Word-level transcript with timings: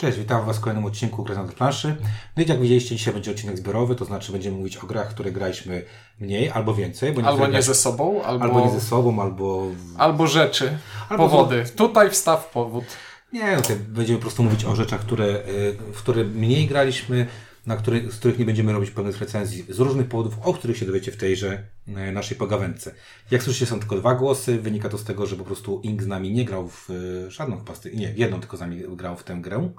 Cześć, 0.00 0.18
witam 0.18 0.46
Was 0.46 0.56
w 0.56 0.60
kolejnym 0.60 0.84
odcinku 0.84 1.22
Gry 1.22 1.34
na 1.34 1.44
planszy. 1.44 1.96
No 2.36 2.42
i 2.42 2.48
jak 2.48 2.60
widzieliście, 2.60 2.96
dzisiaj 2.96 3.14
będzie 3.14 3.30
odcinek 3.30 3.58
zbiorowy, 3.58 3.94
to 3.94 4.04
znaczy 4.04 4.32
będziemy 4.32 4.56
mówić 4.56 4.76
o 4.76 4.86
grach, 4.86 5.08
które 5.08 5.32
graliśmy 5.32 5.84
mniej 6.20 6.50
albo 6.50 6.74
więcej. 6.74 7.12
Bo 7.12 7.22
albo 7.22 7.44
nie 7.44 7.50
grać... 7.50 7.64
ze 7.64 7.74
sobą, 7.74 8.22
albo... 8.22 8.44
albo 8.44 8.60
nie 8.60 8.70
ze 8.70 8.80
sobą, 8.80 9.22
albo... 9.22 9.66
Albo 9.98 10.26
rzeczy, 10.26 10.78
albo 11.08 11.28
powody. 11.28 11.64
Tutaj 11.76 12.10
wstaw 12.10 12.50
powód. 12.50 12.84
Nie, 13.32 13.56
no 13.56 13.62
będziemy 13.88 14.18
po 14.18 14.22
prostu 14.22 14.42
mówić 14.42 14.64
o 14.64 14.76
rzeczach, 14.76 15.00
które, 15.00 15.24
y, 15.26 15.76
w 15.92 15.98
które 15.98 16.24
mniej 16.24 16.66
graliśmy, 16.66 17.26
na 17.66 17.76
który, 17.76 18.12
z 18.12 18.16
których 18.16 18.38
nie 18.38 18.44
będziemy 18.44 18.72
robić 18.72 18.90
pełnych 18.90 19.18
recenzji, 19.18 19.66
z 19.68 19.78
różnych 19.78 20.08
powodów, 20.08 20.38
o 20.42 20.54
których 20.54 20.76
się 20.76 20.86
dowiecie 20.86 21.12
w 21.12 21.16
tejże 21.16 21.64
e, 21.88 22.12
naszej 22.12 22.36
pogawędce. 22.36 22.94
Jak 23.30 23.42
słyszycie, 23.42 23.66
są 23.66 23.78
tylko 23.78 23.96
dwa 23.96 24.14
głosy. 24.14 24.58
Wynika 24.58 24.88
to 24.88 24.98
z 24.98 25.04
tego, 25.04 25.26
że 25.26 25.36
po 25.36 25.44
prostu 25.44 25.80
Ink 25.84 26.02
z 26.02 26.06
nami 26.06 26.32
nie 26.32 26.44
grał 26.44 26.68
w 26.68 26.90
e, 26.90 27.30
żadną 27.30 27.64
pasty, 27.64 27.90
nie, 27.94 28.12
jedną 28.16 28.40
tylko 28.40 28.56
z 28.56 28.60
nami 28.60 28.82
grał 28.96 29.16
w 29.16 29.24
tę 29.24 29.38
grę. 29.40 29.70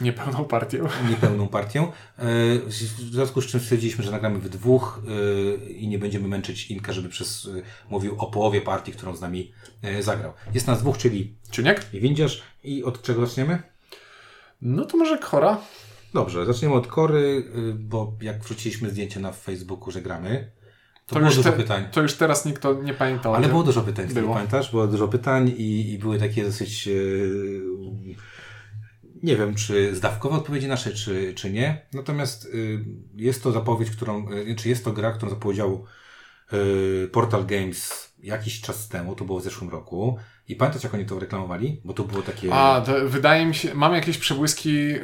Niepełną 0.00 0.44
partią. 0.44 0.78
Niepełną 1.10 1.48
partią. 1.48 1.84
E, 1.84 1.92
w 2.66 2.72
związku 3.12 3.40
z 3.40 3.46
czym 3.46 3.60
stwierdziliśmy, 3.60 4.04
że 4.04 4.10
nagramy 4.10 4.38
w 4.38 4.48
dwóch 4.48 5.02
i 5.68 5.88
nie 5.88 5.98
będziemy 5.98 6.28
męczyć 6.28 6.70
Inka, 6.70 6.92
żeby 6.92 7.08
przez 7.08 7.50
mówił 7.90 8.14
o 8.18 8.26
połowie 8.26 8.60
partii, 8.60 8.92
którą 8.92 9.16
z 9.16 9.20
nami 9.20 9.52
zagrał. 10.00 10.32
Jest 10.54 10.66
nas 10.66 10.80
dwóch, 10.80 10.98
czyli 10.98 11.34
Czuniek 11.50 11.86
i 11.92 12.00
Windziarz. 12.00 12.42
I 12.64 12.84
od 12.84 13.02
czego 13.02 13.26
zaczniemy? 13.26 13.62
No 14.62 14.84
to 14.84 14.96
może 14.96 15.18
Kora. 15.18 15.58
Dobrze, 16.14 16.46
zaczniemy 16.46 16.74
od 16.74 16.86
Kory, 16.86 17.44
bo 17.74 18.12
jak 18.20 18.42
wrzuciliśmy 18.42 18.90
zdjęcie 18.90 19.20
na 19.20 19.32
Facebooku, 19.32 19.90
że 19.90 20.02
gramy, 20.02 20.50
to, 21.06 21.14
to 21.14 21.20
było 21.20 21.26
już 21.26 21.36
dużo 21.36 21.50
te, 21.50 21.56
pytań. 21.56 21.88
To 21.92 22.02
już 22.02 22.14
teraz 22.14 22.44
nikt 22.44 22.62
to 22.62 22.74
nie 22.74 22.94
pamiętał. 22.94 23.34
Ale 23.34 23.48
było 23.48 23.62
dużo 23.62 23.82
pytań, 23.82 24.06
było. 24.06 24.34
pamiętasz? 24.34 24.70
Było 24.70 24.86
dużo 24.86 25.08
pytań 25.08 25.48
i, 25.48 25.92
i 25.92 25.98
były 25.98 26.18
takie 26.18 26.44
dosyć 26.44 26.86
yy, 26.86 27.62
nie 29.22 29.36
wiem, 29.36 29.54
czy 29.54 29.96
zdawkowe 29.96 30.36
odpowiedzi 30.36 30.68
nasze, 30.68 30.92
czy, 30.92 31.34
czy 31.34 31.52
nie. 31.52 31.86
Natomiast 31.92 32.54
yy, 32.54 32.84
jest 33.16 33.42
to 33.42 33.52
zapowiedź, 33.52 33.90
którą, 33.90 34.28
yy, 34.30 34.54
czy 34.54 34.68
jest 34.68 34.84
to 34.84 34.92
gra, 34.92 35.12
którą 35.12 35.30
zapowiedział 35.30 35.84
y, 36.52 37.08
Portal 37.12 37.46
Games 37.46 38.12
jakiś 38.22 38.60
czas 38.60 38.88
temu, 38.88 39.14
to 39.14 39.24
było 39.24 39.40
w 39.40 39.42
zeszłym 39.42 39.70
roku. 39.70 40.18
I 40.48 40.56
pamiętasz, 40.56 40.84
jak 40.84 40.94
oni 40.94 41.06
to 41.06 41.18
reklamowali? 41.18 41.80
Bo 41.84 41.92
to 41.92 42.04
było 42.04 42.22
takie... 42.22 42.54
A, 42.54 42.80
to 42.80 42.92
wydaje 43.08 43.46
mi 43.46 43.54
się, 43.54 43.74
mam 43.74 43.94
jakieś 43.94 44.18
przebłyski 44.18 44.74
yy, 44.88 45.00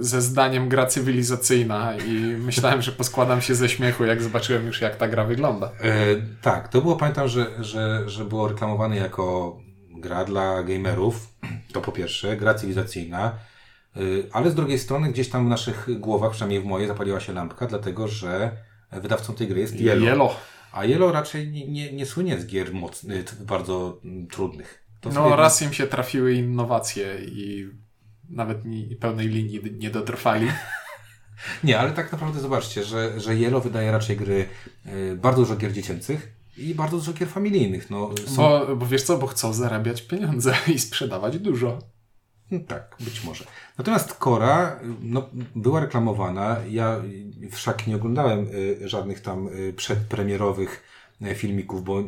ze 0.00 0.22
zdaniem 0.22 0.68
gra 0.68 0.86
cywilizacyjna 0.86 1.96
i 1.96 2.12
myślałem, 2.20 2.82
że 2.82 2.92
poskładam 2.92 3.40
się 3.40 3.54
ze 3.54 3.68
śmiechu, 3.68 4.04
jak 4.04 4.22
zobaczyłem 4.22 4.66
już, 4.66 4.80
jak 4.80 4.96
ta 4.96 5.08
gra 5.08 5.24
wygląda. 5.24 5.70
E, 5.80 5.92
tak, 6.42 6.68
to 6.68 6.80
było, 6.82 6.96
pamiętam, 6.96 7.28
że, 7.28 7.64
że, 7.64 8.02
że 8.06 8.24
było 8.24 8.48
reklamowane 8.48 8.96
jako 8.96 9.56
gra 10.00 10.24
dla 10.24 10.62
gamerów, 10.62 11.34
to 11.72 11.80
po 11.80 11.92
pierwsze, 11.92 12.36
gra 12.36 12.54
cywilizacyjna, 12.54 13.38
yy, 13.96 14.28
ale 14.32 14.50
z 14.50 14.54
drugiej 14.54 14.78
strony 14.78 15.12
gdzieś 15.12 15.28
tam 15.28 15.46
w 15.46 15.48
naszych 15.48 16.00
głowach, 16.00 16.30
przynajmniej 16.30 16.60
w 16.60 16.64
mojej, 16.64 16.88
zapaliła 16.88 17.20
się 17.20 17.32
lampka, 17.32 17.66
dlatego 17.66 18.08
że 18.08 18.56
wydawcą 18.92 19.34
tej 19.34 19.48
gry 19.48 19.60
jest 19.60 19.80
Yellow. 19.80 20.08
Yellow. 20.08 20.36
A 20.72 20.84
Yellow 20.84 21.12
raczej 21.12 21.48
nie, 21.50 21.68
nie, 21.68 21.92
nie 21.92 22.06
słynie 22.06 22.40
z 22.40 22.46
gier 22.46 22.74
mocnych, 22.74 23.42
bardzo 23.42 24.00
mm, 24.04 24.26
trudnych. 24.26 24.84
To 25.00 25.10
no, 25.10 25.36
raz 25.36 25.62
im 25.62 25.72
się 25.72 25.86
trafiły 25.86 26.34
innowacje 26.34 27.18
i 27.22 27.68
nawet 28.28 28.64
nie, 28.64 28.96
pełnej 28.96 29.28
linii 29.28 29.60
nie 29.78 29.90
dotrwali. 29.90 30.48
nie, 31.64 31.78
ale 31.78 31.90
tak 31.90 32.12
naprawdę 32.12 32.40
zobaczcie, 32.40 32.84
że, 32.84 33.20
że 33.20 33.34
Yellow 33.34 33.64
wydaje 33.64 33.92
raczej 33.92 34.16
gry, 34.16 34.48
y, 34.86 35.16
bardzo 35.16 35.42
dużo 35.42 35.56
gier 35.56 35.72
dziecięcych 35.72 36.37
i 36.58 36.74
bardzo 36.74 36.96
dużo 36.96 37.12
gier 37.12 37.28
familijnych. 37.28 37.90
No, 37.90 38.10
są... 38.26 38.36
bo, 38.36 38.76
bo 38.76 38.86
wiesz 38.86 39.02
co, 39.02 39.18
bo 39.18 39.26
chcą 39.26 39.52
zarabiać 39.52 40.02
pieniądze 40.02 40.54
i 40.74 40.78
sprzedawać 40.78 41.38
dużo. 41.38 41.78
No 42.50 42.58
tak, 42.68 42.96
być 43.00 43.24
może. 43.24 43.44
Natomiast 43.78 44.14
Kora 44.14 44.80
no, 45.02 45.30
była 45.54 45.80
reklamowana. 45.80 46.56
Ja 46.70 47.02
wszak 47.50 47.86
nie 47.86 47.96
oglądałem 47.96 48.46
y, 48.54 48.88
żadnych 48.88 49.20
tam 49.20 49.48
y, 49.48 49.72
przedpremierowych 49.72 50.82
y, 51.22 51.34
filmików, 51.34 51.84
bo 51.84 52.02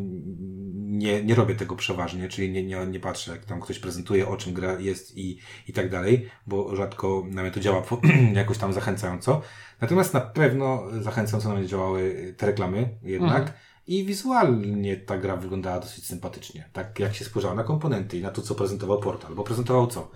nie, 0.74 1.24
nie 1.24 1.34
robię 1.34 1.54
tego 1.54 1.76
przeważnie, 1.76 2.28
czyli 2.28 2.50
nie, 2.50 2.62
nie, 2.62 2.86
nie 2.86 3.00
patrzę, 3.00 3.32
jak 3.32 3.44
tam 3.44 3.60
ktoś 3.60 3.78
prezentuje, 3.78 4.28
o 4.28 4.36
czym 4.36 4.54
gra 4.54 4.80
jest 4.80 5.18
i, 5.18 5.38
i 5.68 5.72
tak 5.72 5.90
dalej, 5.90 6.28
bo 6.46 6.76
rzadko 6.76 7.24
nawet 7.30 7.54
to 7.54 7.60
działa 7.60 7.82
jakoś 8.32 8.58
tam 8.58 8.72
zachęcająco. 8.72 9.42
Natomiast 9.80 10.14
na 10.14 10.20
pewno 10.20 10.82
zachęcająco 11.00 11.54
nam 11.54 11.66
działały 11.66 12.34
te 12.36 12.46
reklamy 12.46 12.98
jednak. 13.02 13.40
Mhm. 13.40 13.58
I 13.86 14.04
wizualnie 14.04 14.96
ta 14.96 15.18
gra 15.18 15.36
wyglądała 15.36 15.80
dosyć 15.80 16.06
sympatycznie. 16.06 16.68
Tak 16.72 16.98
jak 16.98 17.14
się 17.14 17.24
spojrzało 17.24 17.54
na 17.54 17.64
komponenty 17.64 18.18
i 18.18 18.22
na 18.22 18.30
to, 18.30 18.42
co 18.42 18.54
prezentował 18.54 19.00
portal. 19.00 19.34
Bo 19.34 19.44
prezentował 19.44 19.86
co? 19.86 20.10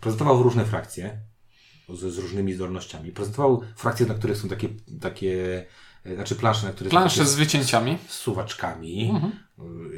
Prezentował 0.00 0.42
różne 0.42 0.64
frakcje 0.64 1.20
z, 1.88 2.14
z 2.14 2.18
różnymi 2.18 2.52
zdolnościami. 2.52 3.12
Prezentował 3.12 3.60
frakcje, 3.76 4.06
na 4.06 4.14
których 4.14 4.36
są 4.36 4.48
takie, 4.48 4.68
takie 5.00 5.64
e, 6.04 6.14
znaczy 6.14 6.34
plansze, 6.34 6.66
na 6.66 6.72
których 6.72 6.90
plansze 6.90 7.26
z 7.26 7.34
wycięciami. 7.34 7.98
Z 8.08 8.14
suwaczkami. 8.14 9.10
Mhm. 9.10 9.32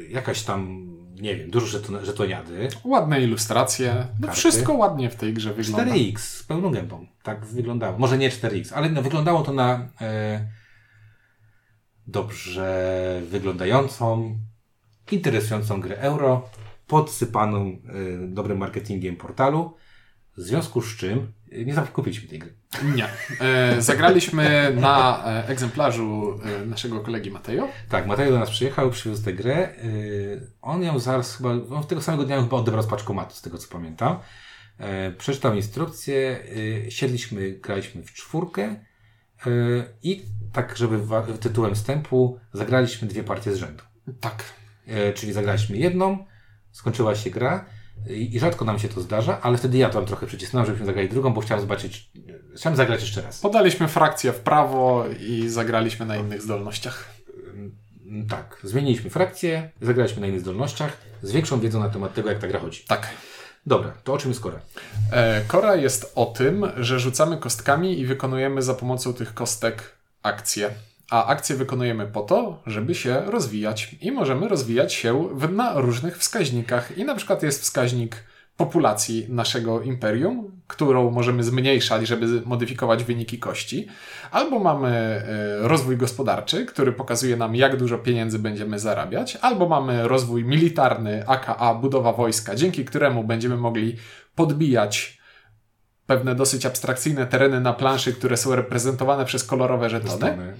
Jakaś 0.09 0.43
tam, 0.43 0.87
nie 1.21 1.35
wiem, 1.35 1.51
dużo 1.51 1.67
żeton, 1.67 2.05
żetoniady. 2.05 2.67
Ładne 2.83 3.21
ilustracje. 3.21 4.07
No 4.19 4.31
wszystko 4.31 4.73
ładnie 4.73 5.09
w 5.09 5.15
tej 5.15 5.33
grze 5.33 5.53
wygląda. 5.53 5.93
4X 5.93 6.17
z 6.17 6.43
pełną 6.43 6.71
gębą. 6.71 7.07
Tak 7.23 7.45
wyglądało. 7.45 7.99
Może 7.99 8.17
nie 8.17 8.29
4X, 8.29 8.73
ale 8.73 8.89
no, 8.89 9.01
wyglądało 9.01 9.41
to 9.41 9.53
na... 9.53 9.89
E, 10.01 10.62
dobrze 12.07 13.21
wyglądającą, 13.29 14.37
interesującą 15.11 15.81
grę 15.81 15.97
euro, 15.97 16.49
podsypaną 16.87 17.67
y, 17.67 17.79
dobrym 18.27 18.57
marketingiem 18.57 19.15
portalu, 19.15 19.73
w 20.37 20.41
związku 20.41 20.81
z 20.81 20.95
czym 20.95 21.31
y, 21.53 21.65
nie 21.65 21.73
zakupiliśmy 21.73 22.29
tej 22.29 22.39
gry. 22.39 22.53
Nie. 22.95 23.07
E, 23.41 23.81
zagraliśmy 23.81 24.75
na 24.79 25.23
e, 25.25 25.47
egzemplarzu 25.47 26.39
e, 26.61 26.65
naszego 26.65 26.99
kolegi 26.99 27.31
Matejo. 27.31 27.67
Tak, 27.89 28.07
Matejo 28.07 28.31
do 28.31 28.39
nas 28.39 28.49
przyjechał, 28.49 28.89
przywiózł 28.89 29.25
tę 29.25 29.33
grę. 29.33 29.55
E, 29.55 29.73
on 30.61 30.83
ją 30.83 30.99
zaraz 30.99 31.37
chyba, 31.37 31.49
on 31.49 31.83
tego 31.83 32.01
samego 32.01 32.23
dnia 32.23 32.41
chyba 32.41 32.57
odebrał 32.57 32.83
z 32.83 32.87
paczkomatu, 32.87 33.35
z 33.35 33.41
tego 33.41 33.57
co 33.57 33.67
pamiętam. 33.67 34.19
E, 34.77 35.11
przeczytał 35.11 35.55
instrukcję, 35.55 36.43
e, 36.87 36.91
siedliśmy, 36.91 37.51
graliśmy 37.51 38.03
w 38.03 38.13
czwórkę 38.13 38.75
i 40.03 40.25
tak, 40.53 40.77
żeby 40.77 40.99
tytułem 41.39 41.75
wstępu 41.75 42.39
zagraliśmy 42.53 43.07
dwie 43.07 43.23
partie 43.23 43.51
z 43.51 43.57
rzędu. 43.57 43.83
Tak. 44.19 44.43
E, 44.87 45.13
czyli 45.13 45.33
zagraliśmy 45.33 45.77
jedną, 45.77 46.25
skończyła 46.71 47.15
się 47.15 47.29
gra 47.29 47.65
i, 48.09 48.39
rzadko 48.39 48.65
nam 48.65 48.79
się 48.79 48.89
to 48.89 49.01
zdarza, 49.01 49.41
ale 49.41 49.57
wtedy 49.57 49.77
ja 49.77 49.89
tam 49.89 50.05
trochę 50.05 50.27
przycisnąłem, 50.27 50.65
żebyśmy 50.65 50.85
zagrali 50.85 51.09
drugą, 51.09 51.33
bo 51.33 51.41
chciałem 51.41 51.61
zobaczyć, 51.61 52.11
chciałem 52.55 52.77
zagrać 52.77 53.01
jeszcze 53.01 53.21
raz. 53.21 53.39
Podaliśmy 53.39 53.87
frakcję 53.87 54.33
w 54.33 54.39
prawo 54.39 55.05
i 55.19 55.49
zagraliśmy 55.49 56.05
na 56.05 56.15
innych 56.15 56.41
zdolnościach. 56.41 57.09
Mm, 57.53 58.27
tak, 58.27 58.59
zmieniliśmy 58.63 59.09
frakcję, 59.09 59.71
zagraliśmy 59.81 60.21
na 60.21 60.27
innych 60.27 60.41
zdolnościach, 60.41 60.97
z 61.21 61.31
większą 61.31 61.59
wiedzą 61.59 61.79
na 61.79 61.89
temat 61.89 62.13
tego, 62.13 62.29
jak 62.29 62.39
ta 62.39 62.47
gra 62.47 62.59
chodzi. 62.59 62.83
Tak. 62.87 63.09
Dobra, 63.65 63.93
to 64.03 64.13
o 64.13 64.17
czym 64.17 64.31
jest 64.31 64.41
Kora? 64.41 64.59
E, 65.11 65.41
Kora 65.47 65.75
jest 65.75 66.11
o 66.15 66.25
tym, 66.25 66.65
że 66.77 66.99
rzucamy 66.99 67.37
kostkami 67.37 67.99
i 67.99 68.05
wykonujemy 68.05 68.61
za 68.61 68.73
pomocą 68.73 69.13
tych 69.13 69.33
kostek 69.33 69.95
akcje. 70.23 70.69
A 71.09 71.25
akcje 71.25 71.55
wykonujemy 71.55 72.07
po 72.07 72.21
to, 72.21 72.61
żeby 72.65 72.95
się 72.95 73.21
rozwijać. 73.25 73.95
I 74.01 74.11
możemy 74.11 74.47
rozwijać 74.47 74.93
się 74.93 75.29
na 75.51 75.73
różnych 75.81 76.17
wskaźnikach. 76.17 76.97
I 76.97 77.05
na 77.05 77.15
przykład 77.15 77.43
jest 77.43 77.61
wskaźnik 77.61 78.23
populacji 78.57 79.25
naszego 79.29 79.81
imperium, 79.81 80.52
którą 80.67 81.11
możemy 81.11 81.43
zmniejszać, 81.43 82.07
żeby 82.07 82.41
modyfikować 82.45 83.03
wyniki 83.03 83.39
kości, 83.39 83.87
albo 84.31 84.59
mamy 84.59 84.89
e, 84.89 85.23
rozwój 85.67 85.97
gospodarczy, 85.97 86.65
który 86.65 86.91
pokazuje 86.91 87.37
nam, 87.37 87.55
jak 87.55 87.77
dużo 87.77 87.97
pieniędzy 87.97 88.39
będziemy 88.39 88.79
zarabiać, 88.79 89.37
albo 89.41 89.69
mamy 89.69 90.07
rozwój 90.07 90.45
militarny, 90.45 91.27
aka 91.27 91.75
budowa 91.75 92.13
wojska, 92.13 92.55
dzięki 92.55 92.85
któremu 92.85 93.23
będziemy 93.23 93.57
mogli 93.57 93.95
podbijać 94.35 95.23
pewne 96.07 96.35
dosyć 96.35 96.65
abstrakcyjne 96.65 97.25
tereny 97.25 97.61
na 97.61 97.73
planszy, 97.73 98.13
które 98.13 98.37
są 98.37 98.55
reprezentowane 98.55 99.25
przez 99.25 99.43
kolorowe 99.43 99.89
żetony. 99.89 100.27
Mhm. 100.27 100.57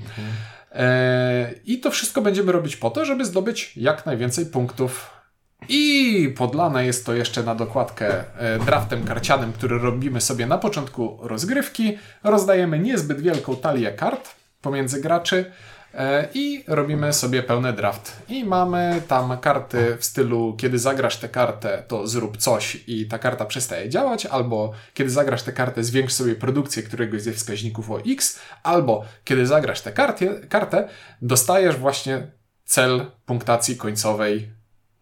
E, 0.71 1.53
I 1.65 1.79
to 1.79 1.91
wszystko 1.91 2.21
będziemy 2.21 2.51
robić 2.51 2.75
po 2.75 2.89
to, 2.89 3.05
żeby 3.05 3.25
zdobyć 3.25 3.77
jak 3.77 4.05
najwięcej 4.05 4.45
punktów. 4.45 5.22
I 5.69 6.33
podlane 6.37 6.85
jest 6.85 7.05
to 7.05 7.13
jeszcze 7.13 7.43
na 7.43 7.55
dokładkę 7.55 8.23
e, 8.37 8.59
draftem 8.59 9.05
karcianym, 9.05 9.53
który 9.53 9.79
robimy 9.79 10.21
sobie 10.21 10.45
na 10.45 10.57
początku 10.57 11.17
rozgrywki. 11.21 11.97
Rozdajemy 12.23 12.79
niezbyt 12.79 13.21
wielką 13.21 13.55
talię 13.55 13.91
kart 13.91 14.29
pomiędzy 14.61 15.01
graczy. 15.01 15.51
E, 15.93 16.27
i 16.33 16.63
robimy 16.67 17.13
sobie 17.13 17.43
pełny 17.43 17.73
draft. 17.73 18.21
I 18.29 18.45
mamy 18.45 19.01
tam 19.07 19.37
karty 19.37 19.97
w 19.99 20.05
stylu, 20.05 20.55
kiedy 20.57 20.79
zagrasz 20.79 21.17
tę 21.17 21.29
kartę, 21.29 21.83
to 21.87 22.07
zrób 22.07 22.37
coś 22.37 22.83
i 22.87 23.07
ta 23.07 23.19
karta 23.19 23.45
przestaje 23.45 23.89
działać, 23.89 24.25
albo 24.25 24.71
kiedy 24.93 25.09
zagrasz 25.09 25.43
tę 25.43 25.51
kartę, 25.51 25.83
zwiększ 25.83 26.13
sobie 26.13 26.35
produkcję 26.35 26.83
któregoś 26.83 27.21
ze 27.21 27.33
wskaźników 27.33 27.91
o 27.91 27.99
X, 28.07 28.39
albo 28.63 29.05
kiedy 29.23 29.47
zagrasz 29.47 29.81
tę 29.81 29.91
kartę, 29.91 30.47
kartę 30.49 30.87
dostajesz 31.21 31.75
właśnie 31.75 32.27
cel 32.65 33.05
punktacji 33.25 33.77
końcowej 33.77 34.49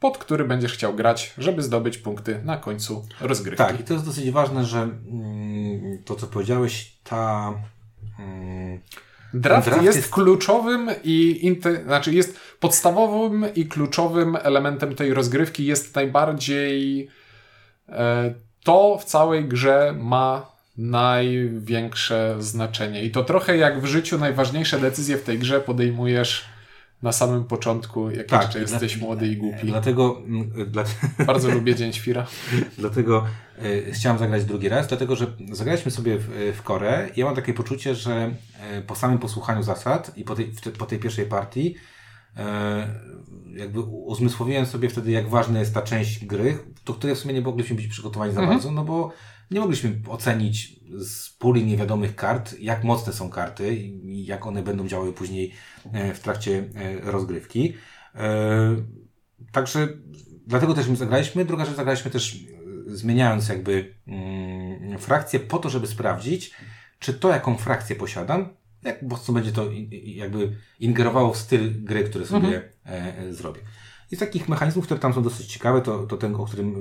pod 0.02 0.18
który 0.18 0.46
będziesz 0.46 0.74
chciał 0.74 0.94
grać, 0.94 1.34
żeby 1.38 1.64
zdobyć 1.64 1.98
punkty 1.98 2.42
na 2.44 2.58
końcu 2.58 3.06
rozgrywki. 3.22 3.58
Tak, 3.58 3.80
i 3.80 3.84
to 3.84 3.94
jest 3.94 4.06
dosyć 4.06 4.32
ważne, 4.32 4.66
że 4.66 4.80
mm, 4.82 6.04
to, 6.06 6.16
co 6.16 6.28
powiedziałeś, 6.28 6.98
ta... 7.04 7.54
Mm, 8.20 8.80
Draft, 9.34 9.68
draft 9.68 9.84
jest, 9.84 9.98
jest, 9.98 10.12
kluczowym 10.12 10.90
i 11.04 11.56
znaczy 11.86 12.14
jest 12.14 12.40
podstawowym 12.60 13.46
i 13.56 13.66
kluczowym 13.66 14.38
elementem 14.42 14.96
tej 14.96 15.14
rozgrywki. 15.14 15.66
Jest 15.66 15.96
najbardziej 15.96 17.08
e, 17.90 18.34
to 18.64 18.98
w 19.02 19.06
całej 19.06 19.46
grze 19.46 19.94
ma 20.00 20.52
największe 20.78 22.36
znaczenie. 22.40 23.04
I 23.04 23.12
to 23.12 23.24
trochę 23.24 23.58
jak 23.58 23.82
w 23.82 23.86
życiu 23.86 24.18
najważniejsze 24.18 24.80
decyzje 24.80 25.18
w 25.18 25.24
tej 25.24 25.40
grze 25.40 25.60
podejmujesz 25.60 26.46
na 27.02 27.12
samym 27.12 27.44
początku, 27.44 28.12
jak 28.12 28.28
tak, 28.28 28.42
jeszcze 28.42 28.60
jesteś 28.60 28.98
dla, 28.98 29.08
młody 29.08 29.28
i 29.28 29.38
głupi. 29.38 29.68
Dlatego... 29.68 30.22
Mm, 30.26 30.72
dla... 30.72 30.84
Bardzo 31.28 31.52
lubię 31.52 31.76
Dzień 31.76 31.94
Świra. 31.94 32.28
dlatego 32.78 33.26
y, 33.64 33.92
chciałem 33.94 34.18
zagrać 34.18 34.46
drugi 34.46 34.70
raz, 34.70 34.88
dlatego 34.88 35.16
że 35.16 35.28
zagraliśmy 35.52 35.92
sobie 35.92 36.18
w, 36.18 36.54
w 36.58 36.62
Korę 36.62 37.10
i 37.16 37.20
ja 37.20 37.26
mam 37.26 37.36
takie 37.36 37.54
poczucie, 37.54 37.96
że 37.96 38.32
y, 38.78 38.82
po 38.82 38.96
samym 38.96 39.18
posłuchaniu 39.18 39.64
zasad 39.64 40.18
i 40.18 40.24
po 40.24 40.36
tej, 40.36 40.54
po 40.78 40.86
tej 40.86 41.00
pierwszej 41.00 41.26
partii 41.26 41.76
y, 42.38 42.42
jakby 43.60 43.80
uzmysłowiłem 43.82 44.66
sobie 44.66 44.90
wtedy, 44.90 45.12
jak 45.12 45.30
ważna 45.30 45.60
jest 45.60 45.74
ta 45.74 45.82
część 45.82 46.26
gry, 46.26 46.58
do 46.86 46.94
której 46.94 47.16
w 47.16 47.20
sumie 47.20 47.34
nie 47.34 47.42
mogliśmy 47.42 47.76
być 47.76 47.88
przygotowani 47.88 48.34
za 48.34 48.40
mhm. 48.40 48.58
bardzo, 48.58 48.72
no 48.72 48.84
bo 48.84 49.12
nie 49.52 49.60
mogliśmy 49.60 50.02
ocenić 50.10 50.80
z 51.00 51.30
puli 51.30 51.66
niewiadomych 51.66 52.16
kart, 52.16 52.60
jak 52.60 52.84
mocne 52.84 53.14
są 53.14 53.30
karty 53.30 53.76
i 53.76 54.26
jak 54.26 54.48
one 54.48 54.64
będą 54.64 54.88
działały 54.88 55.14
później 55.14 55.54
e, 55.94 56.14
w 56.14 56.20
trakcie 56.20 56.70
e, 56.76 57.12
rozgrywki. 57.12 57.74
E, 58.16 58.76
także 59.52 59.88
dlatego 60.48 60.74
też 60.74 60.88
my 60.88 60.96
zagraliśmy. 60.96 61.46
Druga 61.46 61.66
rzecz, 61.66 61.76
zagraliśmy 61.76 62.12
też 62.12 62.38
zmieniając 62.88 63.50
jakby 63.50 63.96
mm, 64.08 65.00
frakcję 65.00 65.40
po 65.40 65.58
to, 65.58 65.70
żeby 65.70 65.88
sprawdzić, 65.88 66.52
czy 67.00 67.14
to, 67.14 67.30
jaką 67.30 67.58
frakcję 67.58 67.96
posiadam, 67.96 68.50
jak 68.84 69.02
mocno 69.02 69.34
będzie 69.34 69.52
to 69.52 69.66
jakby 70.04 70.56
ingerowało 70.80 71.34
w 71.34 71.38
styl 71.38 71.84
gry, 71.84 72.04
który 72.04 72.26
sobie 72.26 72.62
mhm. 72.86 73.34
zrobię. 73.34 73.62
I 74.12 74.16
z 74.16 74.20
takich 74.20 74.50
mechanizmów, 74.50 74.86
które 74.86 75.00
tam 75.00 75.14
są 75.14 75.24
dosyć 75.24 75.48
ciekawe, 75.48 75.82
to, 75.82 76.04
to 76.04 76.18
ten, 76.18 76.36
o 76.36 76.46
którym 76.46 76.76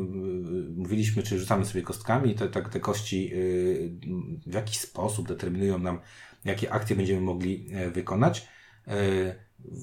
y, 0.77 0.81
mówiliśmy, 0.81 1.23
czy 1.23 1.38
rzucamy 1.38 1.67
sobie 1.67 1.82
kostkami, 1.82 2.35
te, 2.35 2.49
te, 2.49 2.62
te 2.62 2.81
kości 2.81 3.31
y, 3.35 3.91
w 4.47 4.55
jakiś 4.55 4.79
sposób 4.79 5.29
determinują 5.29 5.79
nam, 5.79 6.00
jakie 6.44 6.73
akcje 6.73 6.97
będziemy 6.97 7.21
mogli 7.21 7.69
e, 7.73 7.91
wykonać 7.91 8.49
e, 8.87 8.94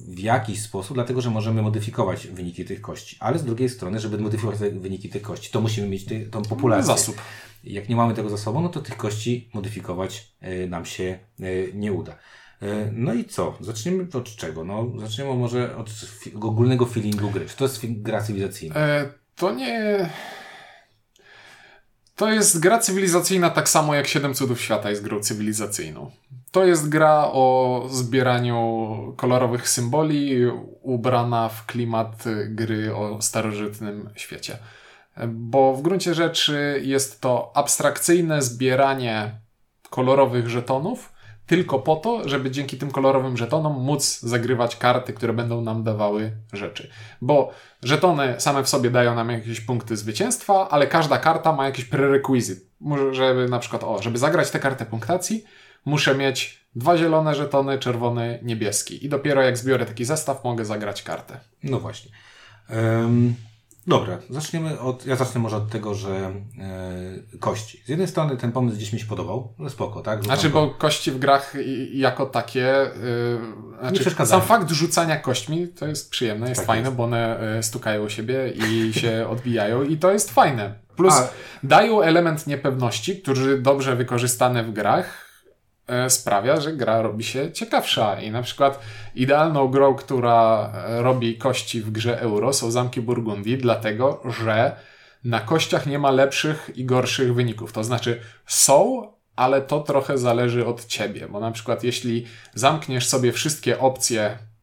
w 0.08 0.20
jakiś 0.20 0.62
sposób, 0.62 0.98
dlatego 0.98 1.22
że 1.22 1.30
możemy 1.30 1.62
modyfikować 1.62 2.28
wyniki 2.28 2.66
tych 2.66 2.82
kości. 2.82 3.18
Ale 3.20 3.40
z 3.40 3.46
drugiej 3.46 3.70
strony, 3.70 4.00
żeby 4.00 4.18
modyfikować 4.18 4.60
wyniki 4.60 5.10
tych 5.10 5.22
kości, 5.22 5.52
to 5.52 5.62
musimy 5.62 5.88
mieć 5.88 6.06
ty, 6.06 6.26
tą 6.26 6.42
populację. 6.42 6.86
Zasób. 6.86 7.22
Jak 7.64 7.90
nie 7.90 7.96
mamy 7.96 8.14
tego 8.14 8.30
zasobu, 8.30 8.62
no 8.62 8.70
to 8.70 8.82
tych 8.82 8.98
kości 8.98 9.50
modyfikować 9.54 10.34
e, 10.40 10.68
nam 10.68 10.86
się 10.86 11.20
nie 11.74 11.94
uda. 11.94 12.18
E, 12.62 12.89
no 12.92 13.13
i 13.13 13.25
co? 13.25 13.57
Zaczniemy 13.62 14.07
od 14.13 14.36
czego? 14.36 14.63
No, 14.63 14.92
zaczniemy 14.98 15.33
może 15.33 15.77
od 15.77 15.89
ogólnego 16.42 16.86
feelingu 16.86 17.30
gry. 17.30 17.45
Czy 17.45 17.57
to 17.57 17.63
jest 17.63 17.81
gra 17.83 18.21
cywilizacyjna? 18.21 18.75
E, 18.75 19.09
to 19.36 19.51
nie... 19.51 20.09
To 22.15 22.31
jest 22.31 22.59
gra 22.59 22.80
cywilizacyjna 22.80 23.50
tak 23.50 23.69
samo 23.69 23.95
jak 23.95 24.07
Siedem 24.07 24.33
Cudów 24.33 24.62
Świata 24.62 24.89
jest 24.89 25.04
grą 25.04 25.19
cywilizacyjną. 25.19 26.12
To 26.51 26.65
jest 26.65 26.89
gra 26.89 27.27
o 27.31 27.88
zbieraniu 27.92 29.13
kolorowych 29.18 29.69
symboli, 29.69 30.45
ubrana 30.81 31.50
w 31.50 31.65
klimat 31.65 32.24
gry 32.48 32.95
o 32.95 33.21
starożytnym 33.21 34.09
świecie. 34.15 34.57
Bo 35.27 35.74
w 35.74 35.81
gruncie 35.81 36.13
rzeczy 36.13 36.81
jest 36.83 37.21
to 37.21 37.51
abstrakcyjne 37.56 38.42
zbieranie 38.42 39.31
kolorowych 39.89 40.50
żetonów, 40.50 41.13
tylko 41.48 41.80
po 41.80 41.96
to, 41.96 42.30
żeby 42.30 42.52
dzięki 42.52 42.78
tym 42.78 42.92
kolorowym 42.92 43.38
żetonom 43.38 43.82
móc 43.82 44.20
zagrywać 44.20 44.76
karty, 44.76 45.14
które 45.14 45.34
będą 45.34 45.62
nam 45.62 45.84
dawały 45.84 46.32
rzeczy. 46.54 46.90
Bo 47.22 47.52
żetony 47.84 48.36
same 48.38 48.64
w 48.64 48.70
sobie 48.70 48.90
dają 48.90 49.16
nam 49.16 49.30
jakieś 49.30 49.62
punkty 49.62 49.98
zwycięstwa, 49.98 50.70
ale 50.70 50.88
każda 50.88 51.18
karta 51.18 51.54
ma 51.54 51.66
jakiś 51.66 51.86
prerequisit. 51.86 52.68
Żeby 53.12 53.48
na 53.50 53.60
przykład, 53.60 53.84
o, 53.84 54.02
żeby 54.02 54.18
zagrać 54.18 54.52
tę 54.52 54.60
kartę 54.60 54.86
punktacji, 54.86 55.44
muszę 55.86 56.16
mieć 56.16 56.68
dwa 56.76 56.98
zielone 56.98 57.36
żetony, 57.36 57.80
czerwony, 57.80 58.40
niebieski. 58.44 59.06
I 59.06 59.10
dopiero 59.10 59.42
jak 59.42 59.58
zbiorę 59.58 59.86
taki 59.86 60.06
zestaw, 60.06 60.44
mogę 60.44 60.66
zagrać 60.66 61.04
kartę. 61.04 61.40
No 61.64 61.80
właśnie. 61.80 62.12
Um, 62.70 63.36
Dobra, 63.88 64.18
zaczniemy 64.30 64.80
od, 64.80 65.06
ja 65.06 65.16
zacznę 65.16 65.42
może 65.42 65.57
od 65.57 65.69
tego, 65.69 65.94
że 65.94 66.10
e, 66.12 67.38
kości. 67.39 67.81
Z 67.86 67.89
jednej 67.89 68.07
strony 68.07 68.38
ten 68.38 68.51
pomysł 68.51 68.78
gdzieś 68.78 68.94
mi 68.94 69.00
się 69.00 69.06
podobał, 69.06 69.54
ale 69.60 69.69
spoko, 69.69 70.01
tak? 70.01 70.24
Rzucam 70.24 70.36
znaczy, 70.36 70.50
bo 70.50 70.69
kości 70.69 71.12
w 71.12 71.19
grach 71.19 71.54
jako 71.94 72.25
takie, 72.25 72.92
yy, 73.80 73.89
znaczy, 73.89 74.16
nie 74.19 74.25
sam 74.25 74.42
fakt 74.42 74.72
rzucania 74.72 75.18
kośćmi 75.18 75.68
to 75.68 75.88
jest 75.88 76.10
przyjemne, 76.10 76.50
jest 76.50 76.62
tak 76.62 76.68
fajne, 76.68 76.86
jest. 76.86 76.98
bo 76.98 77.04
one 77.04 77.39
e, 77.39 77.63
stukają 77.63 78.04
o 78.04 78.10
siebie 78.10 78.54
i 78.56 78.94
się 78.94 79.25
odbijają 79.30 79.84
i 79.84 79.98
to 79.98 80.12
jest 80.12 80.31
fajne. 80.31 80.74
Plus 80.95 81.13
A. 81.13 81.30
dają 81.63 82.01
element 82.01 82.48
niepewności, 82.48 83.22
który 83.22 83.62
dobrze 83.62 83.95
wykorzystany 83.95 84.63
w 84.63 84.74
grach 84.74 85.27
sprawia, 86.10 86.62
że 86.62 86.74
gra 86.74 87.01
robi 87.01 87.24
się 87.24 87.51
ciekawsza. 87.51 88.22
I 88.22 88.31
na 88.31 88.42
przykład 88.42 88.80
idealną 89.16 89.68
grą, 89.68 89.95
która 89.95 90.72
e, 90.75 91.01
robi 91.01 91.38
kości 91.38 91.81
w 91.81 91.92
grze 91.92 92.22
euro 92.22 92.54
są 92.54 92.72
zamki 92.72 93.01
Burgundii, 93.01 93.57
dlatego 93.57 94.22
że 94.44 94.75
na 95.24 95.39
kościach 95.39 95.86
nie 95.86 96.00
ma 96.00 96.12
lepszych 96.12 96.72
i 96.75 96.86
gorszych 96.86 97.34
wyników. 97.34 97.74
To 97.74 97.84
znaczy 97.84 98.22
są, 98.45 99.07
ale 99.36 99.62
to 99.62 99.80
trochę 99.80 100.18
zależy 100.18 100.66
od 100.66 100.86
ciebie, 100.86 101.28
bo 101.28 101.39
na 101.39 101.51
przykład 101.51 101.84
jeśli 101.84 102.25
zamkniesz 102.54 103.07
sobie 103.07 103.31
wszystkie 103.31 103.80
opcje 103.80 104.38
E, 104.38 104.56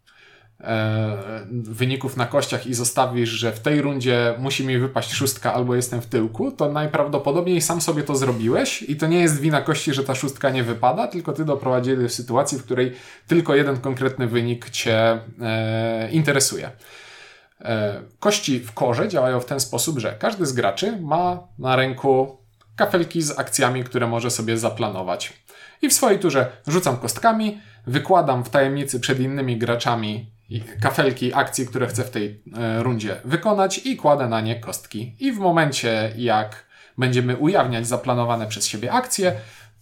wyników 1.51 2.17
na 2.17 2.27
kościach 2.27 2.67
i 2.67 2.75
zostawisz, 2.75 3.29
że 3.29 3.53
w 3.53 3.61
tej 3.61 3.83
rundzie 3.83 4.35
musi 4.39 4.67
mi 4.67 4.79
wypaść 4.79 5.13
szóstka 5.13 5.55
albo 5.55 5.75
jestem 5.75 6.03
w 6.03 6.07
tyłku, 6.07 6.53
to 6.53 6.73
najprawdopodobniej 6.73 7.61
sam 7.61 7.81
sobie 7.81 8.03
to 8.03 8.17
zrobiłeś 8.17 8.83
i 8.83 8.97
to 8.97 9.07
nie 9.07 9.21
jest 9.21 9.41
wina 9.41 9.63
kości, 9.63 9.95
że 9.95 10.05
ta 10.05 10.15
szóstka 10.15 10.51
nie 10.51 10.63
wypada, 10.63 11.09
tylko 11.09 11.33
ty 11.33 11.45
doprowadziłeś 11.45 12.03
do 12.03 12.09
sytuacji, 12.09 12.59
w 12.59 12.65
której 12.65 12.93
tylko 13.27 13.55
jeden 13.55 13.81
konkretny 13.81 14.27
wynik 14.27 14.71
cię 14.71 15.21
e, 15.41 16.11
interesuje. 16.11 16.71
E, 17.61 18.03
kości 18.21 18.61
w 18.61 18.73
korze 18.73 19.09
działają 19.09 19.41
w 19.41 19.47
ten 19.47 19.61
sposób, 19.61 19.99
że 19.99 20.17
każdy 20.19 20.47
z 20.47 20.53
graczy 20.53 20.99
ma 21.01 21.49
na 21.59 21.77
ręku 21.77 22.39
kafelki 22.77 23.23
z 23.23 23.39
akcjami, 23.39 23.85
które 23.85 24.07
może 24.07 24.31
sobie 24.31 24.59
zaplanować. 24.59 25.33
I 25.83 25.89
w 25.89 25.93
swojej 25.93 26.19
turze 26.19 26.47
rzucam 26.67 26.97
kostkami, 26.97 27.61
wykładam 27.87 28.45
w 28.45 28.51
tajemnicy 28.51 29.01
przed 29.01 29.21
innymi 29.21 29.59
graczami 29.59 30.34
kafelki 30.61 31.35
akcji, 31.35 31.67
które 31.67 31.87
chcę 31.87 32.05
w 32.05 32.11
tej 32.11 32.43
e, 32.57 32.83
rundzie 32.83 33.17
wykonać 33.25 33.79
i 33.79 33.97
kładę 33.97 34.29
na 34.29 34.41
nie 34.41 34.61
kostki. 34.61 35.17
I 35.21 35.33
w 35.33 35.39
momencie, 35.39 36.13
jak 36.17 36.67
będziemy 36.99 37.37
ujawniać 37.37 37.87
zaplanowane 37.87 38.47
przez 38.47 38.67
siebie 38.67 38.93
akcje, 38.93 39.33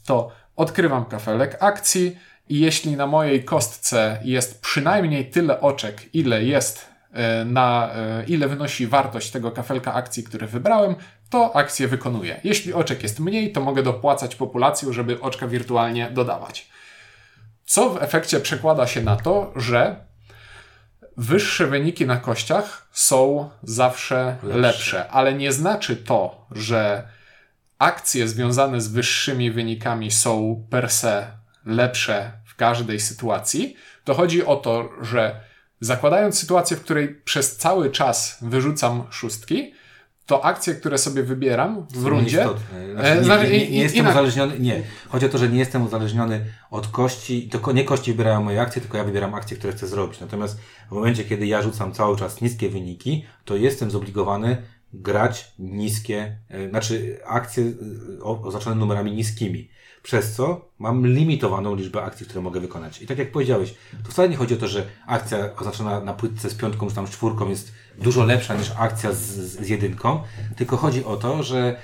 to 0.07 0.31
odkrywam 0.57 1.05
kafelek 1.05 1.57
akcji 1.61 2.17
i 2.49 2.61
jeśli 2.61 2.97
na 2.97 3.07
mojej 3.07 3.45
kostce 3.45 4.19
jest 4.25 4.61
przynajmniej 4.61 5.31
tyle 5.31 5.61
oczek, 5.61 6.15
ile 6.15 6.45
jest 6.45 6.89
e, 7.13 7.45
na 7.45 7.91
e, 7.95 8.25
ile 8.25 8.49
wynosi 8.49 8.87
wartość 8.87 9.31
tego 9.31 9.51
kafelka 9.51 9.95
akcji, 9.95 10.25
który 10.25 10.47
wybrałem, 10.47 10.95
to 11.31 11.57
akcję 11.57 11.89
wykonuję. 11.89 12.41
Jeśli 12.45 12.73
oczek 12.73 13.03
jest 13.03 13.21
mniej, 13.21 13.53
to 13.53 13.61
mogę 13.61 13.83
dopłacać 13.83 14.37
populację, 14.37 14.93
żeby 14.93 15.21
oczka 15.21 15.47
wirtualnie 15.47 16.11
dodawać. 16.11 16.69
Co 17.65 17.91
w 17.91 18.03
efekcie 18.03 18.41
przekłada 18.41 18.87
się 18.87 19.03
na 19.03 19.17
to, 19.17 19.53
że 19.57 19.97
wyższe 21.17 21.67
wyniki 21.67 22.07
na 22.07 22.17
kościach 22.17 22.89
są 22.93 23.51
zawsze 23.63 24.37
lepsze. 24.43 24.59
lepsze, 24.59 25.11
ale 25.11 25.35
nie 25.35 25.53
znaczy 25.53 25.97
to, 25.97 26.47
że 26.51 27.09
akcje 27.79 28.29
związane 28.29 28.81
z 28.81 28.89
wyższymi 28.89 29.51
wynikami 29.51 30.11
są 30.11 30.67
per 30.71 30.91
se 30.91 31.27
lepsze 31.67 32.33
w 32.47 32.57
każdej 32.57 33.01
sytuacji. 33.01 33.77
To 34.05 34.15
chodzi 34.15 34.45
o 34.45 34.57
to, 34.57 34.89
że 35.03 35.41
zakładając 35.81 36.39
sytuację, 36.39 36.77
w 36.77 36.83
której 36.83 37.15
przez 37.15 37.57
cały 37.57 37.91
czas 37.91 38.39
wyrzucam 38.43 39.07
szóstki, 39.11 39.75
to 40.27 40.45
akcje, 40.45 40.75
które 40.75 40.99
sobie 40.99 41.23
wybieram 41.23 41.87
w 41.91 42.07
rundzie. 42.07 42.47
E, 42.99 43.25
znaczy, 43.25 43.51
nie, 43.51 43.59
nie, 43.59 43.71
nie, 43.71 43.83
jestem 43.83 44.07
uzależniony. 44.07 44.59
Nie. 44.59 44.83
Chodzi 45.09 45.27
o 45.27 45.29
to, 45.29 45.39
że 45.39 45.49
nie 45.49 45.59
jestem 45.59 45.83
uzależniony 45.83 46.45
od 46.71 46.87
kości. 46.87 47.49
To 47.49 47.73
nie 47.73 47.85
kości 47.85 48.13
wybierają 48.13 48.43
moje 48.43 48.61
akcje, 48.61 48.83
tylko 48.83 48.99
ja 48.99 49.05
wybieram 49.05 49.35
akcje, 49.35 49.57
które 49.57 49.73
chcę 49.73 49.87
zrobić. 49.87 50.21
Natomiast 50.21 50.59
w 50.89 50.93
momencie, 50.93 51.25
kiedy 51.25 51.47
ja 51.47 51.63
rzucam 51.63 51.93
cały 51.93 52.17
czas 52.17 52.41
niskie 52.41 52.69
wyniki, 52.69 53.25
to 53.45 53.57
jestem 53.57 53.91
zobligowany 53.91 54.63
grać 54.93 55.53
niskie, 55.59 56.39
e, 56.49 56.69
znaczy 56.69 57.19
akcje 57.27 57.65
e, 57.65 58.25
oznaczone 58.25 58.77
numerami 58.77 59.13
niskimi. 59.13 59.69
Przez 60.03 60.33
co 60.33 60.69
mam 60.79 61.07
limitowaną 61.07 61.75
liczbę 61.75 62.03
akcji, 62.03 62.27
które 62.27 62.41
mogę 62.41 62.61
wykonać. 62.61 63.03
I 63.03 63.07
tak 63.07 63.19
jak 63.19 63.33
powiedziałeś, 63.33 63.75
to 64.05 64.11
wcale 64.11 64.29
nie 64.29 64.37
chodzi 64.37 64.55
o 64.55 64.57
to, 64.57 64.69
że 64.69 64.87
akcja 65.07 65.57
oznaczona 65.57 66.01
na 66.01 66.13
płytce 66.13 66.51
z 66.51 66.55
piątką 66.55 66.89
czy 66.89 66.95
tam 66.95 67.07
z 67.07 67.11
czwórką 67.11 67.49
jest 67.49 67.73
dużo 67.99 68.25
lepsza 68.25 68.55
niż 68.55 68.71
akcja 68.79 69.13
z, 69.13 69.19
z 69.19 69.69
jedynką, 69.69 70.23
tylko 70.57 70.77
chodzi 70.77 71.05
o 71.05 71.17
to, 71.17 71.43
że 71.43 71.77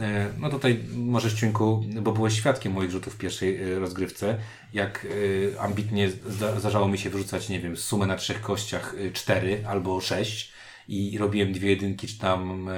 E, 0.00 0.32
no 0.38 0.50
tutaj 0.50 0.84
może 0.96 1.30
Ściuńku, 1.30 1.84
bo 2.02 2.12
byłeś 2.12 2.34
świadkiem 2.34 2.72
moich 2.72 2.90
rzutów 2.90 3.14
w 3.14 3.18
pierwszej 3.18 3.62
e, 3.62 3.78
rozgrywce, 3.78 4.38
jak 4.72 5.06
e, 5.54 5.60
ambitnie 5.60 6.10
zdarzało 6.58 6.88
mi 6.88 6.98
się 6.98 7.10
wyrzucać, 7.10 7.48
nie 7.48 7.60
wiem, 7.60 7.76
sumę 7.76 8.06
na 8.06 8.16
trzech 8.16 8.40
kościach 8.40 8.94
cztery 9.12 9.64
albo 9.66 10.00
sześć 10.00 10.52
i 10.88 11.18
robiłem 11.18 11.52
dwie 11.52 11.70
jedynki, 11.70 12.06
czy 12.06 12.18
tam 12.18 12.68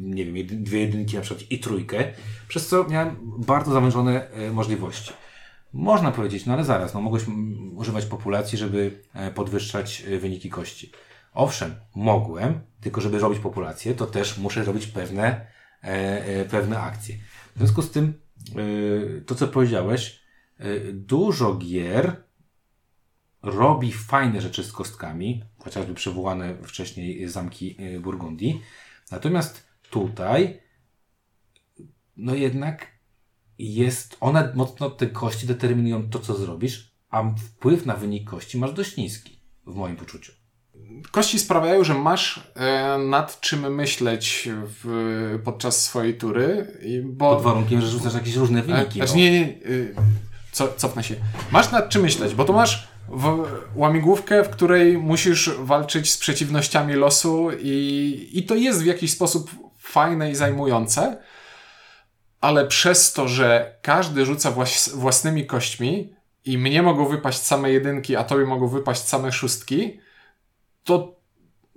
nie 0.00 0.24
wiem, 0.24 0.46
dwie 0.46 0.80
jedynki 0.80 1.16
na 1.16 1.22
przykład 1.22 1.50
i 1.50 1.58
trójkę, 1.58 2.04
przez 2.48 2.68
co 2.68 2.84
miałem 2.84 3.16
bardzo 3.38 3.72
zawężone 3.72 4.26
możliwości. 4.52 5.12
Można 5.72 6.12
powiedzieć, 6.12 6.46
no 6.46 6.52
ale 6.52 6.64
zaraz, 6.64 6.94
no 6.94 7.00
mogłeś 7.00 7.22
używać 7.74 8.06
populacji, 8.06 8.58
żeby 8.58 9.02
podwyższać 9.34 10.04
wyniki 10.20 10.50
kości. 10.50 10.92
Owszem, 11.34 11.74
mogłem, 11.94 12.60
tylko 12.80 13.00
żeby 13.00 13.18
robić 13.18 13.38
populację, 13.38 13.94
to 13.94 14.06
też 14.06 14.38
muszę 14.38 14.64
robić 14.64 14.86
pewne, 14.86 15.46
e, 15.84 15.86
e, 16.24 16.44
pewne 16.44 16.80
akcje. 16.80 17.16
W 17.54 17.58
związku 17.58 17.82
z 17.82 17.90
tym, 17.90 18.14
e, 18.56 19.20
to 19.20 19.34
co 19.34 19.48
powiedziałeś, 19.48 20.20
e, 20.58 20.64
dużo 20.92 21.54
gier 21.54 22.24
robi 23.42 23.92
fajne 23.92 24.40
rzeczy 24.40 24.64
z 24.64 24.72
kostkami, 24.72 25.44
chociażby 25.64 25.94
przywołane 25.94 26.54
wcześniej 26.62 27.28
zamki 27.28 27.76
e, 27.78 28.00
Burgundii. 28.00 28.62
Natomiast 29.10 29.66
tutaj, 29.90 30.60
no 32.16 32.34
jednak 32.34 32.86
jest, 33.58 34.16
one 34.20 34.52
mocno 34.54 34.90
te 34.90 35.06
kości 35.06 35.46
determinują 35.46 36.10
to, 36.10 36.18
co 36.18 36.34
zrobisz, 36.34 36.92
a 37.10 37.34
wpływ 37.34 37.86
na 37.86 37.96
wynik 37.96 38.30
kości 38.30 38.58
masz 38.58 38.72
dość 38.72 38.96
niski, 38.96 39.40
w 39.66 39.74
moim 39.74 39.96
poczuciu 39.96 40.32
kości 41.10 41.38
sprawiają, 41.38 41.84
że 41.84 41.94
masz 41.94 42.40
e, 42.54 42.98
nad 42.98 43.40
czym 43.40 43.74
myśleć 43.74 44.48
w, 44.52 45.38
podczas 45.44 45.82
swojej 45.82 46.18
tury. 46.18 46.66
Bo, 47.04 47.34
Pod 47.34 47.44
warunkiem, 47.44 47.80
że 47.80 47.88
rzucasz 47.88 48.14
jakieś 48.14 48.36
różne 48.36 48.60
e, 48.60 48.62
wyniki. 48.62 49.02
E, 49.02 49.06
znaczy, 49.06 49.16
nie, 49.18 49.30
nie, 49.30 49.48
y, 49.66 49.94
co, 50.52 50.68
cofnę 50.76 51.04
się. 51.04 51.14
Masz 51.50 51.72
nad 51.72 51.88
czym 51.88 52.02
myśleć, 52.02 52.34
bo 52.34 52.44
to 52.44 52.52
masz 52.52 52.88
w 53.08 53.46
łamigłówkę, 53.74 54.44
w 54.44 54.48
której 54.48 54.98
musisz 54.98 55.50
walczyć 55.58 56.12
z 56.12 56.18
przeciwnościami 56.18 56.94
losu 56.94 57.50
i, 57.58 58.30
i 58.32 58.42
to 58.46 58.54
jest 58.54 58.82
w 58.82 58.86
jakiś 58.86 59.12
sposób 59.12 59.50
fajne 59.78 60.30
i 60.30 60.34
zajmujące, 60.34 61.22
ale 62.40 62.66
przez 62.66 63.12
to, 63.12 63.28
że 63.28 63.78
każdy 63.82 64.26
rzuca 64.26 64.50
włas 64.50 64.88
własnymi 64.94 65.46
kośćmi 65.46 66.14
i 66.44 66.58
mnie 66.58 66.82
mogą 66.82 67.08
wypaść 67.08 67.38
same 67.38 67.70
jedynki, 67.70 68.16
a 68.16 68.24
tobie 68.24 68.44
mogą 68.44 68.68
wypaść 68.68 69.02
same 69.02 69.32
szóstki, 69.32 70.00
to, 70.84 71.21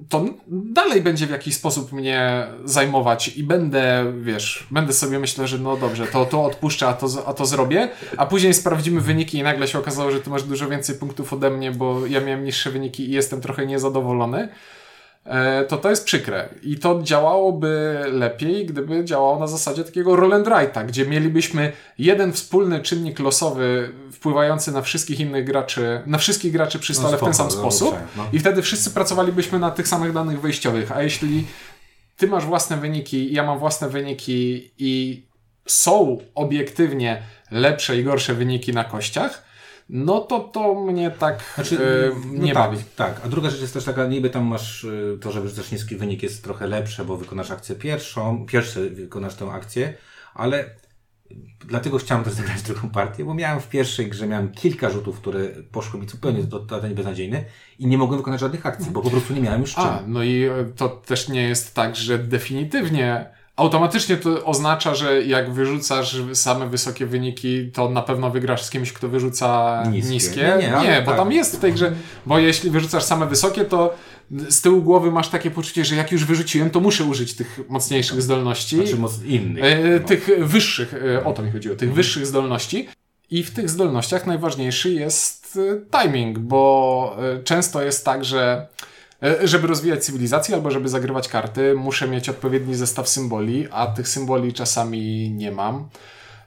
to 0.10 0.26
dalej 0.48 1.02
będzie 1.02 1.28
w 1.28 1.30
jakiś 1.30 1.56
sposób 1.56 1.92
mnie 1.92 2.48
zajmować 2.66 3.28
i 3.28 3.44
będę, 3.44 4.14
wiesz, 4.22 4.68
będę 4.72 4.94
sobie 4.94 5.20
myślę, 5.20 5.48
że 5.48 5.58
no 5.58 5.78
dobrze, 5.78 6.08
to, 6.08 6.26
to 6.26 6.44
odpuszczę, 6.44 6.88
a 6.88 6.94
to, 6.94 7.08
a 7.26 7.34
to 7.34 7.46
zrobię, 7.46 7.90
a 8.18 8.26
później 8.26 8.54
sprawdzimy 8.54 9.02
wyniki 9.02 9.38
i 9.38 9.44
nagle 9.44 9.68
się 9.68 9.80
okazało, 9.80 10.12
że 10.12 10.22
ty 10.22 10.30
masz 10.30 10.44
dużo 10.44 10.70
więcej 10.70 10.96
punktów 10.96 11.34
ode 11.34 11.50
mnie, 11.50 11.72
bo 11.72 12.08
ja 12.08 12.22
miałem 12.22 12.44
niższe 12.44 12.72
wyniki 12.72 13.10
i 13.10 13.12
jestem 13.12 13.42
trochę 13.42 13.66
niezadowolony. 13.66 14.50
E, 15.26 15.64
to 15.64 15.78
to 15.78 15.90
jest 15.90 16.06
przykre. 16.06 16.50
I 16.64 16.78
to 16.78 17.00
działałoby 17.04 18.00
lepiej, 18.12 18.66
gdyby 18.66 19.06
działało 19.06 19.40
na 19.40 19.48
zasadzie 19.48 19.84
takiego 19.84 20.16
roll 20.16 20.34
and 20.34 20.48
write'a, 20.48 20.86
gdzie 20.86 21.06
mielibyśmy 21.06 21.72
jeden 21.98 22.34
wspólny 22.34 22.80
czynnik 22.80 23.20
losowy 23.20 23.94
wpływający 24.12 24.72
na 24.72 24.82
wszystkich 24.82 25.20
innych 25.20 25.46
graczy, 25.46 26.02
na 26.06 26.18
wszystkich 26.18 26.52
graczy 26.52 26.80
przy 26.80 26.94
stole 26.94 27.12
no 27.12 27.18
spoko, 27.18 27.34
w 27.34 27.38
ten 27.38 27.38
sam 27.38 27.48
no, 27.48 27.52
sposób 27.52 27.96
no. 28.18 28.26
i 28.34 28.40
wtedy 28.40 28.62
wszyscy 28.62 28.92
pracowalibyśmy 28.92 29.60
na 29.60 29.72
tych 29.72 29.88
samych 29.88 30.14
danych 30.14 30.42
wejściowych, 30.42 30.92
a 30.92 31.04
jeśli 31.04 31.48
ty 32.18 32.28
masz 32.28 32.46
własne 32.46 32.78
wyniki, 32.78 33.34
ja 33.34 33.44
mam 33.44 33.60
własne 33.60 33.90
wyniki 33.90 34.72
i 34.78 35.26
są 35.68 36.18
obiektywnie 36.36 37.22
lepsze 37.52 37.98
i 37.98 38.04
gorsze 38.04 38.34
wyniki 38.34 38.74
na 38.74 38.84
kościach, 38.84 39.45
no 39.90 40.22
to 40.22 40.40
to 40.40 40.76
mnie 40.76 41.12
tak 41.12 41.44
znaczy, 41.56 41.76
yy, 41.76 42.40
nie 42.40 42.54
no 42.54 42.60
tak, 42.60 42.72
bawi. 42.72 42.84
Tak, 42.96 43.22
a 43.26 43.30
druga 43.30 43.50
rzecz 43.50 43.62
jest 43.62 43.74
też 43.74 43.84
taka, 43.84 44.08
niby 44.08 44.30
tam 44.30 44.46
masz 44.46 44.84
yy, 44.84 45.18
to, 45.22 45.32
że 45.32 45.42
wyrzucasz 45.42 45.72
niski 45.72 45.96
wynik 45.96 46.24
jest 46.24 46.44
trochę 46.44 46.68
lepsze, 46.68 47.06
bo 47.06 47.18
wykonasz 47.18 47.52
akcję 47.52 47.76
pierwszą, 47.76 48.46
pierwszy 48.46 48.90
wykonasz 48.90 49.36
tę 49.36 49.52
akcję, 49.52 49.94
ale 50.34 50.76
dlatego 51.60 51.98
chciałem 51.98 52.24
też 52.24 52.34
zagrać 52.34 52.62
drugą 52.62 52.90
partię, 52.90 53.26
bo 53.26 53.34
miałem 53.34 53.60
w 53.60 53.70
pierwszej 53.70 54.10
grze 54.10 54.28
miałem 54.28 54.52
kilka 54.52 54.90
rzutów, 54.90 55.20
które 55.20 55.48
poszły 55.72 56.00
mi 56.00 56.10
zupełnie 56.10 56.44
totalnie 56.44 56.96
beznadziejne 56.96 57.44
i 57.80 57.88
nie 57.88 57.98
mogłem 57.98 58.20
wykonać 58.20 58.40
żadnych 58.40 58.66
akcji, 58.66 58.92
bo 58.92 59.02
po 59.02 59.10
prostu 59.10 59.34
nie 59.34 59.42
miałem 59.42 59.62
już 59.62 59.74
czym. 59.74 59.84
A, 59.84 60.04
no 60.08 60.24
i 60.24 60.50
to 60.76 60.90
też 60.90 61.30
nie 61.30 61.44
jest 61.44 61.76
tak, 61.76 61.96
że 61.96 62.20
definitywnie 62.20 63.35
automatycznie 63.56 64.18
to 64.18 64.46
oznacza, 64.46 64.96
że 64.96 65.24
jak 65.24 65.54
wyrzucasz 65.54 66.18
same 66.34 66.70
wysokie 66.70 67.06
wyniki, 67.06 67.72
to 67.74 67.90
na 67.90 68.02
pewno 68.02 68.30
wygrasz 68.30 68.64
z 68.64 68.70
kimś, 68.70 68.94
kto 68.94 69.10
wyrzuca 69.10 69.84
niskie. 69.92 70.14
niskie. 70.14 70.42
Nie, 70.42 70.70
nie, 70.70 70.88
nie 70.88 71.02
bo 71.02 71.12
tak. 71.12 71.20
tam 71.20 71.32
jest 71.32 71.58
w 71.58 71.60
tej 71.60 71.74
grze, 71.74 71.96
bo 72.26 72.40
jeśli 72.40 72.70
wyrzucasz 72.70 73.04
same 73.04 73.26
wysokie, 73.26 73.66
to 73.66 73.96
z 74.50 74.62
tyłu 74.62 74.82
głowy 74.82 75.12
masz 75.12 75.30
takie 75.30 75.52
poczucie, 75.52 75.86
że 75.86 75.96
jak 75.96 76.12
już 76.12 76.26
wyrzuciłem, 76.26 76.70
to 76.70 76.80
muszę 76.80 77.04
użyć 77.04 77.34
tych 77.34 77.60
mocniejszych 77.70 78.22
zdolności. 78.22 78.88
Znaczy 78.88 79.26
innych. 79.26 79.64
E, 79.64 80.00
no. 80.00 80.08
Tych 80.08 80.30
wyższych, 80.40 80.94
e, 80.94 81.26
o 81.26 81.34
to 81.34 81.42
mi 81.42 81.52
chodziło, 81.52 81.76
tych 81.76 81.90
mhm. 81.90 81.96
wyższych 81.96 82.26
zdolności. 82.26 82.88
I 83.32 83.44
w 83.44 83.52
tych 83.52 83.70
zdolnościach 83.70 84.28
najważniejszy 84.28 84.94
jest 84.94 85.60
e, 85.94 86.02
timing, 86.02 86.40
bo 86.40 87.18
e, 87.36 87.44
często 87.44 87.82
jest 87.82 88.06
tak, 88.06 88.26
że 88.26 88.68
żeby 89.44 89.68
rozwijać 89.68 90.06
cywilizację 90.06 90.56
albo 90.56 90.72
żeby 90.72 90.90
zagrywać 90.90 91.28
karty, 91.28 91.76
muszę 91.76 92.08
mieć 92.08 92.30
odpowiedni 92.30 92.76
zestaw 92.76 93.10
symboli, 93.10 93.68
a 93.72 93.88
tych 93.88 94.08
symboli 94.08 94.54
czasami 94.54 95.32
nie 95.32 95.52
mam. 95.52 95.90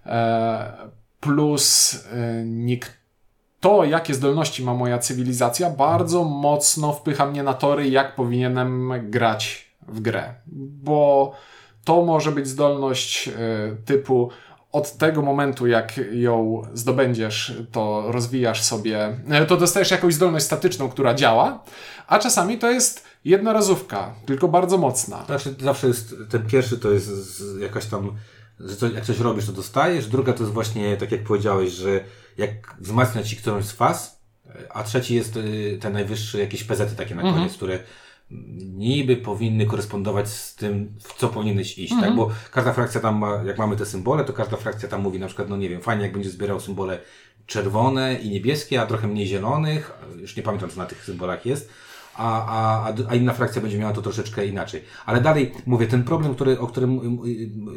E, 0.07 0.73
plus 1.21 1.95
e, 2.13 2.45
to, 3.61 3.85
jakie 3.85 4.15
zdolności 4.15 4.65
ma 4.65 4.75
moja 4.75 4.99
cywilizacja, 4.99 5.71
bardzo 5.71 6.25
mocno 6.25 6.93
wpycha 6.93 7.27
mnie 7.27 7.43
na 7.43 7.55
tory, 7.55 7.89
jak 7.89 8.15
powinienem 8.15 8.93
grać 9.11 9.73
w 9.89 10.01
grę. 10.01 10.35
Bo 10.83 11.33
to 11.85 12.05
może 12.05 12.33
być 12.33 12.49
zdolność 12.49 13.31
typu 13.85 14.31
od 14.73 14.93
tego 14.93 15.23
momentu, 15.23 15.67
jak 15.67 16.01
ją 16.13 16.63
zdobędziesz, 16.75 17.53
to 17.73 18.05
rozwijasz 18.13 18.63
sobie, 18.63 19.19
to 19.49 19.57
dostajesz 19.57 19.91
jakąś 19.91 20.15
zdolność 20.15 20.47
statyczną, 20.47 20.89
która 20.89 21.15
działa, 21.15 21.65
a 22.07 22.19
czasami 22.19 22.59
to 22.59 22.71
jest 22.71 23.05
jednorazówka, 23.25 24.15
tylko 24.27 24.49
bardzo 24.49 24.79
mocna. 24.79 25.25
Zawsze, 25.29 25.51
zawsze 25.61 25.87
jest, 25.87 26.15
ten 26.31 26.47
pierwszy 26.47 26.79
to 26.79 26.91
jest 26.91 27.11
jakaś 27.61 27.87
tam, 27.87 28.17
że 28.61 28.77
to, 28.77 28.89
jak 28.89 29.05
coś 29.05 29.19
robisz, 29.19 29.47
to 29.47 29.53
dostajesz, 29.53 30.07
druga 30.07 30.33
to 30.33 30.43
jest 30.43 30.53
właśnie, 30.53 30.97
tak 30.97 31.13
jak 31.13 31.25
powiedziałeś, 31.25 31.73
że 31.73 32.05
jak 32.39 32.77
wzmacnia 32.81 33.23
ci 33.23 33.37
którąś 33.37 33.65
z 33.65 33.73
faz, 33.73 34.21
a 34.71 34.83
trzeci 34.83 35.15
jest 35.15 35.37
y, 35.37 35.79
ten 35.81 35.93
najwyższy, 35.93 36.39
jakieś 36.39 36.65
PZ 36.65 36.97
takie 36.97 37.15
na 37.15 37.23
koniec, 37.23 37.37
mhm. 37.37 37.55
które 37.55 37.79
niby 38.77 39.17
powinny 39.17 39.67
korespondować 39.67 40.29
z 40.29 40.55
tym, 40.55 40.93
w 41.01 41.15
co 41.15 41.29
powinieneś 41.29 41.79
iść, 41.79 41.91
tak? 41.91 41.99
mhm. 41.99 42.13
tak? 42.13 42.17
Bo 42.17 42.35
każda 42.51 42.73
frakcja 42.73 43.01
tam 43.01 43.17
ma, 43.17 43.43
jak 43.45 43.59
mamy 43.59 43.77
te 43.77 43.87
symbole, 43.87 44.25
to 44.25 44.33
każda 44.33 44.57
frakcja 44.57 44.89
tam 44.89 45.03
mówi 45.03 45.19
na 45.19 45.27
przykład, 45.27 45.49
no 45.49 45.57
nie 45.57 45.69
wiem, 45.69 45.81
fajnie 45.81 46.03
jak 46.03 46.13
będzie 46.13 46.31
zbierał 46.31 46.61
symbole 46.61 46.99
czerwone 47.47 48.15
i 48.15 48.31
niebieskie, 48.31 48.81
a 48.81 48.87
trochę 48.87 49.09
mniej 49.09 49.27
zielonych, 49.27 49.93
już 50.17 50.37
nie 50.37 50.43
pamiętam 50.43 50.71
co 50.71 50.77
na 50.77 50.87
tych 50.87 51.05
symbolach 51.05 51.47
jest, 51.47 51.71
a, 52.19 52.47
a, 52.47 52.93
a 53.09 53.15
inna 53.15 53.33
frakcja 53.33 53.63
będzie 53.63 53.79
miała 53.79 53.93
to 53.93 54.03
troszeczkę 54.03 54.47
inaczej. 54.47 54.85
Ale 55.07 55.21
dalej, 55.21 55.53
mówię, 55.67 55.87
ten 55.87 56.05
problem, 56.05 56.35
który, 56.35 56.59
o 56.59 56.67
którym, 56.67 57.19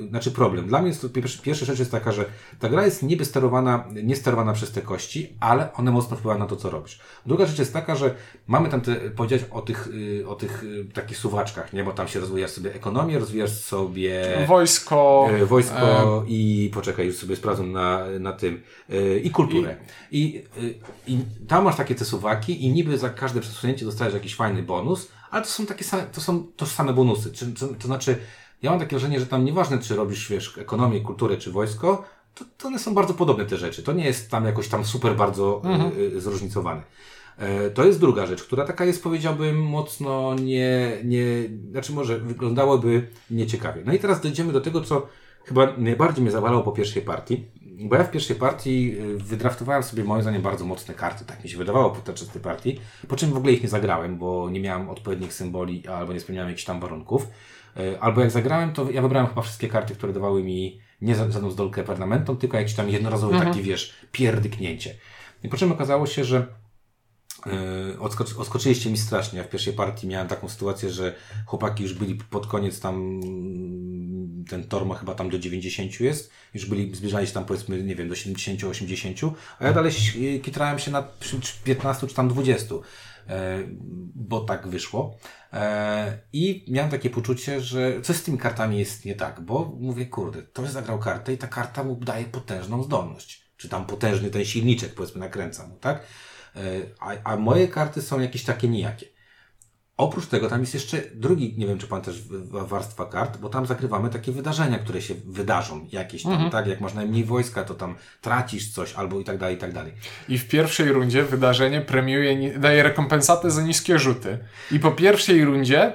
znaczy 0.10 0.32
problem, 0.32 0.68
dla 0.68 0.80
mnie 0.80 0.90
jest 0.90 1.02
to 1.02 1.10
pierwsza, 1.44 1.66
rzecz 1.66 1.80
jest 1.80 1.92
taka, 1.92 2.12
że 2.12 2.26
ta 2.60 2.70
gra 2.70 2.86
jest 2.86 3.04
niby 3.04 3.26
sterowana, 3.26 3.86
nie 4.04 4.16
sterowana 4.16 4.54
przez 4.54 4.72
te 4.72 4.82
kości, 4.82 5.38
ale 5.40 5.74
one 5.74 5.92
mocno 5.92 6.18
wpływają 6.18 6.40
na 6.40 6.46
to, 6.46 6.56
co 6.56 6.70
robisz. 6.70 7.00
Druga 7.26 7.46
rzecz 7.46 7.60
jest 7.60 7.74
taka, 7.74 7.96
że 7.96 8.16
mamy 8.48 8.70
tam 8.70 8.82
te, 8.82 8.96
powiedzieć 8.96 9.46
o 9.52 9.62
tych, 9.62 9.88
y, 9.88 10.28
o 10.28 10.36
tych 10.36 10.64
y, 10.64 10.86
takich 10.94 11.18
suwaczkach, 11.18 11.74
nie, 11.74 11.84
bo 11.84 11.92
tam 11.92 12.08
się 12.08 12.20
rozwijasz 12.20 12.52
sobie 12.52 12.76
ekonomię, 12.76 13.20
rozwijasz 13.20 13.52
sobie 13.52 14.46
wojsko, 14.48 15.30
y, 15.42 15.46
wojsko 15.46 16.24
e... 16.28 16.28
i 16.28 16.72
poczekaj, 16.74 17.06
już 17.06 17.16
sobie 17.16 17.36
sprawdzę 17.36 17.64
na, 17.64 18.06
na 18.20 18.34
tym, 18.34 18.62
i 19.24 19.32
kulturę. 19.32 19.76
I, 20.12 20.44
i, 20.58 21.14
i 21.14 21.18
tam 21.48 21.64
masz 21.64 21.76
takie 21.76 21.96
te 21.96 22.06
suwaki 22.06 22.66
i 22.66 22.72
niby 22.72 22.98
za 22.98 23.10
każde 23.10 23.40
przesunięcie 23.40 23.86
dostajesz 23.86 24.14
jakiś 24.14 24.31
jakiś 24.32 24.36
fajny 24.38 24.64
bonus, 24.64 25.12
ale 25.32 25.44
to 25.44 25.50
są 25.50 25.66
takie 25.66 25.84
same, 25.84 26.04
to 26.04 26.22
są 26.22 26.44
tożsame 26.56 26.94
bonusy. 26.94 27.32
Czy, 27.32 27.54
to, 27.54 27.68
to 27.68 27.88
znaczy, 27.88 28.18
ja 28.62 28.70
mam 28.70 28.80
takie 28.80 28.96
wrażenie, 28.96 29.20
że 29.20 29.26
tam 29.26 29.46
nieważne, 29.46 29.80
czy 29.80 29.96
robisz, 29.96 30.30
wiesz, 30.30 30.58
ekonomię, 30.58 31.02
kulturę, 31.02 31.38
czy 31.38 31.52
wojsko, 31.52 32.04
to, 32.34 32.46
to 32.58 32.68
one 32.68 32.80
są 32.80 32.94
bardzo 32.94 33.14
podobne 33.14 33.46
te 33.46 33.58
rzeczy. 33.58 33.84
To 33.84 33.94
nie 33.94 34.06
jest 34.06 34.32
tam 34.32 34.46
jakoś 34.46 34.68
tam 34.68 34.86
super 34.86 35.16
bardzo 35.16 35.62
mhm. 35.64 35.92
y, 36.00 36.22
zróżnicowane. 36.22 36.84
E, 37.38 37.70
to 37.70 37.86
jest 37.86 38.00
druga 38.00 38.26
rzecz, 38.26 38.44
która 38.44 38.66
taka 38.66 38.86
jest, 38.86 39.04
powiedziałbym, 39.04 39.64
mocno 39.64 40.36
nie, 40.36 40.98
nie, 41.04 41.26
znaczy 41.72 41.94
może 41.94 42.20
wyglądałoby 42.20 43.08
nieciekawie. 43.32 43.82
No 43.86 43.94
i 43.94 44.00
teraz 44.00 44.22
dojdziemy 44.22 44.54
do 44.54 44.62
tego, 44.62 44.82
co 44.82 45.08
chyba 45.46 45.74
najbardziej 45.78 46.24
mnie 46.24 46.32
zawalało 46.32 46.64
po 46.64 46.72
pierwszej 46.72 47.02
partii, 47.02 47.46
bo 47.80 47.96
ja 47.96 48.04
w 48.04 48.12
pierwszej 48.12 48.36
partii 48.36 48.96
y, 49.00 49.18
wydraftowałem 49.18 49.84
sobie 49.84 50.04
moim 50.04 50.22
zdaniem 50.22 50.42
bardzo 50.42 50.66
mocne 50.66 50.94
karty, 50.94 51.26
tak 51.26 51.44
mi 51.44 51.50
się 51.50 51.58
wydawało 51.58 51.90
podczas 51.90 52.28
tej 52.28 52.42
partii, 52.42 52.80
po 53.08 53.16
czym 53.16 53.30
w 53.30 53.38
ogóle 53.38 53.54
ich 53.54 53.64
nie 53.64 53.70
zagrałem, 53.70 54.18
bo 54.18 54.50
nie 54.50 54.60
miałem 54.60 54.90
odpowiednich 54.90 55.34
symboli 55.34 55.88
albo 55.88 56.14
nie 56.14 56.20
spełniałem 56.20 56.50
jakichś 56.50 56.66
tam 56.66 56.80
warunków. 56.80 57.28
E, 57.78 58.00
albo 58.00 58.22
jak 58.22 58.32
zagrałem, 58.32 58.74
to 58.74 58.92
ja 58.92 59.02
wybrałem 59.02 59.28
chyba 59.30 59.42
wszystkie 59.42 59.68
karty, 59.68 59.96
które 59.96 60.14
dawały 60.14 60.44
mi 60.44 60.80
nie 61.02 61.16
żadną 61.16 61.52
zdolkę 61.52 61.84
permanentą, 61.84 62.38
tylko 62.38 62.58
jakiś 62.58 62.74
tam 62.74 62.90
jednorazowy 62.90 63.34
Mhm. 63.34 63.52
taki, 63.54 63.64
wiesz, 63.64 63.96
pierdyknięcie. 64.12 64.96
I 65.44 65.50
po 65.50 65.58
czym 65.58 65.72
okazało 65.72 66.08
się, 66.08 66.24
że 66.24 66.48
Yy, 67.46 68.00
odskocz, 68.00 68.36
odskoczyliście 68.38 68.90
mi 68.92 68.98
strasznie. 68.98 69.40
Ja 69.40 69.46
w 69.46 69.50
pierwszej 69.50 69.74
partii 69.74 70.08
miałem 70.08 70.28
taką 70.28 70.50
sytuację, 70.50 70.90
że 70.90 71.16
chłopaki 71.46 71.84
już 71.84 71.94
byli 71.94 72.16
pod 72.16 72.48
koniec 72.48 72.80
tam, 72.80 73.22
ten 74.50 74.64
tor 74.64 74.86
ma 74.86 74.96
chyba 74.96 75.16
tam 75.16 75.30
do 75.30 75.40
90 75.40 76.00
jest, 76.00 76.32
już 76.54 76.66
byli, 76.66 76.96
zbliżali 76.96 77.28
się 77.28 77.34
tam 77.34 77.46
powiedzmy, 77.46 77.84
nie 77.84 77.96
wiem, 77.96 78.10
do 78.10 78.16
70-80, 78.16 79.32
a 79.60 79.66
ja 79.66 79.74
dalej 79.74 79.92
yy, 80.16 80.40
kitrałem 80.40 80.80
się 80.80 80.92
na 80.92 81.04
przy 81.20 81.38
15 81.64 82.08
czy 82.08 82.16
tam 82.16 82.30
20, 82.30 82.76
yy, 82.76 82.82
bo 84.16 84.42
tak 84.42 84.68
wyszło. 84.68 85.18
Yy, 85.54 85.60
I 86.34 86.66
miałem 86.68 86.92
takie 86.92 87.10
poczucie, 87.10 87.62
że 87.62 88.02
coś 88.02 88.16
z 88.16 88.24
tymi 88.24 88.38
kartami 88.38 88.80
jest 88.80 89.06
nie 89.06 89.16
tak, 89.16 89.42
bo 89.42 89.78
mówię, 89.80 90.06
kurde, 90.06 90.42
ktoś 90.42 90.70
zagrał 90.70 91.00
kartę 91.00 91.34
i 91.34 91.38
ta 91.38 91.48
karta 91.48 91.84
mu 91.84 91.96
daje 91.96 92.26
potężną 92.26 92.84
zdolność. 92.84 93.42
Czy 93.58 93.70
tam 93.70 93.86
potężny 93.86 94.30
ten 94.30 94.46
silniczek, 94.46 94.94
powiedzmy, 94.94 95.20
nakręca 95.20 95.68
mu, 95.68 95.76
tak? 95.76 96.04
E, 96.56 96.62
A, 97.00 97.16
a 97.24 97.38
moje 97.38 97.68
karty 97.68 98.02
są 98.02 98.20
jakieś 98.20 98.44
takie 98.44 98.68
nijakie. 98.68 99.06
Oprócz 100.02 100.26
tego 100.26 100.50
tam 100.50 100.62
jest 100.62 100.74
jeszcze 100.74 100.98
drugi, 101.16 101.56
nie 101.58 101.68
wiem 101.68 101.78
czy 101.78 101.88
pan 101.88 102.02
też 102.02 102.24
warstwa 102.52 103.06
kart, 103.06 103.38
bo 103.38 103.50
tam 103.50 103.66
zagrywamy 103.66 104.10
takie 104.10 104.32
wydarzenia, 104.32 104.80
które 104.80 105.02
się 105.02 105.14
wydarzą 105.26 105.88
jakieś 105.92 106.24
tam, 106.24 106.50
tak? 106.50 106.68
Jak 106.68 106.82
masz 106.82 106.94
najmniej 106.94 107.24
wojska, 107.24 107.64
to 107.64 107.74
tam 107.74 107.96
tracisz 108.22 108.72
coś 108.72 108.94
albo 108.94 109.20
i 109.20 109.24
tak 109.24 109.38
dalej, 109.38 109.56
i 109.56 109.60
tak 109.60 109.74
dalej. 109.74 109.94
I 110.30 110.38
w 110.38 110.48
pierwszej 110.48 110.92
rundzie 110.92 111.24
wydarzenie 111.24 111.82
premiuje, 111.82 112.60
daje 112.60 112.84
rekompensatę 112.84 113.52
za 113.52 113.62
niskie 113.62 114.00
rzuty. 114.00 114.38
I 114.72 114.80
po 114.80 114.92
pierwszej 114.92 115.46
rundzie 115.46 115.94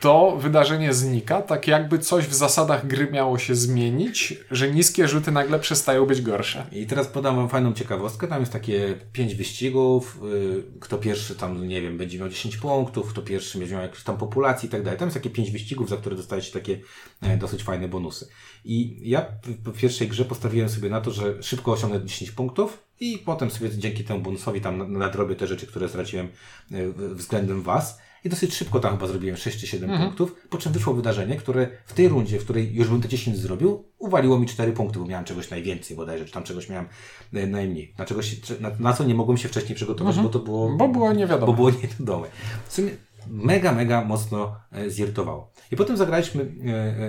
to 0.00 0.36
wydarzenie 0.36 0.94
znika, 0.94 1.42
tak 1.42 1.66
jakby 1.68 1.98
coś 1.98 2.24
w 2.26 2.34
zasadach 2.34 2.86
gry 2.86 3.10
miało 3.12 3.38
się 3.38 3.54
zmienić, 3.54 4.34
że 4.50 4.70
niskie 4.70 5.08
rzuty 5.08 5.32
nagle 5.32 5.58
przestają 5.58 6.06
być 6.06 6.22
gorsze. 6.22 6.66
I 6.72 6.86
teraz 6.86 7.06
podam 7.06 7.36
wam 7.36 7.48
fajną 7.48 7.72
ciekawostkę. 7.72 8.28
Tam 8.28 8.40
jest 8.40 8.52
takie 8.52 8.98
pięć 9.12 9.34
wyścigów. 9.34 10.18
y, 10.32 10.62
Kto 10.80 10.98
pierwszy 10.98 11.34
tam, 11.34 11.68
nie 11.68 11.82
wiem, 11.82 11.98
będzie 11.98 12.18
miał 12.18 12.28
10 12.28 12.56
punktów, 12.56 13.10
kto 13.10 13.22
pierwszy 13.22 13.58
będzie 13.58 13.74
miał 13.74 13.82
jakąś 13.82 14.02
tam 14.02 14.16
populację 14.16 14.66
i 14.66 14.70
tak 14.70 14.82
dalej. 14.82 14.98
Tam 14.98 15.06
jest 15.08 15.16
takie 15.16 15.30
pięć 15.30 15.50
wyścigów, 15.50 15.88
za 15.88 15.96
które 15.96 16.16
dostajecie 16.16 16.52
takie 16.52 16.80
e, 17.22 17.36
dosyć 17.36 17.62
fajne 17.62 17.88
bonusy. 17.88 18.28
I 18.64 19.00
ja 19.10 19.26
w- 19.64 19.78
pierwszej 19.78 20.08
grze 20.08 20.24
postawiłem 20.24 20.68
sobie 20.68 20.90
na 20.90 21.00
to, 21.00 21.10
że 21.10 21.42
szybko 21.42 21.72
osiągnę 21.72 22.04
10 22.06 22.30
punktów 22.30 22.82
i 23.00 23.18
potem 23.18 23.50
sobie 23.50 23.70
dzięki 23.70 24.04
temu 24.04 24.20
bonusowi 24.20 24.60
tam 24.60 24.78
na- 24.78 24.98
nadrobię 24.98 25.36
te 25.36 25.46
rzeczy, 25.46 25.66
które 25.66 25.88
straciłem 25.88 26.28
e, 26.72 26.92
względem 27.14 27.62
was. 27.62 27.98
I 28.24 28.28
dosyć 28.28 28.54
szybko 28.54 28.80
tam 28.80 28.92
chyba 28.92 29.06
zrobiłem 29.06 29.36
6 29.36 29.60
czy 29.60 29.66
7 29.66 29.98
punktów, 29.98 30.34
po 30.50 30.58
czym 30.58 30.72
wyszło 30.72 30.94
wydarzenie, 30.94 31.36
które 31.36 31.68
w 31.86 31.92
tej 31.92 32.08
rundzie, 32.08 32.38
w 32.38 32.44
której 32.44 32.74
już 32.74 32.88
bym 32.88 33.00
te 33.00 33.08
10 33.08 33.36
zrobił, 33.36 33.84
uwaliło 33.98 34.38
mi 34.38 34.46
4 34.46 34.72
punkty, 34.72 34.98
bo 34.98 35.06
miałem 35.06 35.24
czegoś 35.24 35.50
najwięcej 35.50 35.96
bodajże, 35.96 36.24
czy 36.24 36.32
tam 36.32 36.42
czegoś 36.42 36.68
miałem 36.68 36.86
e, 37.32 37.46
najmniej. 37.46 37.94
Na, 37.98 38.04
czegoś, 38.04 38.36
na, 38.60 38.70
na 38.78 38.92
co 38.92 39.04
nie 39.04 39.14
mogłem 39.14 39.38
się 39.38 39.48
wcześniej 39.48 39.76
przygotować, 39.76 40.18
bo 40.18 40.28
to 40.28 40.38
było... 40.38 40.76
Bo 40.76 40.88
było 40.88 41.12
nie 41.12 41.26
wiadomo. 41.26 41.46
Bo 41.46 41.52
było 41.52 41.70
niewiadome. 41.70 42.28
W 42.68 42.72
sumie 42.72 42.90
mega, 43.26 43.72
mega 43.72 44.04
mocno 44.04 44.56
e, 44.72 44.90
zirytowało. 44.90 45.52
I 45.72 45.76
potem 45.76 45.96
zagraliśmy 45.96 46.52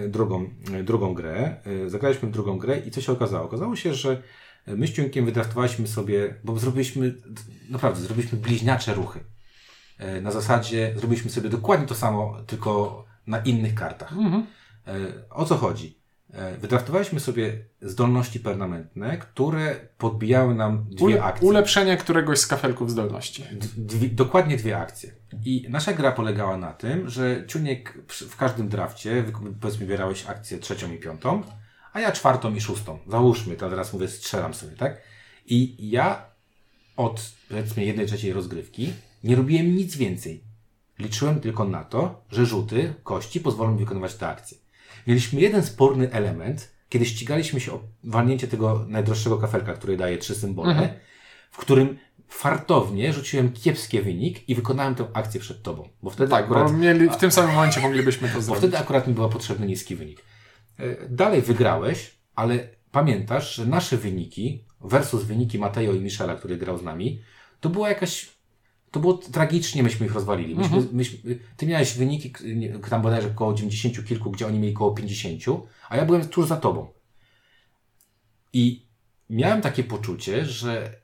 e, 0.03 0.07
drugą, 0.09 0.49
drugą 0.83 1.13
grę. 1.13 1.61
Zagraliśmy 1.87 2.31
drugą 2.31 2.57
grę 2.57 2.79
i 2.79 2.91
co 2.91 3.01
się 3.01 3.11
okazało? 3.11 3.45
Okazało 3.45 3.75
się, 3.75 3.93
że 3.93 4.21
my 4.67 4.87
z 4.87 4.91
Ciunkiem 4.93 5.25
wydraftowaliśmy 5.25 5.87
sobie, 5.87 6.35
bo 6.43 6.59
zrobiliśmy, 6.59 7.15
naprawdę, 7.69 8.01
zrobiliśmy 8.01 8.37
bliźniacze 8.37 8.93
ruchy. 8.93 9.19
E, 10.01 10.22
Na 10.22 10.31
zasadzie 10.31 10.93
zrobiliśmy 10.98 11.31
sobie 11.31 11.50
dokładnie 11.50 11.88
to 11.88 11.96
samo, 11.96 12.38
tylko 12.48 13.05
na 13.27 13.39
innych 13.39 13.75
kartach. 13.75 14.13
E, 14.88 14.93
O 15.29 15.46
co 15.46 15.55
chodzi? 15.58 15.98
E, 16.34 16.58
Wydraftowaliśmy 16.58 17.20
sobie 17.20 17.65
zdolności 17.81 18.39
permanentne, 18.39 19.17
które 19.17 19.75
podbijały 19.98 20.55
nam 20.55 20.86
dwie 20.89 21.05
Ule- 21.05 21.22
akcje. 21.24 21.48
ulepszenie 21.48 21.98
któregoś 21.98 22.40
z 22.40 22.48
kafelków 22.48 22.92
zdolności. 22.92 23.44
Dwie, 23.77 24.09
dokładnie 24.09 24.57
dwie 24.57 24.77
akcje. 24.77 25.11
I 25.46 25.66
nasza 25.70 25.94
gra 25.94 26.11
polegała 26.11 26.57
na 26.57 26.74
tym, 26.74 27.09
że 27.09 27.44
Ciuniek 27.48 27.98
w 28.07 28.35
każdym 28.37 28.70
drafcie, 28.70 29.24
powiedzmy, 29.61 29.85
wybierałeś 29.85 30.25
akcję 30.25 30.57
trzecią 30.59 30.92
i 30.92 30.98
piątą, 30.98 31.42
a 31.94 32.00
ja 32.00 32.11
czwartą 32.11 32.55
i 32.55 32.61
szóstą. 32.61 33.00
Załóżmy, 33.07 33.55
to 33.55 33.70
teraz 33.70 33.94
mówię, 33.94 34.07
strzelam 34.07 34.53
sobie, 34.53 34.75
tak? 34.75 35.01
I 35.46 35.90
ja 35.90 36.25
od, 36.98 37.31
powiedzmy, 37.50 37.85
jednej 37.85 38.05
trzeciej 38.07 38.33
rozgrywki 38.33 38.94
nie 39.24 39.36
robiłem 39.36 39.75
nic 39.75 39.96
więcej. 39.98 40.44
Liczyłem 41.00 41.40
tylko 41.40 41.66
na 41.66 41.84
to, 41.84 42.24
że 42.31 42.46
rzuty 42.46 42.94
kości 43.03 43.40
pozwolą 43.40 43.72
mi 43.72 43.79
wykonywać 43.79 44.16
te 44.16 44.27
akcje. 44.27 44.57
Mieliśmy 45.07 45.42
jeden 45.42 45.64
sporny 45.64 46.12
element, 46.12 46.72
kiedy 46.90 47.05
ścigaliśmy 47.05 47.60
się 47.60 47.72
o 47.72 47.81
walnięcie 48.03 48.48
tego 48.48 48.86
najdroższego 48.88 49.38
kafelka, 49.38 49.74
który 49.74 49.98
daje 49.98 50.18
trzy 50.18 50.36
symbole, 50.36 51.00
w 51.51 51.57
którym 51.57 51.98
fartownie 52.27 53.14
rzuciłem 53.14 53.51
kiepski 53.51 54.01
wynik 54.01 54.50
i 54.50 54.55
wykonałem 54.55 54.96
tę 54.96 55.07
akcję 55.14 55.40
przed 55.40 55.64
tobą. 55.64 55.90
Bo 56.03 56.10
wtedy 56.10 56.29
Tak, 56.31 56.44
akurat 56.46 56.72
bo 56.72 56.77
mieli, 56.77 57.10
w 57.10 57.18
tym 57.18 57.31
samym 57.31 57.55
momencie 57.55 57.79
moglibyśmy 57.81 58.27
to 58.29 58.36
bo 58.36 58.42
zrobić. 58.42 58.60
wtedy 58.60 58.77
akurat 58.77 59.07
mi 59.07 59.14
był 59.14 59.29
potrzebny 59.29 59.68
niski 59.68 59.96
wynik. 59.96 60.24
E, 60.79 61.10
Dalej 61.10 61.42
wygrałeś, 61.42 62.12
ale 62.36 62.70
pamiętasz, 62.92 63.55
że 63.55 63.66
nasze 63.66 63.98
wyniki 63.98 64.64
versus 64.81 65.24
wyniki 65.24 65.60
Mateo 65.60 65.94
i 65.94 66.00
Michela, 66.00 66.36
który 66.36 66.57
grał 66.57 66.77
z 66.77 66.84
nami, 66.84 67.22
to 67.60 67.70
była 67.70 67.90
jakaś. 67.90 68.29
To 68.91 68.99
było 68.99 69.13
tragicznie, 69.13 69.83
myśmy 69.83 70.05
ich 70.05 70.13
rozwalili. 70.13 70.55
Myśmy, 70.55 70.77
Mhm. 70.77 70.95
myśmy, 70.95 71.39
ty 71.57 71.65
miałeś 71.67 71.93
wyniki, 71.93 72.33
tam 72.89 73.01
bodajże 73.01 73.27
około 73.27 73.53
90 73.53 74.05
kilku, 74.07 74.31
gdzie 74.31 74.47
oni 74.47 74.59
mieli 74.59 74.75
około 74.75 74.91
50, 74.91 75.43
a 75.89 75.97
ja 75.97 76.05
byłem 76.05 76.27
tuż 76.27 76.47
za 76.47 76.57
tobą. 76.57 76.87
I 78.53 78.85
miałem 79.29 79.61
takie 79.61 79.83
poczucie, 79.83 80.45
że 80.45 81.01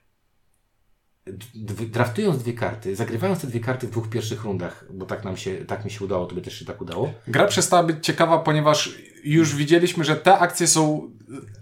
draftując 1.88 2.44
dwie 2.44 2.54
karty, 2.54 2.96
zagrywając 2.96 3.42
te 3.42 3.48
dwie 3.48 3.60
karty 3.60 3.88
w 3.88 3.92
dwóch 3.92 4.10
pierwszych 4.10 4.44
rundach, 4.44 4.86
bo 4.94 5.06
tak 5.06 5.24
nam 5.24 5.38
się, 5.38 5.56
tak 5.66 5.86
mi 5.86 5.92
się 5.92 6.06
udało, 6.06 6.26
to 6.26 6.36
by 6.36 6.42
też 6.42 6.60
się 6.60 6.66
tak 6.66 6.82
udało. 6.82 7.14
Gra 7.28 7.46
przestała 7.48 7.84
być 7.84 8.06
ciekawa, 8.06 8.40
ponieważ 8.40 8.96
już 9.24 9.56
widzieliśmy, 9.56 10.04
że 10.04 10.16
te 10.16 10.38
akcje 10.40 10.68
są 10.68 11.12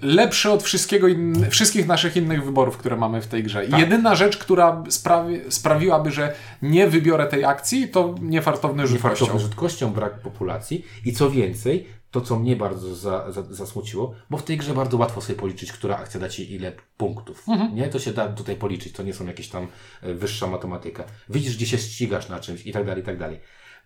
lepsze 0.02 0.52
od 0.52 0.64
wszystkiego 0.64 1.08
in... 1.08 1.50
wszystkich 1.50 1.88
naszych 1.88 2.18
innych 2.18 2.46
wyborów, 2.46 2.78
które 2.78 2.96
mamy 2.96 3.22
w 3.22 3.28
tej 3.28 3.44
grze. 3.44 3.68
Tak. 3.68 3.80
jedyna 3.80 4.16
rzecz, 4.16 4.38
która 4.38 4.84
sprawi... 4.90 5.42
sprawiłaby, 5.50 6.12
że 6.12 6.34
nie 6.62 6.88
wybiorę 6.88 7.28
tej 7.28 7.46
akcji, 7.46 7.88
to 7.88 8.16
niefartowny 8.22 8.88
rzut 8.88 9.02
kością. 9.02 9.40
rzutkością, 9.40 9.94
brak 9.94 10.20
populacji 10.20 10.86
i 11.06 11.14
co 11.14 11.30
więcej, 11.30 11.88
to 12.12 12.22
co 12.22 12.40
mnie 12.40 12.56
bardzo 12.56 12.96
za, 12.96 13.32
za, 13.32 13.44
zasmuciło, 13.44 14.16
bo 14.30 14.38
w 14.38 14.44
tej 14.44 14.58
grze 14.58 14.74
bardzo 14.74 14.98
łatwo 14.98 15.22
sobie 15.22 15.40
policzyć, 15.40 15.72
która 15.72 15.98
akcja 15.98 16.20
da 16.20 16.30
Ci 16.30 16.54
ile 16.54 16.72
punktów. 16.98 17.46
Nie? 17.74 17.88
To 17.88 18.00
się 18.00 18.14
da 18.14 18.28
tutaj 18.28 18.56
policzyć, 18.56 18.94
to 18.94 19.04
nie 19.04 19.14
są 19.14 19.26
jakieś 19.26 19.50
tam 19.50 19.68
e, 20.02 20.14
wyższa 20.14 20.48
matematyka. 20.48 21.04
Widzisz, 21.30 21.56
gdzie 21.56 21.66
się 21.66 21.78
ścigasz 21.78 22.30
na 22.30 22.40
czymś 22.40 22.66
i 22.66 22.72
tak 22.72 22.86
dalej, 22.86 23.04
i 23.04 23.06
tak 23.06 23.18
dalej. 23.18 23.40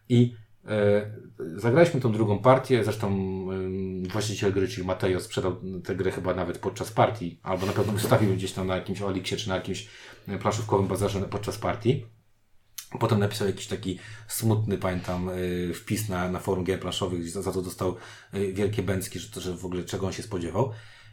I 0.09 0.35
zagraliśmy 1.55 2.01
tą 2.01 2.11
drugą 2.11 2.39
partię, 2.39 2.83
zresztą 2.83 3.07
e, 4.05 4.07
właściciel 4.07 4.53
gry, 4.53 4.67
czyli 4.67 4.87
Mateo, 4.87 5.19
sprzedał 5.19 5.55
tę 5.83 5.95
grę 5.95 6.11
chyba 6.11 6.33
nawet 6.33 6.57
podczas 6.57 6.91
partii, 6.91 7.39
albo 7.43 7.65
na 7.65 7.71
pewno 7.71 7.93
wystawił 7.93 8.33
gdzieś 8.33 8.51
tam 8.51 8.67
na 8.67 8.75
jakimś 8.75 9.01
Oliksie, 9.01 9.37
czy 9.37 9.49
na 9.49 9.55
jakimś 9.55 9.87
e, 10.27 10.37
planszówkowym 10.37 10.87
bazarze 10.87 11.21
podczas 11.21 11.57
partii. 11.57 12.05
Potem 12.99 13.19
napisał 13.19 13.47
jakiś 13.47 13.67
taki 13.67 13.99
smutny, 14.27 14.77
pamiętam, 14.77 15.29
y, 15.29 15.73
wpis 15.73 16.09
na, 16.09 16.31
na 16.31 16.39
forum 16.39 16.63
gier 16.63 16.79
planszowych, 16.79 17.21
gdzie 17.21 17.29
za, 17.29 17.51
to 17.51 17.61
dostał 17.61 17.95
wielkie 18.53 18.83
bęcki, 18.83 19.19
że, 19.19 19.29
to, 19.29 19.41
że 19.41 19.57
w 19.57 19.65
ogóle 19.65 19.83
czego 19.83 20.07
on 20.07 20.13
się 20.13 20.23
spodziewał. 20.23 20.71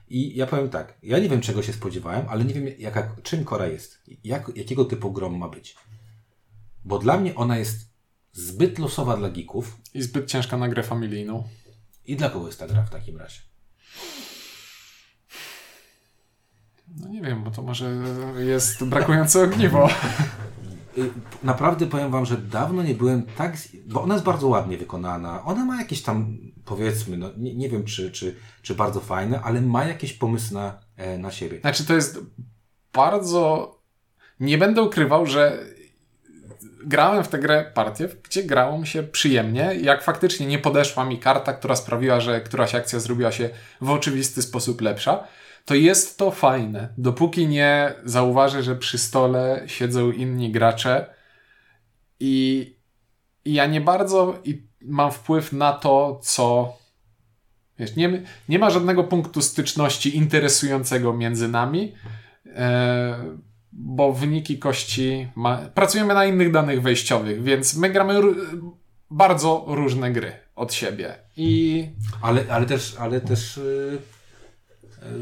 I 0.09 0.37
ja 0.37 0.47
powiem 0.47 0.69
tak, 0.69 0.99
ja 1.03 1.19
nie 1.19 1.29
wiem 1.29 1.41
czego 1.41 1.63
się 1.63 1.73
spodziewałem, 1.73 2.27
ale 2.29 2.45
nie 2.45 2.55
wiem 2.55 2.67
jaka, 2.79 3.17
czym 3.23 3.45
Kora 3.45 3.67
jest. 3.67 4.03
Jak, 4.25 4.57
jakiego 4.57 4.85
typu 4.85 5.13
grom 5.13 5.39
ma 5.39 5.49
być. 5.49 5.77
Bo 6.85 6.99
dla 6.99 7.19
mnie 7.19 7.35
ona 7.35 7.59
jest 7.59 7.86
zbyt 8.37 8.79
losowa 8.79 9.17
dla 9.17 9.31
geeków. 9.31 9.77
I 9.95 10.03
zbyt 10.03 10.27
ciężka 10.27 10.57
na 10.57 10.69
grę 10.69 10.83
familijną. 10.83 11.45
I 12.07 12.17
dla 12.17 12.31
kogo 12.31 12.47
jest 12.47 12.59
ta 12.59 12.67
gra 12.67 12.83
w 12.83 12.91
takim 12.91 13.17
razie? 13.17 13.41
No 16.97 17.09
nie 17.09 17.23
wiem, 17.23 17.45
bo 17.45 17.51
to 17.51 17.63
może 17.63 17.91
jest 18.39 18.85
brakujące 18.85 19.43
ogniwo. 19.43 19.89
Y, 20.99 21.11
Naprawdę 21.43 21.87
powiem 21.87 22.11
Wam, 22.11 22.27
że 22.27 22.37
dawno 22.37 22.83
nie 22.83 22.95
byłem 22.95 23.23
tak. 23.23 23.57
Bo 23.87 24.03
ona 24.03 24.15
jest 24.15 24.27
bardzo 24.27 24.49
ładnie 24.49 24.77
wykonana. 24.77 25.45
Ona 25.45 25.65
ma 25.65 25.77
jakieś 25.77 26.03
tam, 26.03 26.39
powiedzmy, 26.65 27.17
no, 27.17 27.31
nie, 27.37 27.55
nie 27.55 27.69
wiem 27.69 27.85
czy, 27.85 28.11
czy, 28.11 28.37
czy 28.63 28.75
bardzo 28.75 29.01
fajne, 29.01 29.43
ale 29.43 29.61
ma 29.61 29.85
jakieś 29.85 30.13
pomysły 30.13 30.55
na, 30.55 30.81
e, 30.97 31.19
na 31.19 31.31
siebie. 31.31 31.61
Znaczy 31.61 31.87
to 31.87 31.95
jest 31.95 32.19
bardzo... 32.93 33.73
Nie 34.41 34.59
będę 34.59 34.83
ukrywał, 34.83 35.27
że 35.27 35.67
grałem 36.87 37.25
w 37.25 37.29
tę 37.29 37.39
grę 37.39 37.71
partię, 37.75 38.09
gdzie 38.23 38.43
grało 38.45 38.79
mi 38.79 38.87
się 38.87 39.03
przyjemnie. 39.03 39.75
Jak 39.83 40.03
faktycznie 40.03 40.47
nie 40.47 40.59
podeszła 40.59 41.05
mi 41.05 41.19
karta, 41.19 41.53
która 41.53 41.77
sprawiła, 41.77 42.21
że 42.21 42.41
któraś 42.41 42.75
akcja 42.75 43.01
zrobiła 43.01 43.33
się 43.33 43.51
w 43.81 43.91
oczywisty 43.91 44.43
sposób 44.43 44.81
lepsza, 44.81 45.25
to 45.65 45.75
jest 45.75 46.19
to 46.19 46.31
fajne. 46.31 46.89
Dopóki 46.99 47.47
nie 47.47 47.95
zauważę, 48.05 48.63
że 48.63 48.77
przy 48.77 48.99
stole 48.99 49.63
siedzą 49.67 50.11
inni 50.11 50.53
gracze 50.53 51.15
i, 52.21 52.77
i 53.45 53.55
ja 53.55 53.67
nie 53.67 53.81
bardzo... 53.81 54.43
Mam 54.81 55.13
wpływ 55.13 55.53
na 55.53 55.73
to, 55.73 56.21
co. 56.23 56.77
Wiesz, 57.79 57.97
nie, 57.97 58.23
nie 58.49 58.59
ma 58.59 58.71
żadnego 58.71 59.05
punktu 59.05 59.43
styczności 59.43 60.17
interesującego 60.17 61.13
między 61.13 61.49
nami, 61.49 61.95
e, 62.47 63.37
bo 63.79 64.13
wyniki 64.13 64.59
kości. 64.59 65.29
Ma, 65.35 65.57
pracujemy 65.57 66.15
na 66.15 66.25
innych 66.25 66.53
danych 66.53 66.83
wejściowych, 66.83 67.43
więc 67.43 67.77
my 67.77 67.91
gramy 67.91 68.21
bardzo 69.11 69.65
różne 69.67 70.13
gry 70.13 70.33
od 70.57 70.75
siebie. 70.75 71.15
I... 71.37 71.85
Ale, 72.23 72.45
ale 72.51 72.67
też, 72.67 72.97
ale 72.99 73.21
też 73.21 73.57
yy, 73.57 73.99
yy, 75.03 75.19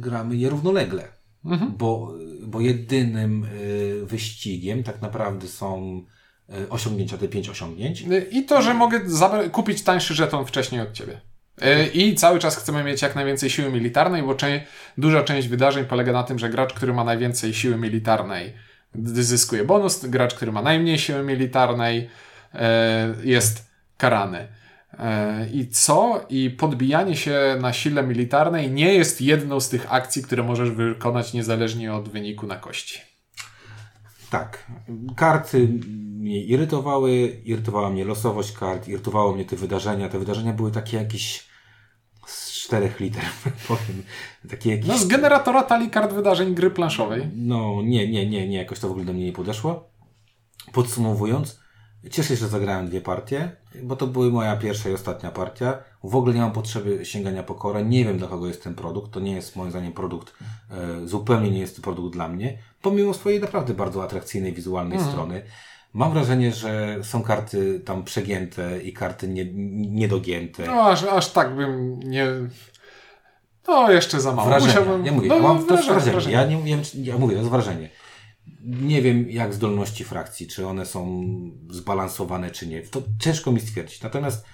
gramy 0.00 0.36
je 0.36 0.50
równolegle. 0.50 1.08
Mhm. 1.44 1.72
Bo, 1.78 2.14
bo 2.46 2.60
jedynym 2.60 3.46
yy, 3.58 4.06
wyścigiem 4.06 4.82
tak 4.82 5.02
naprawdę 5.02 5.48
są 5.48 6.02
y, 6.50 6.68
osiągnięcia, 6.68 7.18
te 7.18 7.28
pięć 7.28 7.48
osiągnięć. 7.48 8.04
I 8.30 8.44
to, 8.44 8.62
że 8.62 8.74
mogę 8.74 9.00
kupić 9.52 9.82
tańszy 9.82 10.14
żeton 10.14 10.46
wcześniej 10.46 10.80
od 10.80 10.92
ciebie. 10.92 11.20
Y, 11.62 11.86
I 11.94 12.14
cały 12.14 12.38
czas 12.38 12.56
chcemy 12.56 12.84
mieć 12.84 13.02
jak 13.02 13.14
najwięcej 13.14 13.50
siły 13.50 13.70
militarnej, 13.70 14.22
bo 14.22 14.36
duża 14.98 15.22
część 15.22 15.48
wydarzeń 15.48 15.84
polega 15.84 16.12
na 16.12 16.22
tym, 16.22 16.38
że 16.38 16.50
gracz, 16.50 16.72
który 16.72 16.92
ma 16.92 17.04
najwięcej 17.04 17.54
siły 17.54 17.76
militarnej, 17.76 18.52
zyskuje 19.04 19.64
bonus, 19.64 20.06
gracz, 20.06 20.34
który 20.34 20.52
ma 20.52 20.62
najmniej 20.62 20.98
siły 20.98 21.22
militarnej, 21.22 22.08
E, 22.54 23.14
jest 23.24 23.70
karany. 23.96 24.48
E, 24.98 25.46
I 25.52 25.68
co? 25.68 26.26
I 26.30 26.50
podbijanie 26.50 27.16
się 27.16 27.56
na 27.60 27.72
sile 27.72 28.02
militarnej 28.02 28.70
nie 28.70 28.94
jest 28.94 29.20
jedną 29.20 29.60
z 29.60 29.68
tych 29.68 29.92
akcji, 29.92 30.22
które 30.22 30.42
możesz 30.42 30.70
wykonać 30.70 31.32
niezależnie 31.32 31.94
od 31.94 32.08
wyniku 32.08 32.46
na 32.46 32.56
kości. 32.56 33.00
Tak. 34.32 34.66
Karty 35.16 35.68
mnie 36.18 36.42
irytowały, 36.44 37.40
irytowała 37.44 37.90
mnie 37.90 38.04
losowość 38.04 38.52
kart, 38.52 38.88
irytowało 38.88 39.32
mnie 39.32 39.44
te 39.44 39.56
wydarzenia. 39.56 40.08
Te 40.08 40.18
wydarzenia 40.18 40.52
były 40.52 40.70
takie 40.70 40.96
jakieś 40.96 41.48
z 42.26 42.52
czterech 42.52 43.00
liter, 43.00 43.24
powiem. 43.68 44.02
Takie 44.50 44.70
jakieś... 44.70 44.88
No 44.88 44.98
z 44.98 45.06
generatora 45.06 45.62
talii 45.62 45.90
kart 45.90 46.12
wydarzeń 46.12 46.54
gry 46.54 46.70
planszowej. 46.70 47.30
No 47.34 47.82
nie, 47.82 48.08
nie, 48.08 48.26
nie, 48.26 48.48
nie, 48.48 48.56
jakoś 48.56 48.78
to 48.78 48.88
w 48.88 48.90
ogóle 48.90 49.06
do 49.06 49.12
mnie 49.12 49.24
nie 49.24 49.32
podeszło. 49.32 49.90
Podsumowując, 50.72 51.62
Cieszę 52.10 52.28
się, 52.28 52.36
że 52.36 52.48
zagrałem 52.48 52.86
dwie 52.88 53.00
partie, 53.00 53.56
bo 53.82 53.96
to 53.96 54.06
były 54.06 54.30
moja 54.30 54.56
pierwsza 54.56 54.88
i 54.88 54.92
ostatnia 54.92 55.30
partia. 55.30 55.78
W 56.04 56.16
ogóle 56.16 56.34
nie 56.34 56.40
mam 56.40 56.52
potrzeby 56.52 57.04
sięgania 57.04 57.42
po 57.42 57.54
korę. 57.54 57.84
Nie 57.84 58.04
wiem, 58.04 58.18
dla 58.18 58.28
kogo 58.28 58.46
jest 58.46 58.64
ten 58.64 58.74
produkt. 58.74 59.12
To 59.12 59.20
nie 59.20 59.32
jest 59.32 59.56
moim 59.56 59.70
zdaniem 59.70 59.92
produkt, 59.92 60.34
e, 60.70 61.08
zupełnie 61.08 61.50
nie 61.50 61.60
jest 61.60 61.76
to 61.76 61.82
produkt 61.82 62.12
dla 62.12 62.28
mnie, 62.28 62.58
pomimo 62.82 63.14
swojej 63.14 63.40
naprawdę 63.40 63.74
bardzo 63.74 64.04
atrakcyjnej 64.04 64.52
wizualnej 64.52 64.98
mhm. 64.98 65.12
strony. 65.12 65.42
Mam 65.92 66.12
wrażenie, 66.12 66.52
że 66.52 66.98
są 67.02 67.22
karty 67.22 67.80
tam 67.80 68.04
przegięte 68.04 68.82
i 68.82 68.92
karty 68.92 69.28
nie, 69.28 69.44
niedogięte. 69.90 70.66
No 70.66 70.82
aż, 70.82 71.04
aż 71.04 71.28
tak 71.28 71.56
bym 71.56 72.00
nie... 72.00 72.26
To 73.62 73.92
jeszcze 73.92 74.20
za 74.20 74.32
mało. 74.32 74.48
Wrażenie. 74.48 74.72
Musiałbym... 74.72 75.06
Ja 75.06 75.12
mówię, 75.12 75.28
no, 75.28 75.38
mam 75.38 75.66
to 75.66 75.76
wrażenie. 75.76 76.12
wrażenie. 76.12 76.34
Ja, 76.34 76.46
nie, 76.46 76.70
ja, 76.70 76.76
ja 76.94 77.18
mówię, 77.18 77.34
to 77.34 77.40
jest 77.40 77.50
wrażenie. 77.50 77.88
Nie 78.64 79.02
wiem, 79.02 79.30
jak 79.30 79.54
zdolności 79.54 80.04
frakcji, 80.04 80.46
czy 80.46 80.66
one 80.66 80.86
są 80.86 81.24
zbalansowane, 81.70 82.50
czy 82.50 82.66
nie. 82.66 82.82
To 82.82 83.02
ciężko 83.18 83.52
mi 83.52 83.60
stwierdzić. 83.60 84.02
Natomiast 84.02 84.46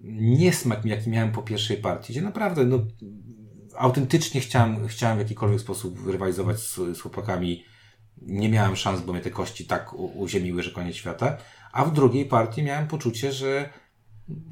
niesmak, 0.00 0.84
jaki 0.84 1.10
miałem 1.10 1.32
po 1.32 1.42
pierwszej 1.42 1.76
partii, 1.76 2.12
gdzie 2.12 2.22
naprawdę, 2.22 2.64
no, 2.64 2.78
autentycznie 3.76 4.40
chciałem, 4.40 4.88
chciałem 4.88 5.16
w 5.18 5.20
jakikolwiek 5.20 5.60
sposób 5.60 6.06
rywalizować 6.06 6.58
z, 6.58 6.76
z 6.76 7.00
chłopakami. 7.00 7.64
Nie 8.22 8.48
miałem 8.48 8.76
szans, 8.76 9.00
bo 9.00 9.12
mnie 9.12 9.22
te 9.22 9.30
kości 9.30 9.66
tak 9.66 9.94
uziemiły, 9.94 10.62
że 10.62 10.70
koniec 10.70 10.96
świata. 10.96 11.36
A 11.72 11.84
w 11.84 11.92
drugiej 11.92 12.26
partii 12.26 12.62
miałem 12.62 12.88
poczucie, 12.88 13.32
że, 13.32 13.70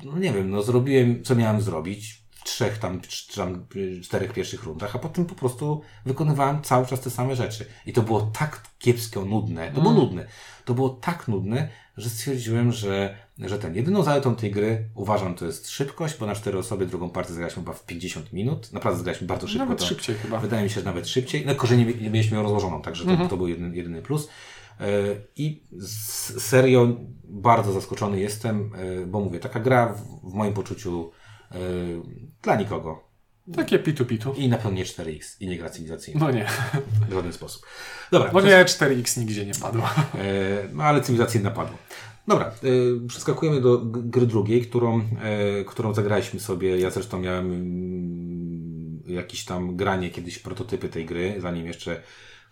no 0.04 0.18
nie 0.18 0.32
wiem, 0.32 0.50
no, 0.50 0.62
zrobiłem, 0.62 1.24
co 1.24 1.34
miałem 1.34 1.60
zrobić 1.60 2.28
trzech 2.44 2.78
tam, 2.78 3.00
tam 3.36 3.66
czterech 4.02 4.32
pierwszych 4.32 4.62
rundach, 4.62 4.96
a 4.96 4.98
potem 4.98 5.26
po 5.26 5.34
prostu 5.34 5.82
wykonywałem 6.06 6.62
cały 6.62 6.86
czas 6.86 7.00
te 7.00 7.10
same 7.10 7.36
rzeczy. 7.36 7.66
I 7.86 7.92
to 7.92 8.02
było 8.02 8.20
tak 8.20 8.62
kiepsko 8.78 9.24
nudne, 9.24 9.72
to 9.72 9.80
było 9.80 9.92
mm. 9.92 10.04
nudne. 10.04 10.26
To 10.64 10.74
było 10.74 10.88
tak 10.88 11.28
nudne, 11.28 11.68
że 11.96 12.10
stwierdziłem, 12.10 12.72
że, 12.72 13.16
że 13.38 13.58
ten 13.58 13.74
jedyną 13.74 14.02
zaletą 14.02 14.36
tej 14.36 14.50
gry 14.50 14.88
uważam 14.94 15.34
to 15.34 15.46
jest 15.46 15.70
szybkość, 15.70 16.18
bo 16.18 16.26
na 16.26 16.34
cztery 16.34 16.58
osoby 16.58 16.86
drugą 16.86 17.10
partię 17.10 17.32
zagraliśmy 17.32 17.62
chyba 17.62 17.72
w 17.72 17.86
50 17.86 18.32
minut. 18.32 18.72
Naprawdę 18.72 18.98
zagraliśmy 18.98 19.26
bardzo 19.26 19.46
szybko. 19.46 19.64
Nawet 19.64 19.82
szybciej 19.82 20.16
chyba. 20.16 20.38
Wydaje 20.38 20.64
mi 20.64 20.70
się, 20.70 20.80
że 20.80 20.86
nawet 20.86 21.08
szybciej. 21.08 21.46
No, 21.46 21.54
korzenie 21.54 21.84
nie, 21.84 21.94
nie 21.94 22.10
mieliśmy 22.10 22.36
ją 22.36 22.42
rozłożoną, 22.42 22.82
także 22.82 23.04
to, 23.04 23.10
-hmm. 23.10 23.28
to 23.28 23.36
był 23.36 23.48
jedyny, 23.48 23.76
jedyny 23.76 24.02
plus. 24.02 24.28
E, 24.80 24.84
I 25.36 25.62
serio 26.38 26.96
bardzo 27.24 27.72
zaskoczony 27.72 28.20
jestem, 28.20 28.70
e, 28.74 29.06
bo 29.06 29.20
mówię, 29.20 29.38
taka 29.38 29.60
gra 29.60 29.92
w, 29.92 30.30
w 30.30 30.34
moim 30.34 30.54
poczuciu 30.54 31.10
Yy, 31.54 32.02
dla 32.42 32.56
nikogo. 32.56 33.08
Takie 33.56 33.78
pitu-pitu. 33.78 34.34
I 34.36 34.48
na 34.48 34.56
pewno 34.56 34.70
nie 34.70 34.84
4X 34.84 35.36
i 35.40 35.48
nie 35.48 35.58
gra 35.58 35.70
cywilizacyjna. 35.70 36.20
No 36.20 36.30
nie. 36.30 36.46
W 37.08 37.12
żaden 37.12 37.32
sposób. 37.32 37.66
Dobra. 38.10 38.30
No 38.34 38.40
nie, 38.40 38.64
4X 38.64 39.20
nigdzie 39.20 39.46
nie 39.46 39.54
padło. 39.54 39.88
No 40.72 40.84
ale 40.84 41.00
cywilizacyjna 41.00 41.50
padło. 41.50 41.78
Dobra, 42.28 42.50
yy, 42.62 43.00
przeskakujemy 43.08 43.60
do 43.60 43.78
gry 43.84 44.26
drugiej, 44.26 44.62
którą, 44.62 45.02
którą 45.66 45.94
zagraliśmy 45.94 46.40
sobie. 46.40 46.78
Ja 46.78 46.90
zresztą 46.90 47.20
miałem 47.20 47.52
mm, 47.52 49.02
jakieś 49.06 49.44
tam 49.44 49.76
granie 49.76 50.10
kiedyś 50.10 50.38
prototypy 50.38 50.88
tej 50.88 51.06
gry, 51.06 51.34
zanim 51.38 51.66
jeszcze 51.66 52.02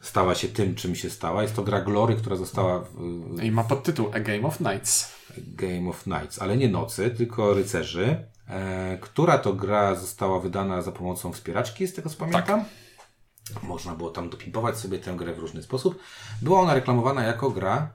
stała 0.00 0.34
się 0.34 0.48
tym, 0.48 0.74
czym 0.74 0.94
się 0.94 1.10
stała. 1.10 1.42
Jest 1.42 1.56
to 1.56 1.62
gra 1.62 1.80
Glory, 1.80 2.14
która 2.14 2.36
została... 2.36 2.80
W... 2.80 3.42
I 3.42 3.50
ma 3.50 3.64
podtytuł 3.64 4.10
A 4.12 4.20
Game 4.20 4.42
of 4.42 4.60
Nights. 4.60 5.14
Game 5.38 5.90
of 5.90 6.06
Nights, 6.06 6.42
ale 6.42 6.56
nie 6.56 6.68
nocy, 6.68 7.10
tylko 7.10 7.54
rycerzy. 7.54 8.16
E, 8.48 8.98
która 9.00 9.38
to 9.38 9.52
gra 9.52 9.94
została 9.94 10.40
wydana 10.40 10.82
za 10.82 10.92
pomocą 10.92 11.32
wspieraczki, 11.32 11.86
z 11.86 11.94
tego 11.94 12.10
co 12.10 12.16
pamiętam. 12.16 12.44
Tak. 12.44 13.62
Można 13.62 13.94
było 13.94 14.10
tam 14.10 14.30
dopimpować 14.30 14.78
sobie 14.78 14.98
tę 14.98 15.14
grę 15.16 15.34
w 15.34 15.38
różny 15.38 15.62
sposób. 15.62 15.98
Była 16.42 16.60
ona 16.60 16.74
reklamowana 16.74 17.24
jako 17.24 17.50
gra, 17.50 17.92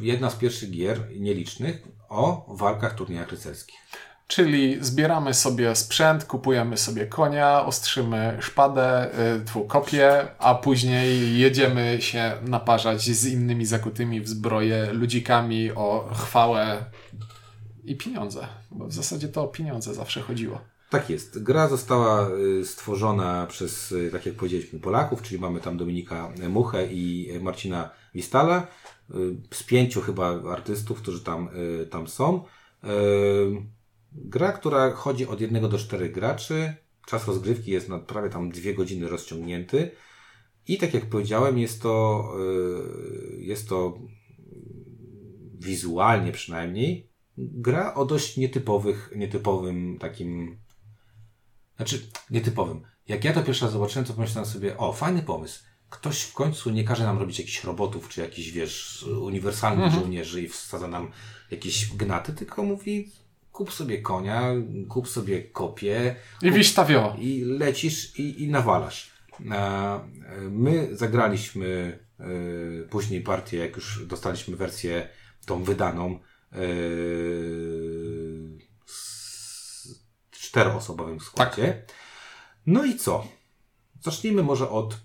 jedna 0.00 0.30
z 0.30 0.36
pierwszych 0.36 0.70
gier 0.70 1.00
nielicznych 1.16 1.82
o 2.08 2.54
walkach, 2.56 2.94
turniejach 2.94 3.30
rycerskich. 3.30 3.78
Czyli 4.30 4.78
zbieramy 4.80 5.34
sobie 5.34 5.76
sprzęt, 5.76 6.24
kupujemy 6.24 6.76
sobie 6.76 7.06
konia, 7.06 7.66
ostrzymy 7.66 8.36
szpadę, 8.40 9.10
y, 9.40 9.44
twu 9.44 9.64
kopię, 9.64 10.26
a 10.38 10.54
później 10.54 11.38
jedziemy 11.38 11.96
się 12.00 12.32
naparzać 12.42 13.02
z 13.02 13.26
innymi 13.26 13.66
zakutymi 13.66 14.20
w 14.20 14.28
zbroję 14.28 14.92
ludzikami 14.92 15.72
o 15.72 16.10
chwałę 16.14 16.84
i 17.84 17.96
pieniądze, 17.96 18.46
bo 18.70 18.86
w 18.86 18.92
zasadzie 18.92 19.28
to 19.28 19.42
o 19.42 19.48
pieniądze 19.48 19.94
zawsze 19.94 20.20
chodziło. 20.20 20.60
Tak 20.90 21.10
jest. 21.10 21.42
Gra 21.42 21.68
została 21.68 22.28
y, 22.60 22.64
stworzona 22.64 23.46
przez, 23.46 23.92
y, 23.92 24.10
tak 24.12 24.26
jak 24.26 24.34
powiedzieliśmy, 24.34 24.80
Polaków, 24.80 25.22
czyli 25.22 25.40
mamy 25.40 25.60
tam 25.60 25.76
Dominika 25.76 26.32
Muchę 26.48 26.86
i 26.86 27.38
Marcina 27.40 27.90
Wistala, 28.14 28.66
z 29.50 29.62
pięciu 29.62 30.00
chyba 30.00 30.42
artystów, 30.42 31.02
którzy 31.02 31.24
tam, 31.24 31.48
tam 31.90 32.08
są. 32.08 32.44
Gra, 34.12 34.52
która 34.52 34.90
chodzi 34.90 35.26
od 35.26 35.40
jednego 35.40 35.68
do 35.68 35.78
czterech 35.78 36.12
graczy. 36.12 36.74
Czas 37.06 37.26
rozgrywki 37.26 37.70
jest 37.70 37.88
na 37.88 37.98
prawie 37.98 38.30
tam 38.30 38.50
dwie 38.50 38.74
godziny 38.74 39.08
rozciągnięty. 39.08 39.90
I 40.66 40.78
tak 40.78 40.94
jak 40.94 41.06
powiedziałem, 41.06 41.58
jest 41.58 41.82
to, 41.82 42.24
jest 43.38 43.68
to 43.68 43.98
wizualnie 45.58 46.32
przynajmniej 46.32 47.10
gra 47.38 47.94
o 47.94 48.04
dość 48.04 48.36
nietypowych, 48.36 49.12
nietypowym 49.16 49.98
takim, 49.98 50.58
znaczy 51.76 52.10
nietypowym. 52.30 52.82
Jak 53.08 53.24
ja 53.24 53.32
to 53.32 53.42
pierwszy 53.42 53.64
raz 53.64 53.72
zobaczyłem, 53.72 54.06
to 54.06 54.14
pomyślałem 54.14 54.50
sobie, 54.50 54.78
o, 54.78 54.92
fajny 54.92 55.22
pomysł. 55.22 55.64
Ktoś 55.90 56.20
w 56.20 56.32
końcu 56.32 56.70
nie 56.70 56.84
każe 56.84 57.04
nam 57.04 57.18
robić 57.18 57.38
jakichś 57.38 57.64
robotów, 57.64 58.08
czy 58.08 58.20
jakichś, 58.20 58.48
wiesz, 58.48 59.06
uniwersalnych 59.20 59.84
mhm. 59.84 60.02
żołnierzy 60.02 60.42
i 60.42 60.48
wsadza 60.48 60.88
nam 60.88 61.10
jakieś 61.50 61.96
gnaty, 61.96 62.32
tylko 62.32 62.62
mówi, 62.62 63.12
kup 63.52 63.72
sobie 63.72 64.02
konia, 64.02 64.52
kup 64.88 65.08
sobie 65.08 65.42
kopię. 65.42 66.16
I 66.42 66.50
wystawio. 66.50 67.16
I 67.18 67.44
lecisz 67.44 68.18
i, 68.18 68.42
i 68.42 68.48
nawalasz. 68.48 69.10
My 70.50 70.96
zagraliśmy 70.96 71.98
e, 72.20 72.24
później 72.88 73.20
partię, 73.20 73.56
jak 73.56 73.76
już 73.76 74.06
dostaliśmy 74.06 74.56
wersję 74.56 75.08
tą 75.46 75.64
wydaną, 75.64 76.18
Yy, 76.52 78.58
czteroosobowym 80.30 81.20
składzie. 81.20 81.84
Tak. 81.86 81.96
No 82.66 82.84
i 82.84 82.96
co? 82.96 83.26
Zacznijmy 84.00 84.42
może 84.42 84.70
od. 84.70 85.00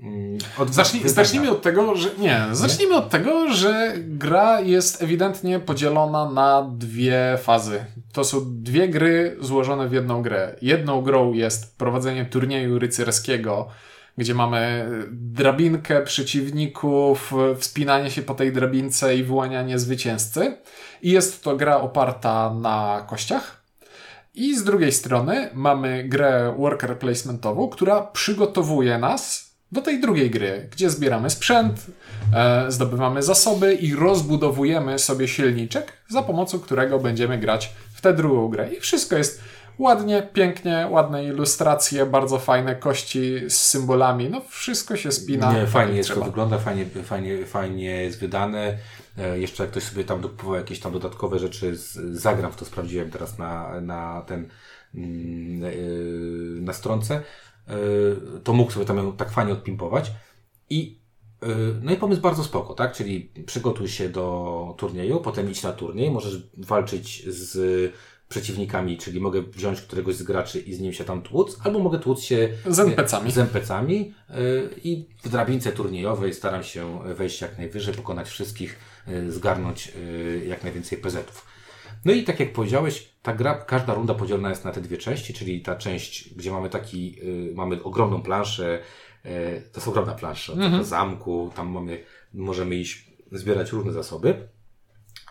Mm, 0.00 0.38
od 0.58 0.74
Zacznij, 0.74 1.08
zacznijmy 1.08 1.50
od 1.50 1.62
tego, 1.62 1.96
że. 1.96 2.10
Nie, 2.18 2.46
zacznijmy 2.52 2.96
od 2.96 3.10
tego, 3.10 3.52
że 3.52 3.94
gra 3.98 4.60
jest 4.60 5.02
ewidentnie 5.02 5.60
podzielona 5.60 6.30
na 6.30 6.70
dwie 6.76 7.38
fazy. 7.42 7.84
To 8.12 8.24
są 8.24 8.40
dwie 8.46 8.88
gry 8.88 9.36
złożone 9.40 9.88
w 9.88 9.92
jedną 9.92 10.22
grę. 10.22 10.56
Jedną 10.62 11.02
grą 11.02 11.32
jest 11.32 11.78
prowadzenie 11.78 12.24
turnieju 12.24 12.78
rycerskiego 12.78 13.68
gdzie 14.18 14.34
mamy 14.34 14.90
drabinkę 15.10 16.02
przeciwników, 16.02 17.32
wspinanie 17.58 18.10
się 18.10 18.22
po 18.22 18.34
tej 18.34 18.52
drabince 18.52 19.16
i 19.16 19.24
wyłanianie 19.24 19.78
zwycięzcy. 19.78 20.56
I 21.02 21.10
jest 21.10 21.44
to 21.44 21.56
gra 21.56 21.80
oparta 21.80 22.54
na 22.54 23.06
kościach. 23.08 23.62
I 24.34 24.56
z 24.56 24.64
drugiej 24.64 24.92
strony 24.92 25.50
mamy 25.54 26.04
grę 26.04 26.54
worker 26.58 26.98
placementową, 26.98 27.68
która 27.68 28.02
przygotowuje 28.02 28.98
nas 28.98 29.45
do 29.72 29.82
tej 29.82 30.00
drugiej 30.00 30.30
gry, 30.30 30.68
gdzie 30.72 30.90
zbieramy 30.90 31.30
sprzęt, 31.30 31.86
e, 32.34 32.70
zdobywamy 32.72 33.22
zasoby 33.22 33.74
i 33.74 33.94
rozbudowujemy 33.94 34.98
sobie 34.98 35.28
silniczek, 35.28 35.92
za 36.08 36.22
pomocą 36.22 36.58
którego 36.58 36.98
będziemy 36.98 37.38
grać 37.38 37.72
w 37.94 38.00
tę 38.00 38.14
drugą 38.14 38.48
grę. 38.48 38.74
I 38.74 38.80
wszystko 38.80 39.16
jest 39.16 39.40
ładnie, 39.78 40.28
pięknie, 40.32 40.86
ładne 40.90 41.24
ilustracje, 41.24 42.06
bardzo 42.06 42.38
fajne 42.38 42.76
kości 42.76 43.40
z 43.48 43.56
symbolami. 43.56 44.30
No 44.30 44.42
wszystko 44.48 44.96
się 44.96 45.12
spina. 45.12 45.52
Nie, 45.52 45.66
fajnie 45.66 45.96
jest 45.96 46.08
trzeba. 46.08 46.20
to 46.20 46.26
wygląda, 46.26 46.58
fajnie, 46.58 46.86
fajnie, 47.04 47.46
fajnie 47.46 48.02
jest 48.02 48.20
wydane. 48.20 48.78
E, 49.18 49.38
jeszcze 49.38 49.62
jak 49.62 49.70
ktoś 49.70 49.82
sobie 49.82 50.04
tam 50.04 50.20
dokupował 50.20 50.54
jakieś 50.54 50.80
tam 50.80 50.92
dodatkowe 50.92 51.38
rzeczy, 51.38 51.76
z, 51.76 51.94
zagram 52.20 52.52
w 52.52 52.56
to, 52.56 52.64
sprawdziłem 52.64 53.10
teraz 53.10 53.38
na, 53.38 53.80
na 53.80 54.22
ten 54.26 54.48
mm, 54.94 55.64
e, 55.64 55.70
na 56.60 56.72
stronce, 56.72 57.22
to 58.44 58.52
mógł 58.52 58.72
sobie 58.72 58.86
tam 58.86 59.16
tak 59.16 59.30
fajnie 59.30 59.52
odpimpować. 59.52 60.12
I 60.70 60.98
no 61.82 61.92
i 61.92 61.96
pomysł 61.96 62.20
bardzo 62.20 62.44
spoko, 62.44 62.74
tak? 62.74 62.92
Czyli 62.92 63.32
przygotuj 63.46 63.88
się 63.88 64.08
do 64.08 64.74
turnieju, 64.78 65.20
potem 65.20 65.50
idź 65.50 65.62
na 65.62 65.72
turniej, 65.72 66.10
możesz 66.10 66.42
walczyć 66.58 67.24
z 67.28 67.92
przeciwnikami, 68.28 68.98
czyli 68.98 69.20
mogę 69.20 69.42
wziąć 69.42 69.80
któregoś 69.80 70.14
z 70.14 70.22
graczy 70.22 70.60
i 70.60 70.74
z 70.74 70.80
nim 70.80 70.92
się 70.92 71.04
tam 71.04 71.22
tłuc, 71.22 71.58
albo 71.64 71.78
mogę 71.78 71.98
tłuc 71.98 72.22
się 72.22 72.48
z 72.66 72.78
NPC-ami. 72.78 73.32
Z 73.32 73.38
NPC-ami 73.38 74.14
i 74.84 75.08
w 75.22 75.28
drabince 75.28 75.72
turniejowej 75.72 76.34
staram 76.34 76.62
się 76.62 76.98
wejść 77.14 77.40
jak 77.40 77.58
najwyżej, 77.58 77.94
pokonać 77.94 78.28
wszystkich, 78.28 78.78
zgarnąć 79.28 79.92
jak 80.46 80.62
najwięcej 80.62 80.98
PZ-ów. 80.98 81.55
No 82.04 82.12
i 82.12 82.24
tak 82.24 82.40
jak 82.40 82.52
powiedziałeś, 82.52 83.12
ta 83.22 83.34
gra, 83.34 83.54
każda 83.54 83.94
runda 83.94 84.14
podzielona 84.14 84.48
jest 84.48 84.64
na 84.64 84.72
te 84.72 84.80
dwie 84.80 84.98
części, 84.98 85.34
czyli 85.34 85.62
ta 85.62 85.76
część, 85.76 86.34
gdzie 86.34 86.50
mamy 86.50 86.70
taki, 86.70 87.16
y, 87.22 87.54
mamy 87.54 87.82
ogromną 87.82 88.22
planszę, 88.22 88.82
to 89.72 89.78
jest 89.78 89.88
ogromna 89.88 90.14
plansza, 90.14 90.52
mhm. 90.52 90.84
zamku, 90.84 91.52
tam 91.56 91.68
mamy, 91.68 92.04
możemy 92.34 92.76
iść, 92.76 93.10
zbierać 93.32 93.72
różne 93.72 93.92
zasoby. 93.92 94.48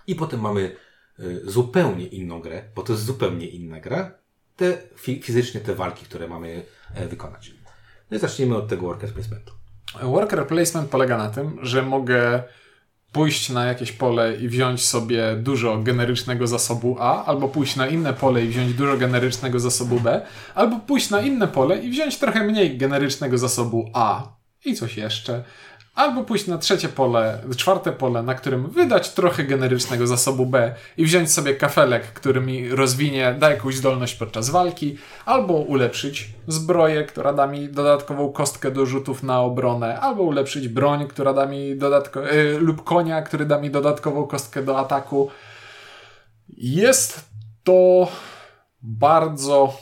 I 0.07 0.15
potem 0.15 0.41
mamy 0.41 0.75
Y, 1.19 1.51
zupełnie 1.51 2.07
inną 2.07 2.39
grę, 2.39 2.63
bo 2.75 2.83
to 2.83 2.93
jest 2.93 3.05
zupełnie 3.05 3.47
inna 3.47 3.79
gra, 3.79 4.11
te 4.55 4.77
fizycznie 4.97 5.61
te 5.61 5.75
walki, 5.75 6.05
które 6.05 6.27
mamy 6.27 6.63
e, 6.93 7.07
wykonać. 7.07 7.53
No 8.11 8.17
i 8.17 8.19
zacznijmy 8.19 8.55
od 8.55 8.67
tego 8.67 8.87
worker 8.87 9.13
placementu. 9.13 9.53
Worker 10.03 10.47
placement 10.47 10.89
polega 10.89 11.17
na 11.17 11.29
tym, 11.29 11.57
że 11.61 11.81
mogę 11.81 12.43
pójść 13.11 13.49
na 13.49 13.65
jakieś 13.65 13.91
pole 13.91 14.35
i 14.35 14.49
wziąć 14.49 14.85
sobie 14.85 15.35
dużo 15.35 15.77
generycznego 15.77 16.47
zasobu 16.47 16.97
A, 16.99 17.25
albo 17.25 17.47
pójść 17.47 17.75
na 17.75 17.87
inne 17.87 18.13
pole 18.13 18.45
i 18.45 18.47
wziąć 18.47 18.73
dużo 18.73 18.97
generycznego 18.97 19.59
zasobu 19.59 19.99
B, 19.99 20.21
albo 20.55 20.79
pójść 20.79 21.09
na 21.09 21.21
inne 21.21 21.47
pole 21.47 21.77
i 21.77 21.89
wziąć 21.89 22.17
trochę 22.17 22.43
mniej 22.43 22.77
generycznego 22.77 23.37
zasobu 23.37 23.89
A. 23.93 24.35
I 24.65 24.75
coś 24.75 24.97
jeszcze 24.97 25.43
albo 25.95 26.23
pójść 26.23 26.47
na 26.47 26.57
trzecie 26.57 26.89
pole, 26.89 27.41
czwarte 27.57 27.91
pole, 27.91 28.23
na 28.23 28.35
którym 28.35 28.69
wydać 28.69 29.13
trochę 29.13 29.43
generycznego 29.43 30.07
zasobu 30.07 30.45
B 30.45 30.75
i 30.97 31.05
wziąć 31.05 31.31
sobie 31.31 31.55
kafelek, 31.55 32.03
który 32.03 32.41
mi 32.41 32.69
rozwinie, 32.69 33.35
da 33.39 33.49
jakąś 33.49 33.75
zdolność 33.75 34.15
podczas 34.15 34.49
walki, 34.49 34.97
albo 35.25 35.53
ulepszyć 35.53 36.29
zbroję, 36.47 37.03
która 37.03 37.33
da 37.33 37.47
mi 37.47 37.69
dodatkową 37.69 38.31
kostkę 38.31 38.71
do 38.71 38.85
rzutów 38.85 39.23
na 39.23 39.41
obronę, 39.41 39.99
albo 39.99 40.23
ulepszyć 40.23 40.67
broń, 40.67 41.07
która 41.07 41.33
da 41.33 41.45
mi 41.45 41.77
dodatko, 41.77 42.21
yy, 42.21 42.59
lub 42.59 42.83
konia, 42.83 43.21
który 43.21 43.45
da 43.45 43.61
mi 43.61 43.71
dodatkową 43.71 44.27
kostkę 44.27 44.63
do 44.63 44.79
ataku. 44.79 45.29
Jest 46.57 47.29
to 47.63 48.07
bardzo 48.81 49.73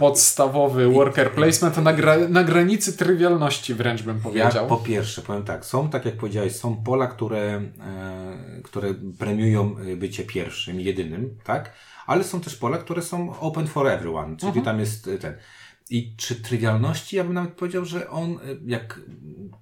podstawowy 0.00 0.88
worker 0.88 1.32
placement 1.32 1.76
na, 1.76 1.92
gra, 1.92 2.16
na 2.28 2.44
granicy 2.44 2.96
trywialności 2.96 3.74
wręcz 3.74 4.02
bym 4.02 4.20
powiedział. 4.20 4.50
Ja 4.54 4.62
po 4.62 4.76
pierwsze 4.76 5.22
powiem 5.22 5.42
tak, 5.42 5.64
są, 5.64 5.90
tak 5.90 6.04
jak 6.04 6.16
powiedziałeś, 6.16 6.56
są 6.56 6.76
pola, 6.76 7.06
które, 7.06 7.62
e, 7.80 8.60
które 8.64 8.94
premiują 9.18 9.76
bycie 9.96 10.24
pierwszym, 10.24 10.80
jedynym, 10.80 11.38
tak? 11.44 11.72
Ale 12.06 12.24
są 12.24 12.40
też 12.40 12.56
pola, 12.56 12.78
które 12.78 13.02
są 13.02 13.40
open 13.40 13.66
for 13.66 13.86
everyone, 13.86 14.36
czyli 14.36 14.48
mhm. 14.48 14.64
tam 14.64 14.80
jest 14.80 15.10
ten. 15.20 15.34
I 15.90 16.14
czy 16.16 16.34
trywialności, 16.34 17.16
ja 17.16 17.24
bym 17.24 17.34
nawet 17.34 17.52
powiedział, 17.52 17.84
że 17.84 18.10
on, 18.10 18.38
jak, 18.66 19.00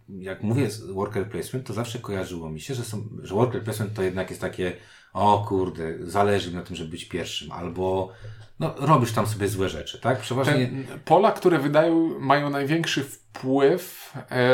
jak 0.08 0.42
mówię 0.42 0.68
worker 0.88 1.30
placement, 1.30 1.66
to 1.66 1.72
zawsze 1.72 1.98
kojarzyło 1.98 2.50
mi 2.50 2.60
się, 2.60 2.74
że, 2.74 2.84
są, 2.84 3.08
że 3.22 3.34
worker 3.34 3.64
placement 3.64 3.94
to 3.94 4.02
jednak 4.02 4.30
jest 4.30 4.40
takie, 4.40 4.72
o 5.12 5.44
kurde, 5.48 5.94
zależy 6.00 6.50
mi 6.50 6.56
na 6.56 6.62
tym, 6.62 6.76
żeby 6.76 6.90
być 6.90 7.04
pierwszym, 7.04 7.52
albo 7.52 8.12
no, 8.60 8.74
robisz 8.78 9.12
tam 9.12 9.26
sobie 9.26 9.48
złe 9.48 9.68
rzeczy, 9.68 10.00
tak? 10.00 10.20
Przeważnie... 10.20 10.66
Te 10.66 10.98
pola, 10.98 11.32
które 11.32 11.58
wydają, 11.58 12.18
mają 12.20 12.50
największy 12.50 13.04
wpływ 13.04 14.12
e, 14.30 14.48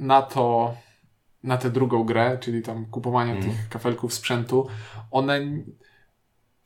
na 0.00 0.22
to, 0.22 0.74
na 1.42 1.58
tę 1.58 1.70
drugą 1.70 2.04
grę, 2.04 2.38
czyli 2.40 2.62
tam 2.62 2.86
kupowanie 2.86 3.32
mm. 3.32 3.42
tych 3.42 3.68
kafelków 3.68 4.14
sprzętu, 4.14 4.68
one 5.10 5.40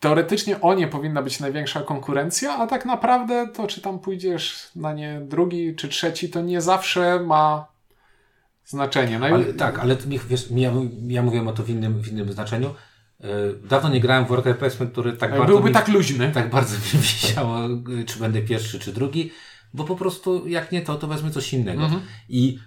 teoretycznie 0.01 0.61
o 0.61 0.75
nie 0.75 0.89
powinna 0.89 1.23
być 1.23 1.41
największa 1.41 1.83
konkurencja, 1.83 2.59
a 2.59 2.67
tak 2.67 2.85
naprawdę 2.85 3.49
to, 3.49 3.67
czy 3.67 3.81
tam 3.81 3.99
pójdziesz 3.99 4.71
na 4.77 4.93
nie 4.93 5.21
drugi 5.21 5.75
czy 5.77 5.89
trzeci, 5.89 6.31
to 6.31 6.43
nie 6.43 6.61
zawsze 6.61 7.21
ma 7.21 7.67
znaczenie. 8.65 9.19
No 9.19 9.27
ale, 9.27 9.45
tak, 9.45 9.79
ale 9.79 9.97
wiesz, 10.29 10.49
ja, 10.51 10.73
ja 11.07 11.23
mówiłem 11.23 11.49
o 11.49 11.53
to 11.53 11.63
w 11.63 11.71
innym, 11.71 12.03
w 12.03 12.09
innym 12.13 12.33
znaczeniu. 12.33 12.75
E, 13.21 13.53
dawno 13.69 13.89
nie 13.89 14.01
grałem 14.01 14.25
w 14.25 14.29
worker 14.29 14.59
placement, 14.59 14.93
który 14.93 15.13
tak 15.13 15.31
bardzo. 15.31 15.47
Byłby 15.47 15.69
mi, 15.69 15.75
tak 15.75 15.89
luźny. 15.89 16.33
Tak 16.33 16.51
bardzo 16.51 16.77
mi 16.77 17.01
wisiało, 17.03 17.59
czy 18.07 18.19
będę 18.19 18.43
pierwszy, 18.43 18.79
czy 18.79 18.93
drugi, 18.93 19.31
bo 19.75 19.85
po 19.85 19.97
prostu 19.97 20.49
jak 20.49 20.73
nie 20.73 20.83
to, 20.83 20.97
to 20.97 21.07
wezmę 21.07 21.31
coś 21.31 21.53
innego. 21.53 21.85
Mhm. 21.85 22.03
I 22.29 22.59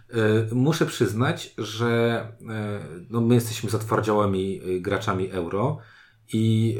y, 0.52 0.56
muszę 0.56 0.86
przyznać, 0.86 1.54
że 1.58 2.22
y, 2.42 2.46
no, 3.10 3.22
my 3.22 3.36
jesteśmy 3.36 3.70
zatwardziałymi 3.70 4.62
graczami 4.82 5.32
euro 5.32 5.80
i, 6.34 6.76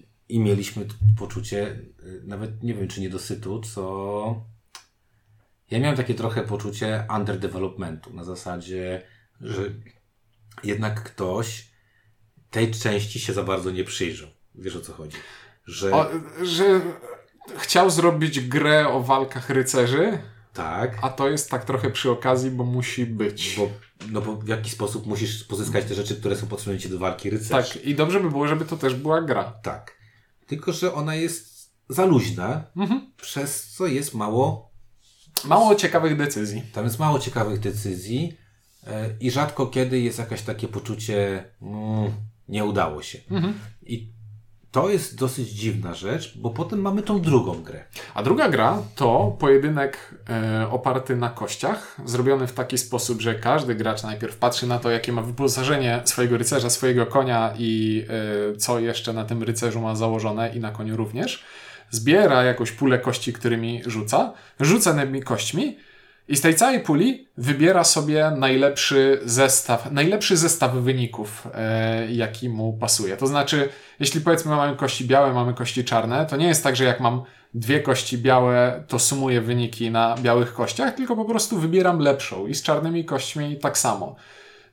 y, 0.00 0.06
i 0.28 0.40
mieliśmy 0.40 0.86
poczucie, 1.18 1.80
nawet 2.24 2.62
nie 2.62 2.74
wiem 2.74 2.88
czy 2.88 3.00
niedosytu, 3.00 3.60
co. 3.60 4.46
Ja 5.70 5.80
miałem 5.80 5.96
takie 5.96 6.14
trochę 6.14 6.42
poczucie 6.42 7.06
underdevelopmentu 7.16 8.12
na 8.14 8.24
zasadzie, 8.24 9.02
że 9.40 9.62
jednak 10.64 11.02
ktoś 11.02 11.75
tej 12.56 12.70
części 12.70 13.20
się 13.20 13.32
za 13.32 13.42
bardzo 13.42 13.70
nie 13.70 13.84
przyjrzał. 13.84 14.28
Wiesz 14.54 14.76
o 14.76 14.80
co 14.80 14.92
chodzi? 14.92 15.16
Że, 15.66 15.92
o, 15.92 16.06
że 16.42 16.80
chciał 17.56 17.90
zrobić 17.90 18.40
grę 18.40 18.88
o 18.88 19.02
walkach 19.02 19.50
rycerzy. 19.50 20.18
Tak. 20.52 20.98
A 21.02 21.08
to 21.08 21.28
jest 21.28 21.50
tak 21.50 21.64
trochę 21.64 21.90
przy 21.90 22.10
okazji, 22.10 22.50
bo 22.50 22.64
musi 22.64 23.06
być. 23.06 23.56
Bo, 23.56 23.68
no 24.10 24.20
bo 24.20 24.36
w 24.36 24.48
jaki 24.48 24.70
sposób 24.70 25.06
musisz 25.06 25.44
pozyskać 25.44 25.84
te 25.84 25.94
rzeczy, 25.94 26.16
które 26.16 26.36
są 26.36 26.46
potrzebne 26.46 26.80
ci 26.80 26.88
do 26.88 26.98
walki 26.98 27.30
rycerzy. 27.30 27.50
Tak, 27.50 27.84
i 27.84 27.94
dobrze 27.94 28.20
by 28.20 28.30
było, 28.30 28.48
żeby 28.48 28.64
to 28.64 28.76
też 28.76 28.94
była 28.94 29.22
gra. 29.22 29.44
Tak. 29.62 29.96
Tylko, 30.46 30.72
że 30.72 30.94
ona 30.94 31.14
jest 31.14 31.72
za 31.88 32.04
luźna, 32.04 32.64
mhm. 32.76 33.12
przez 33.16 33.70
co 33.70 33.86
jest 33.86 34.14
mało. 34.14 34.70
Mało 35.44 35.74
ciekawych 35.74 36.16
decyzji. 36.16 36.62
Tam 36.72 36.84
jest 36.84 36.98
mało 36.98 37.18
ciekawych 37.18 37.60
decyzji 37.60 38.36
e, 38.86 39.16
i 39.20 39.30
rzadko 39.30 39.66
kiedy 39.66 40.00
jest 40.00 40.18
jakieś 40.18 40.42
takie 40.42 40.68
poczucie. 40.68 41.44
Mm, 41.62 42.12
nie 42.48 42.64
udało 42.64 43.02
się. 43.02 43.18
Mhm. 43.30 43.54
I 43.82 44.16
to 44.76 44.90
jest 44.90 45.18
dosyć 45.18 45.48
dziwna 45.48 45.94
rzecz, 45.94 46.38
bo 46.38 46.50
potem 46.50 46.80
mamy 46.80 47.02
tą 47.02 47.20
drugą 47.20 47.62
grę. 47.62 47.84
A 48.14 48.22
druga 48.22 48.48
gra 48.48 48.82
to 48.94 49.36
pojedynek 49.38 50.14
e, 50.30 50.68
oparty 50.70 51.16
na 51.16 51.30
kościach, 51.30 51.96
zrobiony 52.04 52.46
w 52.46 52.52
taki 52.52 52.78
sposób, 52.78 53.20
że 53.20 53.34
każdy 53.34 53.74
gracz 53.74 54.02
najpierw 54.02 54.36
patrzy 54.36 54.66
na 54.66 54.78
to, 54.78 54.90
jakie 54.90 55.12
ma 55.12 55.22
wyposażenie 55.22 56.02
swojego 56.04 56.38
rycerza, 56.38 56.70
swojego 56.70 57.06
konia 57.06 57.54
i 57.58 58.04
e, 58.52 58.56
co 58.56 58.78
jeszcze 58.78 59.12
na 59.12 59.24
tym 59.24 59.42
rycerzu 59.42 59.80
ma 59.80 59.94
założone 59.94 60.52
i 60.54 60.60
na 60.60 60.70
koniu 60.70 60.96
również. 60.96 61.44
Zbiera 61.90 62.44
jakąś 62.44 62.72
pulę 62.72 62.98
kości, 62.98 63.32
którymi 63.32 63.82
rzuca, 63.86 64.32
rzuca 64.60 64.94
tymi 64.94 65.22
kośćmi 65.22 65.76
i 66.28 66.36
z 66.36 66.40
tej 66.40 66.54
całej 66.54 66.80
puli 66.80 67.28
wybiera 67.36 67.84
sobie 67.84 68.32
najlepszy 68.36 69.20
zestaw, 69.24 69.92
najlepszy 69.92 70.36
zestaw 70.36 70.74
wyników, 70.74 71.48
e, 71.54 72.12
jaki 72.12 72.48
mu 72.48 72.72
pasuje. 72.72 73.16
To 73.16 73.26
znaczy, 73.26 73.68
jeśli 74.00 74.20
powiedzmy 74.20 74.56
mamy 74.56 74.76
kości 74.76 75.04
białe, 75.04 75.32
mamy 75.32 75.54
kości 75.54 75.84
czarne, 75.84 76.26
to 76.26 76.36
nie 76.36 76.46
jest 76.46 76.64
tak, 76.64 76.76
że 76.76 76.84
jak 76.84 77.00
mam 77.00 77.22
dwie 77.54 77.80
kości 77.80 78.18
białe, 78.18 78.84
to 78.88 78.98
sumuję 78.98 79.40
wyniki 79.40 79.90
na 79.90 80.14
białych 80.22 80.54
kościach, 80.54 80.94
tylko 80.94 81.16
po 81.16 81.24
prostu 81.24 81.58
wybieram 81.58 81.98
lepszą 81.98 82.46
i 82.46 82.54
z 82.54 82.62
czarnymi 82.62 83.04
kośćmi 83.04 83.56
tak 83.56 83.78
samo. 83.78 84.16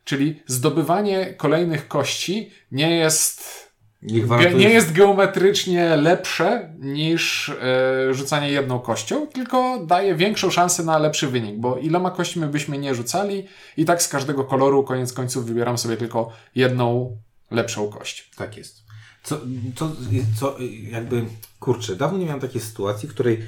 Czyli 0.04 0.44
zdobywanie 0.48 1.34
kolejnych 1.34 1.88
kości 1.88 2.52
nie 2.72 2.96
jest 2.96 3.64
nie, 4.04 4.54
nie 4.54 4.70
jest 4.70 4.92
geometrycznie 4.92 5.96
lepsze 5.96 6.70
niż 6.80 7.50
e, 7.50 8.14
rzucanie 8.14 8.52
jedną 8.52 8.80
kością, 8.80 9.28
tylko 9.28 9.86
daje 9.86 10.16
większą 10.16 10.50
szansę 10.50 10.84
na 10.84 10.98
lepszy 10.98 11.28
wynik, 11.28 11.58
bo 11.58 11.78
iloma 11.78 12.12
kośćmi 12.12 12.46
byśmy 12.46 12.78
nie 12.78 12.96
rzucali 12.96 13.48
i 13.78 13.86
tak 13.86 14.04
z 14.04 14.08
każdego 14.08 14.44
koloru 14.44 14.84
koniec 14.84 15.14
końców 15.14 15.46
wybieram 15.46 15.78
sobie 15.78 15.98
tylko 15.98 16.32
jedną 16.56 17.18
lepszą 17.52 17.90
kość. 17.90 18.32
Tak 18.36 18.58
jest. 18.58 18.84
Co, 19.24 19.40
co, 19.76 19.92
co 20.40 20.56
jakby, 20.92 21.26
kurczę, 21.60 21.96
dawno 21.96 22.18
nie 22.18 22.26
miałem 22.26 22.42
takiej 22.42 22.62
sytuacji, 22.62 23.10
w 23.10 23.14
której 23.14 23.40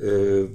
yy, 0.00 0.50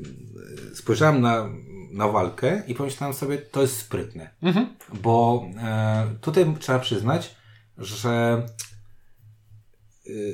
spojrzałem 0.76 1.22
na, 1.22 1.50
na 1.91 2.08
walkę 2.08 2.63
i 2.67 2.76
pomyślałem 2.76 3.13
sobie, 3.13 3.38
to 3.38 3.62
jest 3.62 3.78
sprytne. 3.78 4.30
Mhm. 4.41 4.67
Bo 4.93 5.46
e, 5.63 6.08
tutaj 6.22 6.46
trzeba 6.60 6.80
przyznać, 6.80 7.36
że 7.78 8.43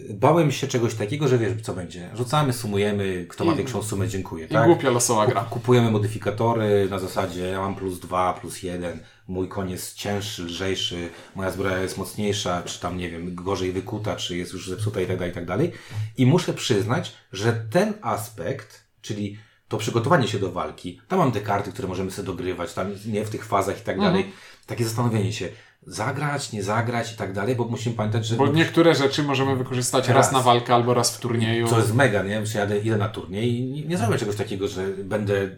bałem 0.09 0.51
się 0.51 0.67
czegoś 0.67 0.95
takiego, 0.95 1.27
że 1.27 1.38
wiesz, 1.38 1.62
co 1.62 1.73
będzie. 1.73 2.09
Rzucamy, 2.15 2.53
sumujemy, 2.53 3.25
kto 3.29 3.45
ma 3.45 3.53
I, 3.53 3.55
większą 3.55 3.83
sumę, 3.83 4.07
dziękuję. 4.07 4.45
I 4.45 4.49
tak? 4.49 4.65
głupia 4.65 4.89
losowa 4.89 5.27
gra. 5.27 5.41
Kupujemy 5.43 5.91
modyfikatory 5.91 6.88
na 6.89 6.99
zasadzie, 6.99 7.41
ja 7.41 7.62
mam 7.62 7.75
plus 7.75 7.99
dwa, 7.99 8.33
plus 8.33 8.63
jeden, 8.63 8.99
mój 9.27 9.47
koń 9.47 9.71
jest 9.71 9.93
cięższy, 9.95 10.43
lżejszy, 10.43 11.09
moja 11.36 11.51
zbroja 11.51 11.79
jest 11.79 11.97
mocniejsza, 11.97 12.63
czy 12.63 12.79
tam, 12.79 12.97
nie 12.97 13.09
wiem, 13.09 13.36
gorzej 13.36 13.71
wykuta, 13.71 14.15
czy 14.15 14.38
jest 14.38 14.53
już 14.53 14.69
zepsuta 14.69 15.01
i 15.01 15.07
tak 15.07 15.17
dalej, 15.17 15.31
i 15.31 15.36
tak 15.36 15.45
dalej. 15.45 15.71
I 16.17 16.25
muszę 16.25 16.53
przyznać, 16.53 17.13
że 17.31 17.53
ten 17.69 17.93
aspekt, 18.01 18.83
czyli 19.01 19.38
to 19.67 19.77
przygotowanie 19.77 20.27
się 20.27 20.39
do 20.39 20.51
walki, 20.51 21.01
tam 21.07 21.19
mam 21.19 21.31
te 21.31 21.41
karty, 21.41 21.71
które 21.71 21.88
możemy 21.88 22.12
sobie 22.12 22.25
dogrywać, 22.25 22.73
tam 22.73 22.91
nie 23.05 23.25
w 23.25 23.29
tych 23.29 23.45
fazach 23.45 23.81
i 23.81 23.83
tak 23.83 23.95
mhm. 23.95 24.13
dalej, 24.13 24.31
takie 24.65 24.83
zastanowienie 24.83 25.33
się, 25.33 25.49
zagrać, 25.86 26.52
nie 26.52 26.63
zagrać 26.63 27.13
i 27.13 27.15
tak 27.15 27.34
dalej, 27.34 27.56
bo 27.56 27.65
musimy 27.65 27.96
pamiętać, 27.96 28.26
że... 28.26 28.36
Bo 28.36 28.48
niektóre 28.48 28.96
rzeczy 28.96 29.24
możemy 29.24 29.56
wykorzystać 29.56 30.08
raz, 30.08 30.15
raz 30.15 30.32
na 30.32 30.41
walkę 30.41 30.76
albo 30.76 30.93
raz 30.93 31.17
w 31.17 31.19
turnieju. 31.19 31.67
Co 31.67 31.78
jest 31.78 31.93
mega, 31.93 32.24
nie? 32.24 32.46
Że 32.46 32.60
jadę, 32.60 32.80
idę 32.80 32.98
na 32.98 33.10
turniej 33.10 33.60
i 33.60 33.63
nie, 33.63 33.86
nie 33.86 33.98
zrobię 33.98 34.17
czegoś 34.17 34.36
takiego, 34.36 34.67
że 34.67 34.88
będę 34.88 35.50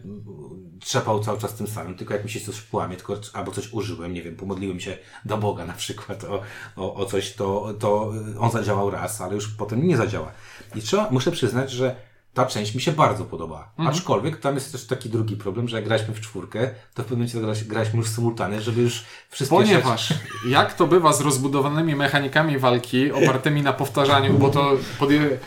trzepał 0.80 1.20
cały 1.20 1.38
czas 1.38 1.54
tym 1.54 1.66
samym, 1.66 1.94
tylko 1.94 2.14
jak 2.14 2.24
mi 2.24 2.30
się 2.30 2.40
coś 2.40 2.60
połamie, 2.60 2.96
tylko, 2.96 3.16
albo 3.32 3.52
coś 3.52 3.72
użyłem, 3.72 4.14
nie 4.14 4.22
wiem, 4.22 4.36
pomodliłem 4.36 4.80
się 4.80 4.98
do 5.24 5.38
Boga 5.38 5.66
na 5.66 5.72
przykład 5.72 6.24
o, 6.24 6.42
o, 6.76 6.94
o 6.94 7.06
coś, 7.06 7.34
to, 7.34 7.74
to 7.78 8.12
on 8.38 8.50
zadziałał 8.50 8.90
raz, 8.90 9.20
ale 9.20 9.34
już 9.34 9.48
potem 9.48 9.86
nie 9.86 9.96
zadziała. 9.96 10.32
I 10.74 10.80
trzeba, 10.80 11.08
muszę 11.10 11.30
przyznać, 11.30 11.70
że 11.70 11.96
ta 12.36 12.46
część 12.46 12.74
mi 12.74 12.80
się 12.80 12.92
bardzo 12.92 13.24
podoba. 13.24 13.68
Mhm. 13.78 13.96
Aczkolwiek 13.96 14.40
tam 14.40 14.54
jest 14.54 14.72
też 14.72 14.86
taki 14.86 15.10
drugi 15.10 15.36
problem, 15.36 15.68
że 15.68 15.76
jak 15.76 15.84
graliśmy 15.84 16.14
w 16.14 16.20
czwórkę, 16.20 16.70
to 16.94 17.02
w 17.02 17.06
pewnym 17.06 17.28
momencie 17.32 17.64
graliśmy 17.64 17.98
już 17.98 18.08
symultanie, 18.08 18.60
żeby 18.60 18.82
już 18.82 19.04
wszystkie... 19.28 19.56
Ponieważ 19.56 20.14
jak 20.48 20.74
to 20.74 20.86
bywa 20.86 21.12
z 21.12 21.20
rozbudowanymi 21.20 21.96
mechanikami 21.96 22.58
walki 22.58 23.12
opartymi 23.12 23.62
na 23.62 23.72
powtarzaniu, 23.72 24.34
bo 24.34 24.48
to 24.48 24.72
podje... 24.98 25.38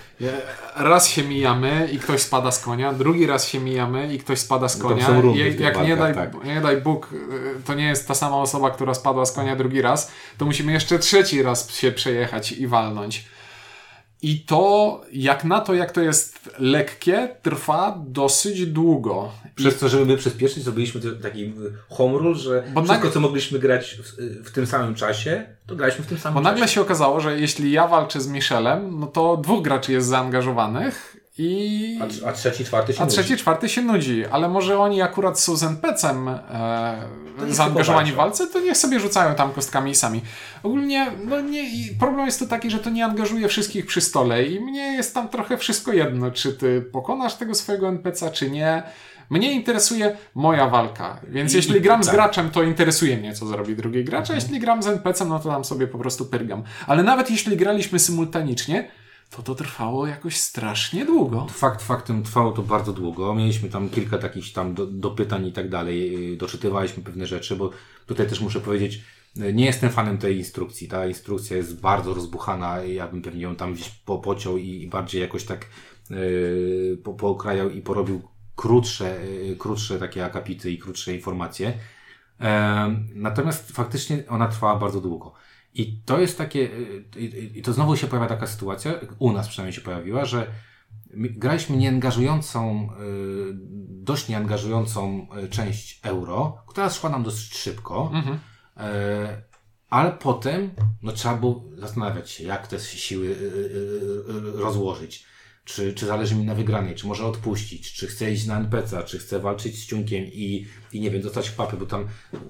raz 0.75 1.07
się 1.07 1.23
mijamy 1.23 1.89
i 1.91 1.99
ktoś 1.99 2.21
spada 2.21 2.51
z 2.51 2.59
konia, 2.59 2.93
drugi 2.93 3.25
raz 3.25 3.47
się 3.47 3.59
mijamy 3.59 4.13
i 4.13 4.19
ktoś 4.19 4.39
spada 4.39 4.69
z 4.69 4.77
konia. 4.77 5.09
Jak, 5.35 5.59
jak 5.59 5.81
nie, 5.81 5.97
daj, 5.97 6.15
tak. 6.15 6.43
nie 6.43 6.61
daj 6.61 6.81
Bóg, 6.81 7.09
y, 7.13 7.63
to 7.65 7.73
nie 7.73 7.85
jest 7.85 8.07
ta 8.07 8.15
sama 8.15 8.37
osoba, 8.37 8.71
która 8.71 8.93
spadła 8.93 9.25
z 9.25 9.31
konia 9.31 9.55
drugi 9.55 9.81
raz, 9.81 10.11
to 10.37 10.45
musimy 10.45 10.71
jeszcze 10.71 10.99
trzeci 10.99 11.43
raz 11.43 11.71
się 11.71 11.91
przejechać 11.91 12.51
i 12.51 12.67
walnąć. 12.67 13.25
I 14.21 14.39
to, 14.39 15.01
jak 15.11 15.43
na 15.45 15.61
to, 15.61 15.73
jak 15.73 15.91
to 15.91 16.01
jest 16.01 16.49
lekkie, 16.59 17.35
trwa 17.41 18.03
dosyć 18.07 18.65
długo. 18.65 19.31
Przez 19.55 19.75
I... 19.75 19.79
to, 19.79 19.89
żeby 19.89 20.17
przyspieszyć, 20.17 20.63
zrobiliśmy 20.63 21.01
taki 21.01 21.53
home 21.89 22.17
rule, 22.17 22.35
że 22.35 22.63
Bo 22.73 22.81
wszystko, 22.81 23.05
nag... 23.05 23.13
co 23.13 23.19
mogliśmy 23.19 23.59
grać 23.59 23.95
w, 23.95 24.43
w, 24.47 24.51
tym 24.51 24.67
samym 24.67 24.95
czasie, 24.95 25.45
to 25.67 25.75
graliśmy 25.75 26.03
w 26.03 26.07
tym 26.07 26.17
samym 26.17 26.33
Bo 26.33 26.41
czasie. 26.41 26.51
nagle 26.51 26.67
się 26.67 26.81
okazało, 26.81 27.19
że 27.19 27.39
jeśli 27.39 27.71
ja 27.71 27.87
walczę 27.87 28.21
z 28.21 28.27
Michelem, 28.27 28.99
no 28.99 29.07
to 29.07 29.37
dwóch 29.37 29.63
graczy 29.63 29.91
jest 29.91 30.07
zaangażowanych 30.07 31.18
i... 31.41 31.99
A, 32.25 32.29
a 32.29 32.33
trzeci, 32.33 32.65
czwarty 32.65 32.93
się 32.93 33.01
A 33.01 33.05
nudzi. 33.05 33.17
trzeci, 33.17 33.37
czwarty 33.37 33.69
się 33.69 33.81
nudzi, 33.81 34.25
ale 34.25 34.49
może 34.49 34.79
oni 34.79 35.01
akurat 35.01 35.39
są 35.39 35.55
z 35.55 35.63
NPC-em 35.63 36.27
e, 36.27 36.39
zaangażowani 37.47 38.11
w 38.11 38.15
walce, 38.15 38.47
to 38.47 38.59
niech 38.59 38.77
sobie 38.77 38.99
rzucają 38.99 39.35
tam 39.35 39.51
kostkami 39.51 39.95
sami. 39.95 40.21
Ogólnie, 40.63 41.11
no 41.25 41.41
nie, 41.41 41.63
problem 41.99 42.25
jest 42.25 42.39
to 42.39 42.45
taki, 42.45 42.69
że 42.69 42.79
to 42.79 42.89
nie 42.89 43.05
angażuje 43.05 43.47
wszystkich 43.47 43.85
przy 43.85 44.01
stole 44.01 44.45
i 44.45 44.59
mnie 44.59 44.93
jest 44.93 45.13
tam 45.13 45.29
trochę 45.29 45.57
wszystko 45.57 45.93
jedno, 45.93 46.31
czy 46.31 46.53
ty 46.53 46.81
pokonasz 46.81 47.35
tego 47.35 47.55
swojego 47.55 47.87
NPC-a, 47.87 48.29
czy 48.29 48.51
nie. 48.51 48.83
Mnie 49.29 49.51
interesuje 49.51 50.17
moja 50.35 50.67
walka, 50.67 51.19
więc 51.27 51.53
I, 51.53 51.55
jeśli 51.55 51.81
gram 51.81 52.03
z 52.03 52.05
tak. 52.05 52.15
graczem, 52.15 52.49
to 52.49 52.63
interesuje 52.63 53.17
mnie, 53.17 53.33
co 53.33 53.45
zrobi 53.45 53.75
drugi 53.75 54.03
gracz, 54.03 54.29
a 54.29 54.33
mhm. 54.33 54.39
jeśli 54.39 54.59
gram 54.59 54.83
z 54.83 54.87
NPC-em, 54.87 55.29
no 55.29 55.39
to 55.39 55.49
tam 55.49 55.65
sobie 55.65 55.87
po 55.87 55.97
prostu 55.97 56.25
pyrgam. 56.25 56.63
Ale 56.87 57.03
nawet 57.03 57.31
jeśli 57.31 57.57
graliśmy 57.57 57.99
symultanicznie, 57.99 58.89
to 59.29 59.43
to 59.43 59.55
trwało 59.55 60.07
jakoś 60.07 60.37
strasznie 60.37 61.05
długo. 61.05 61.47
Fakt 61.49 61.81
faktem 61.81 62.23
trwało 62.23 62.51
to 62.51 62.61
bardzo 62.61 62.93
długo. 62.93 63.35
Mieliśmy 63.35 63.69
tam 63.69 63.89
kilka 63.89 64.17
takich 64.17 64.53
tam 64.53 64.73
do, 64.73 65.15
i 65.45 65.51
tak 65.51 65.69
dalej. 65.69 66.37
Doczytywaliśmy 66.37 67.03
pewne 67.03 67.27
rzeczy, 67.27 67.55
bo 67.55 67.69
tutaj 68.05 68.27
też 68.27 68.41
muszę 68.41 68.59
powiedzieć, 68.59 69.01
nie 69.35 69.65
jestem 69.65 69.89
fanem 69.89 70.17
tej 70.17 70.37
instrukcji. 70.37 70.87
Ta 70.87 71.07
instrukcja 71.07 71.57
jest 71.57 71.81
bardzo 71.81 72.13
rozbuchana. 72.13 72.83
Ja 72.83 73.07
bym 73.07 73.21
pewnie 73.21 73.41
ją 73.41 73.55
tam 73.55 73.73
gdzieś 73.73 73.89
po, 73.89 74.17
pociął 74.17 74.57
i, 74.57 74.87
bardziej 74.87 75.21
jakoś 75.21 75.43
tak 75.43 75.65
yy, 76.09 76.97
po, 77.03 77.13
pookrajał 77.13 77.69
i 77.69 77.81
porobił 77.81 78.21
krótsze, 78.55 79.17
yy, 79.25 79.55
krótsze 79.55 79.99
takie 79.99 80.25
akapity 80.25 80.71
i 80.71 80.77
krótsze 80.77 81.15
informacje. 81.15 81.67
Yy, 82.39 82.45
natomiast 83.15 83.71
faktycznie 83.71 84.23
ona 84.27 84.47
trwała 84.47 84.75
bardzo 84.75 85.01
długo. 85.01 85.33
I 85.79 86.01
to 86.05 86.19
jest 86.19 86.37
takie, 86.37 86.59
y, 87.15 87.19
i 87.55 87.61
to 87.61 87.73
znowu 87.73 87.95
się 87.95 88.07
pojawia 88.07 88.29
taka 88.29 88.47
sytuacja, 88.47 88.93
u 89.19 89.31
nas 89.31 89.47
przynajmniej 89.47 89.73
się 89.73 89.81
pojawiła, 89.81 90.25
że 90.25 90.47
graliśmy 91.13 91.77
nieangażującą, 91.77 92.89
y, 92.89 93.51
dość 93.89 94.27
nieangażującą 94.27 95.27
y, 95.43 95.49
część 95.49 95.99
euro, 96.03 96.63
która 96.67 96.89
szła 96.89 97.09
nam 97.09 97.23
dosyć 97.23 97.57
szybko, 97.57 98.11
mhm. 98.13 98.39
ale 99.89 100.11
potem 100.11 100.71
no, 101.01 101.11
trzeba 101.11 101.35
było 101.35 101.63
zastanawiać 101.77 102.31
się, 102.31 102.43
jak 102.43 102.67
te 102.67 102.79
siły 102.79 103.35
rozłożyć 104.55 105.25
czy, 105.73 105.93
czy 105.93 106.05
zależy 106.05 106.35
mi 106.35 106.43
na 106.43 106.55
wygranej, 106.55 106.95
czy 106.95 107.07
może 107.07 107.25
odpuścić, 107.25 107.93
czy 107.93 108.07
chcę 108.07 108.31
iść 108.31 108.45
na 108.45 108.57
NPC, 108.57 109.03
czy 109.03 109.19
chcę 109.19 109.39
walczyć 109.39 109.75
z 109.75 109.85
Ciunkiem 109.85 110.25
i, 110.25 110.65
i 110.93 110.99
nie 111.01 111.11
wiem, 111.11 111.21
dostać 111.21 111.49
w 111.49 111.55
papy, 111.55 111.77
bo 111.77 111.85
tam 111.85 112.07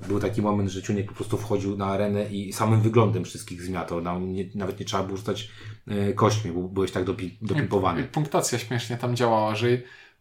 był 0.08 0.20
taki 0.20 0.42
moment, 0.42 0.70
że 0.70 0.82
Ciunek 0.82 1.08
po 1.08 1.14
prostu 1.14 1.38
wchodził 1.38 1.78
na 1.78 1.86
arenę 1.86 2.26
i 2.26 2.54
samym 2.54 2.82
wyglądem 2.82 3.26
wszystkich 3.26 3.62
zmiatał. 3.62 4.20
Nie, 4.20 4.46
nawet 4.56 4.80
nie 4.80 4.86
trzeba 4.86 5.04
było 5.04 5.18
rzucać 5.18 5.50
e, 5.88 6.14
kośćmi, 6.14 6.52
bo 6.52 6.62
byłeś 6.62 6.92
tak 6.92 7.04
dopi, 7.04 7.38
dopimpowany. 7.42 8.04
Punktacja 8.04 8.60
śmiesznie 8.60 8.98
tam 8.98 9.16
działała, 9.16 9.56
że 9.56 9.68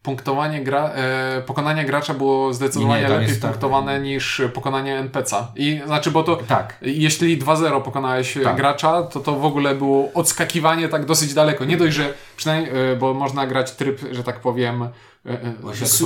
punktowanie 0.03 0.65
gra, 0.65 0.91
e, 0.95 1.43
pokonanie 1.47 1.85
gracza 1.85 2.15
było 2.15 2.53
zdecydowanie 2.53 3.03
nie, 3.03 3.09
lepiej 3.09 3.37
tak. 3.37 3.51
punktowane 3.51 3.93
tak. 3.93 4.03
niż 4.03 4.43
pokonanie 4.55 5.05
NPC'a. 5.05 5.45
I 5.57 5.81
znaczy, 5.87 6.11
bo 6.11 6.23
to 6.23 6.37
tak. 6.37 6.77
jeśli 6.83 7.39
2-0 7.39 7.83
pokonałeś 7.83 8.39
tak. 8.45 8.57
gracza, 8.57 9.03
to 9.03 9.21
to 9.21 9.33
w 9.33 9.45
ogóle 9.45 9.75
było 9.75 10.13
odskakiwanie 10.15 10.89
tak 10.89 11.05
dosyć 11.05 11.35
daleko. 11.35 11.65
Nie 11.65 11.77
dość, 11.77 11.97
że 11.97 12.15
przynajmniej, 12.37 12.93
e, 12.93 12.97
bo 12.97 13.15
można 13.15 13.47
grać 13.47 13.73
tryb, 13.73 14.01
że 14.13 14.25
tak 14.25 14.41
powiem, 14.41 14.83
e, 14.83 14.87
e 14.87 14.91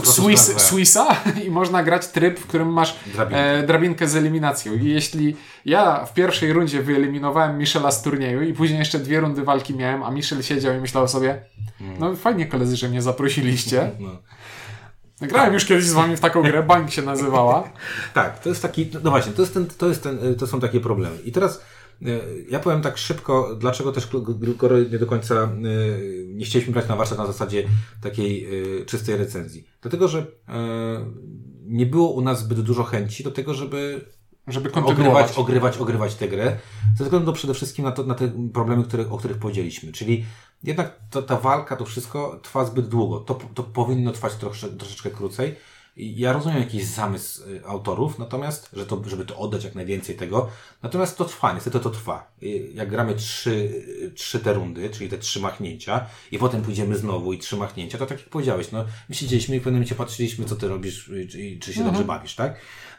Swiss, 0.05 0.63
Swissa 0.63 1.17
i 1.47 1.51
można 1.51 1.83
grać 1.83 2.09
tryb, 2.09 2.41
w 2.41 2.47
którym 2.47 2.73
masz 2.73 2.97
e, 3.31 3.63
drabinkę 3.67 4.09
z 4.09 4.17
eliminacją. 4.17 4.75
I 4.75 4.85
jeśli 4.85 5.37
ja 5.65 6.05
w 6.05 6.15
pierwszej 6.15 6.53
rundzie 6.53 6.83
wyeliminowałem 6.83 7.59
Michela 7.59 7.91
z 7.91 8.03
turnieju 8.03 8.43
i 8.43 8.55
później 8.55 8.79
jeszcze 8.79 8.99
dwie 8.99 9.21
rundy 9.21 9.45
walki 9.45 9.75
miałem, 9.75 10.03
a 10.03 10.11
Michel 10.11 10.43
siedział 10.43 10.75
i 10.75 10.81
myślał 10.81 11.09
sobie, 11.09 11.45
hmm. 11.79 11.99
no 12.01 12.17
fajnie 12.17 12.47
koledzy, 12.47 12.77
że 12.77 12.89
mnie 12.89 13.03
zaprosiliście. 13.03 13.91
No. 14.01 14.11
Grałem 15.29 15.47
tak. 15.47 15.55
już 15.55 15.65
kiedyś 15.65 15.85
z 15.85 15.93
wami 15.93 16.17
w 16.17 16.21
taką 16.21 16.43
grę, 16.43 16.63
Bank 16.63 16.91
się 16.91 17.03
nazywała. 17.03 17.71
tak, 18.15 18.39
to 18.39 18.49
jest 18.49 18.63
taki, 18.63 18.91
no 19.03 19.11
właśnie, 19.11 19.33
to, 19.33 19.43
jest 19.43 19.55
ten, 19.55 19.67
to, 19.67 19.89
jest 19.89 20.03
ten, 20.03 20.35
to 20.39 20.47
są 20.47 20.61
takie 20.61 20.81
problemy. 20.81 21.17
I 21.25 21.33
teraz 21.33 21.63
ja 22.51 22.61
powiem 22.61 22.83
tak 22.83 22.99
szybko, 22.99 23.57
dlaczego 23.57 23.93
też 23.93 24.09
nie 24.91 24.99
do 24.99 25.07
końca 25.07 25.53
nie 26.27 26.45
chcieliśmy 26.45 26.73
brać 26.73 26.89
na 26.89 26.97
warsztat 26.97 27.19
na 27.19 27.27
zasadzie 27.27 27.65
takiej 28.01 28.49
czystej 28.87 29.17
recenzji. 29.17 29.65
Dlatego, 29.81 30.09
że 30.09 30.27
nie 31.67 31.87
było 31.87 32.13
u 32.13 32.21
nas 32.21 32.41
zbyt 32.41 32.61
dużo 32.61 32.85
chęci 32.85 33.25
do 33.25 33.31
tego, 33.31 33.55
żeby 33.55 34.05
żeby 34.47 34.73
ogrywać, 34.73 35.33
ogrywać, 35.39 35.79
ogrywać 35.79 36.15
tę 36.15 36.29
grę, 36.29 36.59
ze 36.99 37.05
względu 37.05 37.33
przede 37.33 37.55
wszystkim 37.55 37.85
na, 37.85 37.93
to, 37.93 38.03
na 38.03 38.15
te 38.15 38.33
problemy, 38.53 38.85
które, 38.85 39.11
o 39.11 39.19
których 39.19 39.39
powiedzieliśmy. 39.39 39.93
Czyli 39.93 40.25
jednak 40.63 40.99
to, 41.11 41.23
ta 41.23 41.41
walka, 41.41 41.77
to 41.77 41.85
wszystko 41.85 42.41
trwa 42.43 42.65
zbyt 42.65 42.89
długo. 42.89 43.21
To, 43.21 43.39
to 43.55 43.63
powinno 43.63 44.13
trwać 44.13 44.35
trosze, 44.35 44.69
troszeczkę 44.69 45.11
krócej. 45.11 45.57
Ja 45.97 46.33
rozumiem 46.33 46.59
jakiś 46.59 46.85
zamysł 46.85 47.43
y, 47.49 47.67
autorów, 47.67 48.19
natomiast, 48.19 48.71
że 48.73 48.87
to, 48.87 49.03
żeby 49.07 49.25
to 49.25 49.39
oddać 49.39 49.65
jak 49.65 49.75
najwięcej 49.75 50.17
tego, 50.17 50.49
natomiast 50.83 51.19
to 51.19 51.25
trwa, 51.25 51.53
niestety 51.53 51.81
to 51.81 51.91
trwa. 51.91 52.33
Jak 52.75 52.91
gramy 52.91 53.15
trzy, 53.15 53.85
trzy 54.15 54.41
te 54.41 54.53
rundy, 54.53 54.91
czyli 54.91 55.11
te 55.11 55.19
trzy 55.19 55.41
machnięcia 55.41 56.07
i 56.33 56.39
potem 56.39 56.63
pójdziemy 56.63 56.97
znowu 56.97 57.33
i 57.33 57.39
trzy 57.39 57.57
machnięcia, 57.57 57.99
to 57.99 58.07
tak 58.07 58.19
jak 58.19 58.29
powiedziałeś, 58.29 58.73
no, 58.73 58.85
my 59.09 59.15
siedzieliśmy 59.15 59.57
i 59.57 59.61
w 59.61 59.63
pewnym 59.63 59.79
momencie 59.79 59.95
patrzyliśmy, 59.95 60.45
co 60.45 60.57
ty 60.57 60.69
robisz 60.69 61.11
i 61.39 61.59
czy 61.59 61.73
się 61.73 61.81
mhm. 61.81 61.87
dobrze 61.87 62.05
bawisz, 62.05 62.35
tak? 62.35 62.57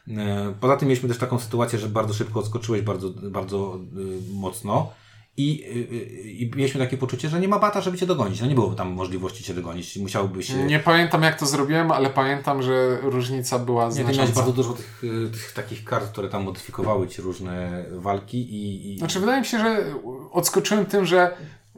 E, 0.08 0.54
poza 0.60 0.78
tym 0.78 0.88
mieliśmy 0.88 1.10
też 1.10 1.18
taką 1.18 1.40
sytuację, 1.40 1.80
że 1.80 1.90
bardzo 1.90 2.14
szybko 2.14 2.40
odskoczyłeś 2.40 2.82
bardzo, 2.82 3.10
bardzo 3.10 3.80
y, 3.98 4.34
mocno 4.34 4.94
I, 5.38 5.64
y, 5.64 6.30
i 6.30 6.52
mieliśmy 6.56 6.80
takie 6.80 6.98
poczucie, 6.98 7.30
że 7.30 7.40
nie 7.40 7.48
ma 7.48 7.60
bata, 7.60 7.82
żeby 7.82 7.98
cię 7.98 8.06
dogonić. 8.06 8.42
No 8.42 8.48
nie 8.48 8.56
było 8.56 8.74
tam 8.74 8.92
możliwości 8.92 9.44
cię 9.44 9.54
dogonić. 9.54 9.98
Musiałby 9.98 10.44
się... 10.44 10.64
Nie 10.64 10.80
pamiętam 10.80 11.24
jak 11.24 11.40
to 11.40 11.46
zrobiłem, 11.46 11.92
ale 11.92 12.10
pamiętam, 12.10 12.62
że 12.62 12.98
różnica 13.02 13.60
była 13.60 13.84
Nie, 13.84 13.90
ty 13.90 13.96
znacząca. 13.96 14.22
miałeś 14.22 14.36
bardzo 14.36 14.54
dużo 14.54 14.74
tych, 14.74 15.04
y, 15.04 15.30
tych 15.32 15.52
takich 15.52 15.84
kart, 15.84 16.12
które 16.12 16.30
tam 16.30 16.44
modyfikowały 16.44 17.08
ci 17.08 17.22
różne 17.22 17.86
walki 17.92 18.38
i... 18.38 18.94
i... 18.94 18.98
Znaczy 18.98 19.20
wydaje 19.20 19.40
mi 19.40 19.46
się, 19.46 19.60
że 19.60 19.96
odskoczyłem 20.32 20.86
tym, 20.86 21.06
że 21.06 21.38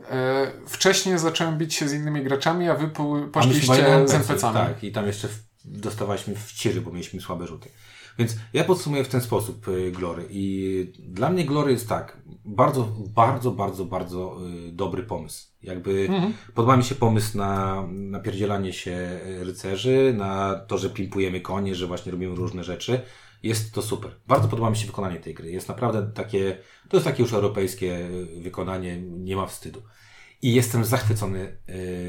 e, 0.09 0.51
wcześniej 0.67 1.19
zacząłem 1.19 1.57
bić 1.57 1.73
się 1.73 1.89
z 1.89 1.93
innymi 1.93 2.23
graczami, 2.23 2.69
a 2.69 2.75
wy 2.75 2.87
po, 2.87 3.17
A 3.25 3.27
poszliście 3.27 3.67
walili 3.67 4.07
z 4.07 4.13
NPC-ami. 4.13 4.53
Tak, 4.53 4.83
i 4.83 4.91
tam 4.91 5.07
jeszcze 5.07 5.27
w, 5.27 5.39
dostawaliśmy 5.65 6.35
w 6.35 6.53
ciry, 6.53 6.81
bo 6.81 6.91
mieliśmy 6.91 7.21
słabe 7.21 7.47
rzuty. 7.47 7.69
Więc 8.17 8.37
ja 8.53 8.63
podsumuję 8.63 9.03
w 9.03 9.07
ten 9.07 9.21
sposób 9.21 9.67
y, 9.67 9.91
Glory. 9.91 10.27
I 10.29 10.93
dla 10.99 11.29
mnie 11.29 11.45
Glory 11.45 11.71
jest 11.71 11.89
tak, 11.89 12.17
bardzo, 12.45 12.87
bardzo, 13.13 13.51
bardzo, 13.51 13.85
bardzo 13.85 14.37
y, 14.67 14.71
dobry 14.71 15.03
pomysł. 15.03 15.47
Jakby 15.63 16.09
podoba 16.53 16.77
mi 16.77 16.83
się 16.83 16.95
pomysł 16.95 17.37
na 17.37 17.83
napierdzielanie 17.91 18.73
się 18.73 19.19
y, 19.27 19.43
rycerzy, 19.43 20.13
na 20.17 20.55
to, 20.55 20.77
że 20.77 20.89
pimpujemy 20.89 21.41
konie, 21.41 21.75
że 21.75 21.87
właśnie 21.87 22.11
robimy 22.11 22.35
różne 22.35 22.63
rzeczy. 22.63 23.01
Jest 23.43 23.73
to 23.73 23.81
super. 23.81 24.11
Bardzo 24.27 24.47
podoba 24.47 24.69
mi 24.69 24.77
się 24.77 24.87
wykonanie 24.87 25.19
tej 25.19 25.33
gry. 25.33 25.51
Jest 25.51 25.67
naprawdę 25.67 26.11
takie, 26.13 26.57
to 26.89 26.97
jest 26.97 27.05
takie 27.05 27.23
już 27.23 27.33
europejskie 27.33 28.09
wykonanie, 28.41 29.01
nie 29.01 29.35
ma 29.35 29.45
wstydu. 29.45 29.81
I 30.41 30.53
jestem 30.53 30.85
zachwycony 30.85 31.57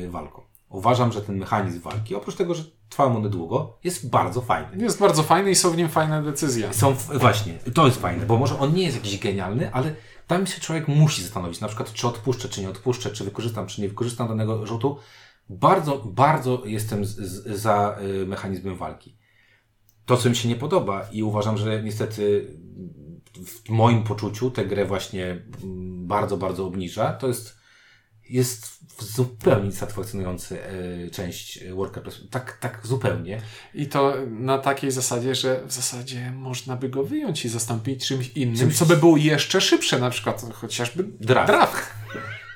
walką. 0.08 0.42
Uważam, 0.68 1.12
że 1.12 1.22
ten 1.22 1.36
mechanizm 1.36 1.80
walki, 1.80 2.14
oprócz 2.14 2.36
tego, 2.36 2.54
że 2.54 2.64
trwają 2.88 3.16
one 3.16 3.28
długo, 3.28 3.78
jest 3.84 4.10
bardzo 4.10 4.40
fajny. 4.40 4.84
Jest 4.84 5.00
bardzo 5.00 5.22
fajny 5.22 5.50
i 5.50 5.54
są 5.54 5.70
w 5.70 5.76
nim 5.76 5.88
fajne 5.88 6.22
decyzje. 6.22 6.74
Są, 6.74 6.94
właśnie, 6.94 7.52
to 7.74 7.86
jest 7.86 8.00
fajne, 8.00 8.26
bo 8.26 8.36
może 8.36 8.58
on 8.58 8.74
nie 8.74 8.82
jest 8.82 8.96
jakiś 8.96 9.18
genialny, 9.18 9.72
ale 9.72 9.94
tam 10.26 10.46
się 10.46 10.60
człowiek 10.60 10.88
musi 10.88 11.22
zastanowić, 11.22 11.60
na 11.60 11.68
przykład, 11.68 11.92
czy 11.92 12.08
odpuszczę, 12.08 12.48
czy 12.48 12.60
nie 12.60 12.68
odpuszczę, 12.68 13.10
czy 13.10 13.24
wykorzystam, 13.24 13.66
czy 13.66 13.80
nie 13.80 13.88
wykorzystam 13.88 14.28
danego 14.28 14.66
rzutu. 14.66 14.96
Bardzo, 15.48 15.96
bardzo 15.96 16.62
jestem 16.64 17.04
z, 17.04 17.16
z, 17.16 17.60
za 17.60 17.98
y, 18.22 18.26
mechanizmem 18.26 18.76
walki. 18.76 19.16
To, 20.06 20.16
co 20.16 20.28
mi 20.28 20.36
się 20.36 20.48
nie 20.48 20.56
podoba 20.56 21.08
i 21.12 21.22
uważam, 21.22 21.58
że 21.58 21.82
niestety 21.82 22.46
w 23.46 23.68
moim 23.68 24.04
poczuciu 24.04 24.50
tę 24.50 24.64
grę 24.64 24.84
właśnie 24.84 25.24
mm, 25.24 26.06
bardzo, 26.06 26.36
bardzo 26.36 26.66
obniża, 26.66 27.12
to 27.12 27.28
jest, 27.28 27.56
jest 28.30 28.76
zupełnie 29.00 29.72
satysfakcjonujący 29.72 30.58
y, 31.06 31.10
część 31.12 31.64
worker 31.70 32.02
placement. 32.02 32.30
Tak, 32.30 32.58
tak 32.60 32.80
zupełnie. 32.86 33.40
I 33.74 33.86
to 33.86 34.14
na 34.28 34.58
takiej 34.58 34.90
zasadzie, 34.90 35.34
że 35.34 35.60
w 35.66 35.72
zasadzie 35.72 36.30
można 36.36 36.76
by 36.76 36.88
go 36.88 37.04
wyjąć 37.04 37.44
i 37.44 37.48
zastąpić 37.48 38.06
czymś 38.08 38.28
innym, 38.28 38.56
Czymś- 38.56 38.78
co 38.78 38.86
by 38.86 38.96
było 38.96 39.16
jeszcze 39.16 39.60
szybsze, 39.60 39.98
na 39.98 40.10
przykład 40.10 40.42
chociażby 40.54 41.04
Draft. 41.20 41.46
draft. 41.52 41.76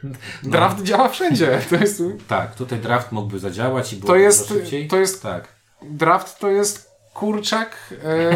Draft 0.43 0.83
działa 0.83 1.09
wszędzie. 1.09 1.61
To 1.71 1.77
jest, 1.77 2.03
Tak, 2.29 2.55
tutaj 2.55 2.79
draft 2.79 3.13
mógłby 3.13 3.39
zadziałać 3.39 3.93
i 3.93 3.97
było 3.97 4.07
to 4.13 4.17
jest, 4.17 4.49
szybciej. 4.49 4.89
to 4.89 4.97
jest 4.97 5.23
Tak. 5.23 5.49
draft 5.83 6.39
to 6.39 6.49
jest 6.51 6.91
kurczak 7.15 7.77
e, 8.05 8.31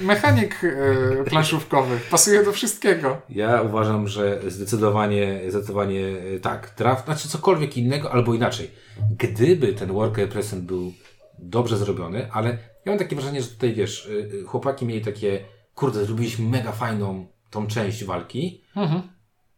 mechanik 0.00 0.64
e, 0.64 1.24
planszówkowych. 1.24 2.08
Pasuje 2.10 2.44
do 2.44 2.52
wszystkiego. 2.52 3.22
Ja 3.28 3.62
uważam, 3.62 4.08
że 4.08 4.40
zdecydowanie, 4.48 5.40
zdecydowanie 5.48 6.06
e, 6.36 6.40
tak. 6.40 6.74
Draft, 6.78 7.04
znaczy 7.04 7.28
cokolwiek 7.28 7.76
innego, 7.76 8.12
albo 8.12 8.34
inaczej. 8.34 8.70
Gdyby 9.18 9.72
ten 9.72 9.92
worker 9.92 10.28
present 10.28 10.64
był 10.64 10.92
dobrze 11.38 11.76
zrobiony, 11.76 12.32
ale 12.32 12.50
ja 12.84 12.92
mam 12.92 12.98
takie 12.98 13.16
wrażenie, 13.16 13.42
że 13.42 13.48
tutaj 13.48 13.74
wiesz, 13.74 14.06
y, 14.06 14.44
chłopaki 14.46 14.86
mieli 14.86 15.00
takie, 15.00 15.44
kurde, 15.74 16.04
zrobiliśmy 16.04 16.48
mega 16.48 16.72
fajną 16.72 17.26
tą 17.50 17.66
część 17.66 18.04
walki 18.04 18.64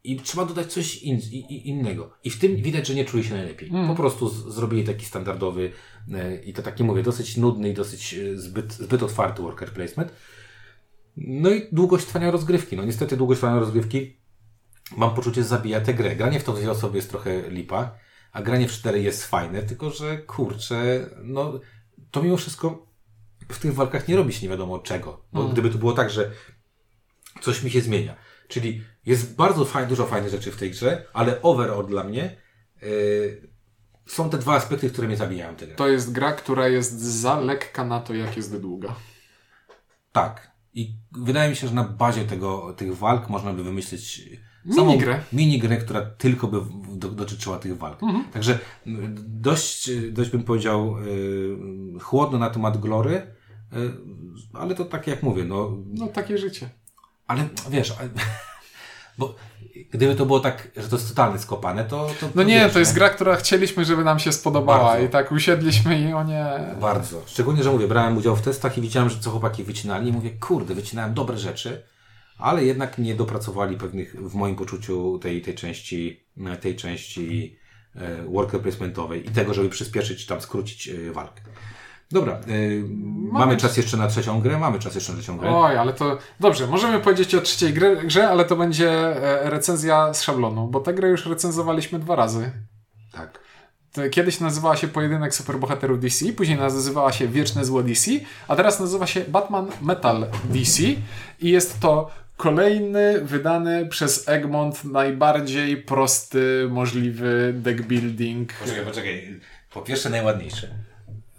i 0.04 0.16
trzeba 0.16 0.44
dodać 0.44 0.72
coś 0.72 1.02
in, 1.02 1.20
innego. 1.48 2.10
I 2.24 2.30
w 2.30 2.38
tym 2.38 2.56
widać, 2.56 2.86
że 2.86 2.94
nie 2.94 3.04
czuli 3.04 3.24
się 3.24 3.34
najlepiej. 3.34 3.70
Po 3.86 3.94
prostu 3.94 4.28
z, 4.28 4.54
zrobili 4.54 4.84
taki 4.84 5.06
standardowy 5.06 5.72
e, 6.12 6.36
i 6.36 6.52
to 6.52 6.62
taki 6.62 6.84
mówię, 6.84 7.02
dosyć 7.02 7.36
nudny 7.36 7.68
i 7.68 7.74
dosyć 7.74 8.14
e, 8.14 8.38
zbyt, 8.38 8.72
zbyt 8.72 9.02
otwarty 9.02 9.42
worker 9.42 9.72
placement. 9.72 10.12
No 11.16 11.50
i 11.50 11.68
długość 11.72 12.06
trwania 12.06 12.30
rozgrywki. 12.30 12.76
No 12.76 12.84
niestety 12.84 13.16
długość 13.16 13.40
trwania 13.40 13.60
rozgrywki 13.60 14.16
mam 14.96 15.14
poczucie 15.14 15.44
zabija 15.44 15.80
tę 15.80 15.94
grę. 15.94 16.16
Granie 16.16 16.40
w 16.40 16.44
to 16.44 16.52
dwie 16.52 16.70
osoby 16.70 16.96
jest 16.96 17.10
trochę 17.10 17.50
lipa, 17.50 17.94
a 18.32 18.42
granie 18.42 18.68
w 18.68 18.72
cztery 18.72 19.02
jest 19.02 19.26
fajne, 19.26 19.62
tylko 19.62 19.90
że 19.90 20.18
kurczę, 20.18 21.10
no 21.22 21.60
to 22.10 22.22
mimo 22.22 22.36
wszystko 22.36 22.86
w 23.48 23.58
tych 23.58 23.74
walkach 23.74 24.08
nie 24.08 24.16
robi 24.16 24.32
się 24.32 24.46
nie 24.46 24.50
wiadomo 24.50 24.78
czego. 24.78 25.24
Bo 25.32 25.48
gdyby 25.48 25.70
to 25.70 25.78
było 25.78 25.92
tak, 25.92 26.10
że 26.10 26.30
coś 27.40 27.62
mi 27.62 27.70
się 27.70 27.80
zmienia. 27.80 28.16
Czyli 28.48 28.82
jest 29.06 29.36
bardzo 29.36 29.64
fajnie, 29.64 29.88
dużo 29.88 30.06
fajnych 30.06 30.30
rzeczy 30.30 30.50
w 30.52 30.56
tej 30.56 30.70
grze, 30.70 31.04
ale 31.12 31.42
overall 31.42 31.86
dla 31.86 32.04
mnie 32.04 32.36
yy, 32.82 33.52
są 34.06 34.30
te 34.30 34.38
dwa 34.38 34.54
aspekty, 34.54 34.90
które 34.90 35.08
mnie 35.08 35.16
zabijają 35.16 35.56
grę. 35.56 35.74
To 35.74 35.88
jest 35.88 36.12
gra, 36.12 36.32
która 36.32 36.68
jest 36.68 37.00
za 37.00 37.40
lekka 37.40 37.84
na 37.84 38.00
to, 38.00 38.14
jak 38.14 38.36
jest 38.36 38.56
długa. 38.56 38.94
Tak. 40.12 40.52
I 40.74 40.96
wydaje 41.12 41.50
mi 41.50 41.56
się, 41.56 41.68
że 41.68 41.74
na 41.74 41.84
bazie 41.84 42.24
tego, 42.24 42.74
tych 42.76 42.96
walk 42.96 43.28
można 43.28 43.52
by 43.52 43.64
wymyślić 43.64 44.22
Minigrę. 44.64 45.20
minigrę, 45.32 45.76
która 45.76 46.02
tylko 46.02 46.48
by 46.48 46.60
do, 46.96 47.08
dotyczyła 47.08 47.58
tych 47.58 47.78
walk. 47.78 48.00
Także 48.32 48.58
m, 48.86 49.14
dość, 49.18 49.90
dość 50.10 50.30
bym 50.30 50.42
powiedział 50.44 50.96
yy, 51.00 52.00
chłodno 52.00 52.38
na 52.38 52.50
temat 52.50 52.80
Glory, 52.80 53.12
yy, 53.72 53.92
ale 54.52 54.74
to 54.74 54.84
tak 54.84 55.06
jak 55.06 55.22
mówię, 55.22 55.44
no 55.44 55.76
No 55.86 56.06
takie 56.06 56.38
życie. 56.38 56.70
Ale 57.26 57.48
wiesz, 57.70 57.94
bo 59.18 59.34
gdyby 59.90 60.14
to 60.14 60.26
było 60.26 60.40
tak, 60.40 60.68
że 60.76 60.88
to 60.88 60.96
jest 60.96 61.08
totalnie 61.08 61.38
skopane, 61.38 61.84
to... 61.84 62.10
to 62.20 62.28
No 62.34 62.42
nie, 62.42 62.60
wiesz, 62.60 62.72
to 62.72 62.78
jest 62.78 62.94
gra, 62.94 63.10
która 63.10 63.36
chcieliśmy, 63.36 63.84
żeby 63.84 64.04
nam 64.04 64.18
się 64.18 64.32
spodobała 64.32 64.84
Bardzo. 64.84 65.06
i 65.06 65.08
tak 65.08 65.32
usiedliśmy 65.32 66.00
i 66.00 66.12
o 66.12 66.22
nie... 66.22 66.46
Bardzo. 66.80 67.22
Szczególnie, 67.26 67.62
że 67.62 67.70
mówię, 67.70 67.88
brałem 67.88 68.16
udział 68.16 68.36
w 68.36 68.42
testach 68.42 68.78
i 68.78 68.80
widziałem, 68.80 69.10
że 69.10 69.18
co 69.20 69.30
chłopaki 69.30 69.64
wycinali 69.64 70.08
i 70.08 70.12
mówię, 70.12 70.30
kurde, 70.30 70.74
wycinałem 70.74 71.14
dobre 71.14 71.38
rzeczy, 71.38 71.82
ale 72.38 72.64
jednak 72.64 72.98
nie 72.98 73.14
dopracowali 73.14 73.76
pewnych, 73.76 74.30
w 74.30 74.34
moim 74.34 74.56
poczuciu, 74.56 75.18
tej, 75.18 75.42
tej 75.42 75.54
części, 75.54 76.26
tej 76.60 76.76
części 76.76 77.56
e, 77.94 78.22
worker 78.22 78.60
placementowej 78.60 79.26
i 79.26 79.30
tego, 79.30 79.54
żeby 79.54 79.68
przyspieszyć, 79.68 80.26
tam 80.26 80.40
skrócić 80.40 80.88
e, 80.88 81.12
walkę. 81.12 81.42
Dobra, 82.12 82.32
e, 82.32 82.38
mamy 83.32 83.56
czas 83.56 83.76
jeszcze 83.76 83.96
na 83.96 84.08
trzecią 84.08 84.40
grę, 84.40 84.58
mamy 84.58 84.78
czas 84.78 84.94
jeszcze 84.94 85.12
na 85.12 85.18
trzecią 85.18 85.38
grę. 85.38 85.50
Oj, 85.50 85.76
ale 85.76 85.92
to... 85.92 86.18
Dobrze, 86.40 86.66
możemy 86.66 87.00
powiedzieć 87.00 87.34
o 87.34 87.40
trzeciej 87.40 87.72
grze, 87.72 87.96
grze 87.96 88.28
ale 88.28 88.44
to 88.44 88.56
będzie 88.56 88.90
e, 88.90 89.50
recenzja 89.50 90.14
z 90.14 90.22
szablonu, 90.22 90.68
bo 90.68 90.80
tę 90.80 90.94
grę 90.94 91.08
już 91.08 91.26
recenzowaliśmy 91.26 91.98
dwa 91.98 92.16
razy. 92.16 92.52
Tak. 93.12 93.42
Kiedyś 94.10 94.40
nazywała 94.40 94.76
się 94.76 94.88
Pojedynek 94.88 95.34
Superbohaterów 95.34 96.00
DC, 96.00 96.32
później 96.32 96.58
nazywała 96.58 97.12
się 97.12 97.28
Wieczne 97.28 97.64
Zło 97.64 97.82
DC, 97.82 98.10
a 98.48 98.56
teraz 98.56 98.80
nazywa 98.80 99.06
się 99.06 99.20
Batman 99.20 99.68
Metal 99.82 100.26
DC 100.44 100.82
i 101.40 101.50
jest 101.50 101.80
to 101.80 102.10
kolejny 102.36 103.20
wydany 103.20 103.86
przez 103.86 104.28
Egmont 104.28 104.84
najbardziej 104.84 105.76
prosty 105.76 106.68
możliwy 106.70 107.54
deck 107.56 107.82
building. 107.82 108.52
Poczekaj, 108.52 108.84
poczekaj. 108.84 109.40
Po 109.74 109.82
pierwsze 109.82 110.10
najładniejsze. 110.10 110.91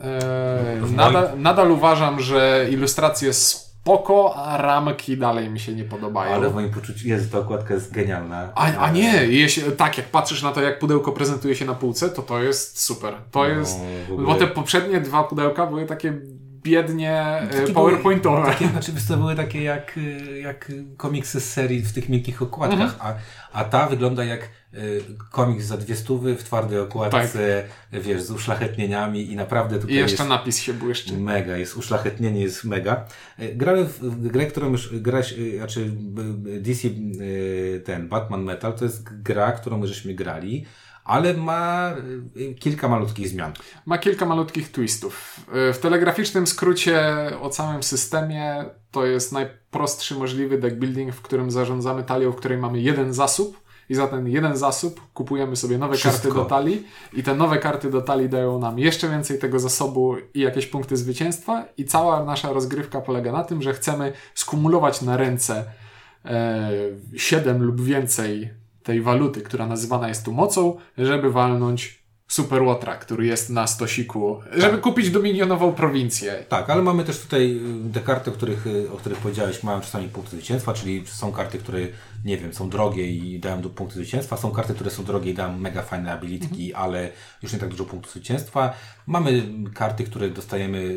Eee, 0.03 0.95
nadal, 0.95 1.29
nadal 1.37 1.71
uważam, 1.71 2.19
że 2.19 2.67
ilustracje 2.71 3.33
spoko, 3.33 4.35
a 4.35 4.57
ramki 4.57 5.17
dalej 5.17 5.49
mi 5.49 5.59
się 5.59 5.75
nie 5.75 5.83
podobają. 5.83 6.33
Ale 6.35 6.49
w 6.49 6.53
moim 6.53 6.69
poczuciu 6.71 7.07
jest, 7.07 7.31
ta 7.31 7.39
okładka 7.39 7.73
jest 7.73 7.91
genialna. 7.93 8.49
A, 8.55 8.77
a 8.77 8.91
nie, 8.91 9.13
jeśli, 9.27 9.63
tak, 9.71 9.97
jak 9.97 10.07
patrzysz 10.07 10.43
na 10.43 10.51
to, 10.51 10.61
jak 10.61 10.79
pudełko 10.79 11.11
prezentuje 11.11 11.55
się 11.55 11.65
na 11.65 11.73
półce, 11.73 12.09
to 12.09 12.21
to 12.21 12.41
jest 12.43 12.79
super. 12.79 13.13
To 13.31 13.39
No, 13.39 13.45
jest. 13.45 13.79
Bo 14.25 14.35
te 14.35 14.47
poprzednie 14.47 15.01
dwa 15.01 15.23
pudełka 15.23 15.65
były 15.67 15.85
takie 15.85 16.13
biednie 16.63 17.21
e, 17.21 17.47
Takie 17.61 17.73
PowerPointowe. 17.73 18.41
Były, 18.41 18.53
takie, 18.53 18.67
znaczy, 18.67 18.91
były 19.17 19.35
takie 19.35 19.63
jak, 19.63 19.97
y, 19.97 20.39
jak 20.39 20.71
komiksy 20.97 21.39
z 21.39 21.53
serii 21.53 21.81
w 21.81 21.93
tych 21.93 22.09
miękkich 22.09 22.41
okładkach, 22.41 22.93
Mhm. 22.93 22.99
a, 23.53 23.59
a 23.59 23.63
ta 23.63 23.87
wygląda 23.87 24.23
jak 24.25 24.49
y, 24.73 25.01
komiks 25.31 25.65
za 25.65 25.77
dwie 25.77 25.95
stówy 25.95 26.35
w 26.35 26.43
twardej 26.43 26.79
okładce, 26.79 27.63
wiesz, 27.91 28.21
z 28.21 28.31
uszlachetnieniami 28.31 29.31
i 29.31 29.35
naprawdę 29.35 29.75
tutaj 29.75 29.89
Tak. 29.89 29.95
I 29.95 29.99
jeszcze 29.99 30.17
jest 30.17 30.29
napis 30.29 30.59
się 30.59 30.73
błyszczy. 30.73 31.17
mega, 31.17 31.57
jest 31.57 31.77
uszlachetnienie, 31.77 32.41
jest 32.41 32.63
mega. 32.63 33.05
Grałem 33.55 33.85
w 33.85 34.27
grę, 34.27 34.45
którą 34.45 34.71
już 34.71 34.91
y, 34.91 35.57
znaczy 35.57 35.91
DC 36.59 36.87
ten 37.85 38.07
Batman 38.07 38.43
Metal, 38.43 38.73
to 38.73 38.85
jest 38.85 39.21
gra, 39.21 39.51
którą 39.51 39.77
my 39.77 39.87
żeśmy 39.87 40.13
grali, 40.13 40.65
ale 41.05 41.33
ma 41.33 41.93
y, 42.37 42.53
kilka 42.55 42.87
malutkich 42.87 43.27
zmian. 43.29 43.53
Ma 43.85 43.97
kilka 43.97 44.25
malutkich 44.25 44.71
twistów. 44.71 45.39
E, 45.69 45.73
W 45.73 45.79
telegraficznym 45.79 46.47
skrócie 46.47 47.01
o 47.41 47.49
całym 47.49 47.83
systemie 47.83 48.65
to 48.91 49.05
jest 49.05 49.31
najprostszy 49.31 50.15
możliwy 50.15 50.57
deck 50.57 50.75
building, 50.75 51.13
w 51.13 51.21
którym 51.21 51.51
zarządzamy 51.51 52.03
talią, 52.03 52.31
w 52.31 52.35
której 52.35 52.57
mamy 52.57 52.81
jeden 52.81 53.13
zasób. 53.13 53.63
I 53.89 53.95
za 53.95 54.07
ten 54.07 54.27
jeden 54.27 54.57
zasób 54.57 55.01
kupujemy 55.13 55.55
sobie 55.55 55.77
nowe 55.77 55.95
Wszystko. 55.95 56.21
karty 56.27 56.39
do 56.39 56.45
talii 56.45 56.87
i 57.13 57.23
te 57.23 57.35
nowe 57.35 57.57
karty 57.57 57.89
do 57.89 58.01
talii 58.01 58.29
dają 58.29 58.59
nam 58.59 58.79
jeszcze 58.79 59.09
więcej 59.09 59.39
tego 59.39 59.59
zasobu 59.59 60.15
i 60.33 60.39
jakieś 60.39 60.65
punkty 60.67 60.97
zwycięstwa 60.97 61.65
i 61.77 61.85
cała 61.85 62.23
nasza 62.23 62.53
rozgrywka 62.53 63.01
polega 63.01 63.31
na 63.31 63.43
tym, 63.43 63.61
że 63.61 63.73
chcemy 63.73 64.13
skumulować 64.35 65.01
na 65.01 65.17
ręce 65.17 65.65
e, 66.25 66.69
7 67.17 67.63
lub 67.63 67.81
więcej 67.81 68.53
tej 68.83 69.01
waluty, 69.01 69.41
która 69.41 69.67
nazywana 69.67 70.07
jest 70.07 70.25
tu 70.25 70.33
mocą, 70.33 70.77
żeby 70.97 71.31
walnąć 71.31 72.03
Super 72.27 72.61
Łotra, 72.61 72.95
który 72.95 73.25
jest 73.25 73.49
na 73.49 73.67
stosiku, 73.67 74.39
żeby 74.57 74.77
kupić 74.77 75.09
dominionową 75.09 75.73
prowincję. 75.73 76.45
Tak, 76.49 76.69
ale 76.69 76.81
mamy 76.81 77.03
też 77.03 77.19
tutaj 77.19 77.61
y, 77.89 77.93
te 77.93 77.99
karty, 77.99 78.31
o 78.31 78.33
których, 78.33 78.67
y, 78.67 78.91
o 78.91 78.97
których 78.97 79.17
powiedziałeś, 79.17 79.63
mają 79.63 79.81
czasami 79.81 80.07
punkty 80.07 80.35
zwycięstwa, 80.35 80.73
czyli 80.73 81.03
są 81.05 81.31
karty, 81.31 81.57
które, 81.57 81.79
nie 82.25 82.37
wiem, 82.37 82.53
są 82.53 82.69
drogie 82.69 83.07
i 83.07 83.39
dają 83.39 83.61
do 83.61 83.69
punktu 83.69 83.95
zwycięstwa, 83.95 84.37
są 84.37 84.51
karty, 84.51 84.73
które 84.73 84.91
są 84.91 85.03
drogie 85.03 85.31
i 85.31 85.33
dają 85.33 85.57
mega 85.57 85.81
fajne 85.81 86.11
abilitki, 86.11 86.65
Mhm. 86.73 86.83
ale 86.85 87.09
już 87.43 87.53
nie 87.53 87.59
tak 87.59 87.69
dużo 87.69 87.85
punktów 87.85 88.11
zwycięstwa. 88.11 88.73
Mamy 89.07 89.43
karty, 89.73 90.03
które 90.03 90.29
dostajemy 90.29 90.95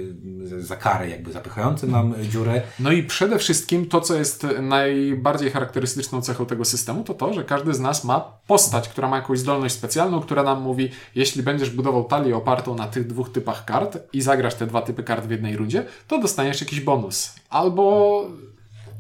za 0.59 0.77
karę, 0.77 1.09
jakby 1.11 1.33
zapychające 1.33 1.87
nam 1.87 2.15
dziurę. 2.31 2.63
No 2.81 2.93
i 2.93 3.03
przede 3.03 3.39
wszystkim 3.39 3.87
to, 3.87 4.01
co 4.01 4.15
jest 4.15 4.47
najbardziej 4.63 5.51
charakterystyczną 5.51 6.23
cechą 6.23 6.47
tego 6.47 6.65
systemu, 6.65 7.05
to 7.05 7.15
to, 7.15 7.33
że 7.35 7.45
każdy 7.45 7.75
z 7.75 7.81
nas 7.81 8.05
ma 8.05 8.21
postać, 8.47 8.89
która 8.89 9.09
ma 9.09 9.17
jakąś 9.17 9.39
zdolność 9.39 9.75
specjalną, 9.75 10.21
która 10.21 10.43
nam 10.43 10.63
mówi, 10.63 10.91
jeśli 11.15 11.43
będziesz 11.43 11.71
budował 11.71 12.05
talię 12.05 12.37
opartą 12.37 12.75
na 12.75 12.87
tych 12.87 13.07
dwóch 13.07 13.33
typach 13.33 13.65
kart 13.65 13.99
i 14.13 14.23
zagrasz 14.23 14.55
te 14.55 14.67
dwa 14.67 14.83
typy 14.83 15.03
kart 15.03 15.27
w 15.27 15.31
jednej 15.31 15.57
rundzie, 15.57 15.87
to 16.09 16.19
dostaniesz 16.21 16.61
jakiś 16.61 16.81
bonus. 16.81 17.35
Albo 17.51 18.25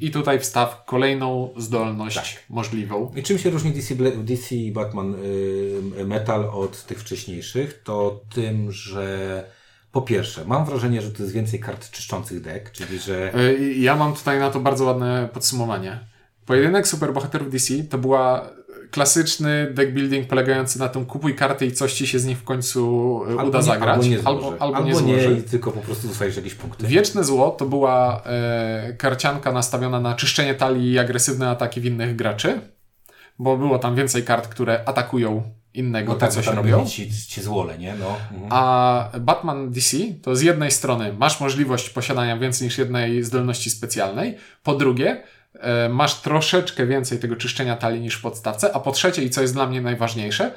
i 0.00 0.10
tutaj 0.10 0.40
wstaw 0.40 0.84
kolejną 0.84 1.50
zdolność 1.56 2.38
możliwą. 2.50 3.12
I 3.16 3.22
czym 3.22 3.38
się 3.38 3.50
różni 3.50 3.72
DC, 3.72 3.94
DC 4.16 4.54
Batman 4.72 5.14
y, 5.98 6.04
Metal 6.04 6.50
od 6.52 6.84
tych 6.84 7.00
wcześniejszych? 7.00 7.82
To 7.84 8.20
tym, 8.34 8.72
że 8.72 9.44
po 9.92 10.02
pierwsze, 10.02 10.44
mam 10.44 10.64
wrażenie, 10.64 11.02
że 11.02 11.10
to 11.12 11.22
jest 11.22 11.34
więcej 11.34 11.60
kart 11.60 11.90
czyszczących 11.90 12.40
deck, 12.40 12.70
czyli 12.72 12.98
że 12.98 13.34
Y, 13.50 13.74
Ja 13.74 13.96
mam 13.96 14.14
tutaj 14.14 14.38
na 14.38 14.50
to 14.50 14.60
bardzo 14.60 14.84
ładne 14.84 15.28
podsumowanie. 15.32 16.00
Pojedynek 16.46 16.88
superbohaterów 16.88 17.50
DC 17.50 17.74
to 17.90 17.98
była 17.98 18.50
klasyczny 18.96 19.70
deck 19.74 19.92
building 19.92 20.26
polegający 20.26 20.78
na 20.78 20.88
tym 20.88 21.06
kupuj 21.06 21.34
karty 21.34 21.66
i 21.66 21.72
coś 21.72 21.92
ci 21.92 22.06
się 22.06 22.18
z 22.18 22.24
nich 22.24 22.38
w 22.38 22.44
końcu 22.44 22.80
y, 23.30 23.36
uda 23.36 23.58
nie, 23.58 23.64
zagrać. 23.64 23.94
albo 23.94 24.06
nie 24.08 24.18
albo, 24.24 24.40
złoży. 24.40 24.56
albo 24.60 24.80
nie 24.80 24.94
złoży. 24.94 25.36
i 25.38 25.42
tylko 25.42 25.72
po 25.72 25.80
prostu 25.80 26.08
dostajesz 26.08 26.36
jakieś 26.36 26.54
punkty. 26.54 26.86
Wieczne 26.86 27.24
zło 27.24 27.50
to 27.50 27.66
była 27.66 28.22
e, 28.26 28.92
karcianka 28.98 29.52
nastawiona 29.52 30.00
na 30.00 30.14
czyszczenie 30.14 30.54
talii 30.54 30.92
i 30.92 30.98
agresywne 30.98 31.50
ataki 31.50 31.80
w 31.80 31.84
innych 31.84 32.16
graczy, 32.16 32.60
bo 33.38 33.56
było 33.56 33.78
tam 33.78 33.96
więcej 33.96 34.24
kart, 34.24 34.48
które 34.48 34.88
atakują 34.88 35.42
innego, 35.74 36.12
No 36.12 36.18
tak, 36.18 36.34
bo 36.34 36.42
tam 36.42 36.56
robią. 36.56 36.86
Ci, 36.86 37.10
ci 37.12 37.42
złole, 37.42 37.78
nie? 37.78 37.94
No. 38.00 38.16
Mhm. 38.32 38.48
A 38.50 39.10
Batman 39.20 39.70
DC 39.70 39.96
to 40.22 40.36
z 40.36 40.42
jednej 40.42 40.70
strony 40.70 41.12
masz 41.18 41.40
możliwość 41.40 41.90
posiadania 41.90 42.38
więcej 42.38 42.64
niż 42.64 42.78
jednej 42.78 43.22
zdolności 43.22 43.70
specjalnej, 43.70 44.36
po 44.62 44.74
drugie 44.74 45.10
e, 45.10 45.22
masz 45.88 46.20
troszeczkę 46.20 46.86
więcej 46.86 47.18
tego 47.18 47.36
czyszczenia 47.36 47.76
talii 47.76 48.00
niż 48.00 48.14
w 48.14 48.22
podstawce, 48.22 48.72
a 48.72 48.80
po 48.80 48.92
trzecie 48.92 49.22
i 49.22 49.30
co 49.30 49.42
jest 49.42 49.54
dla 49.54 49.66
mnie 49.66 49.80
najważniejsze, 49.80 50.52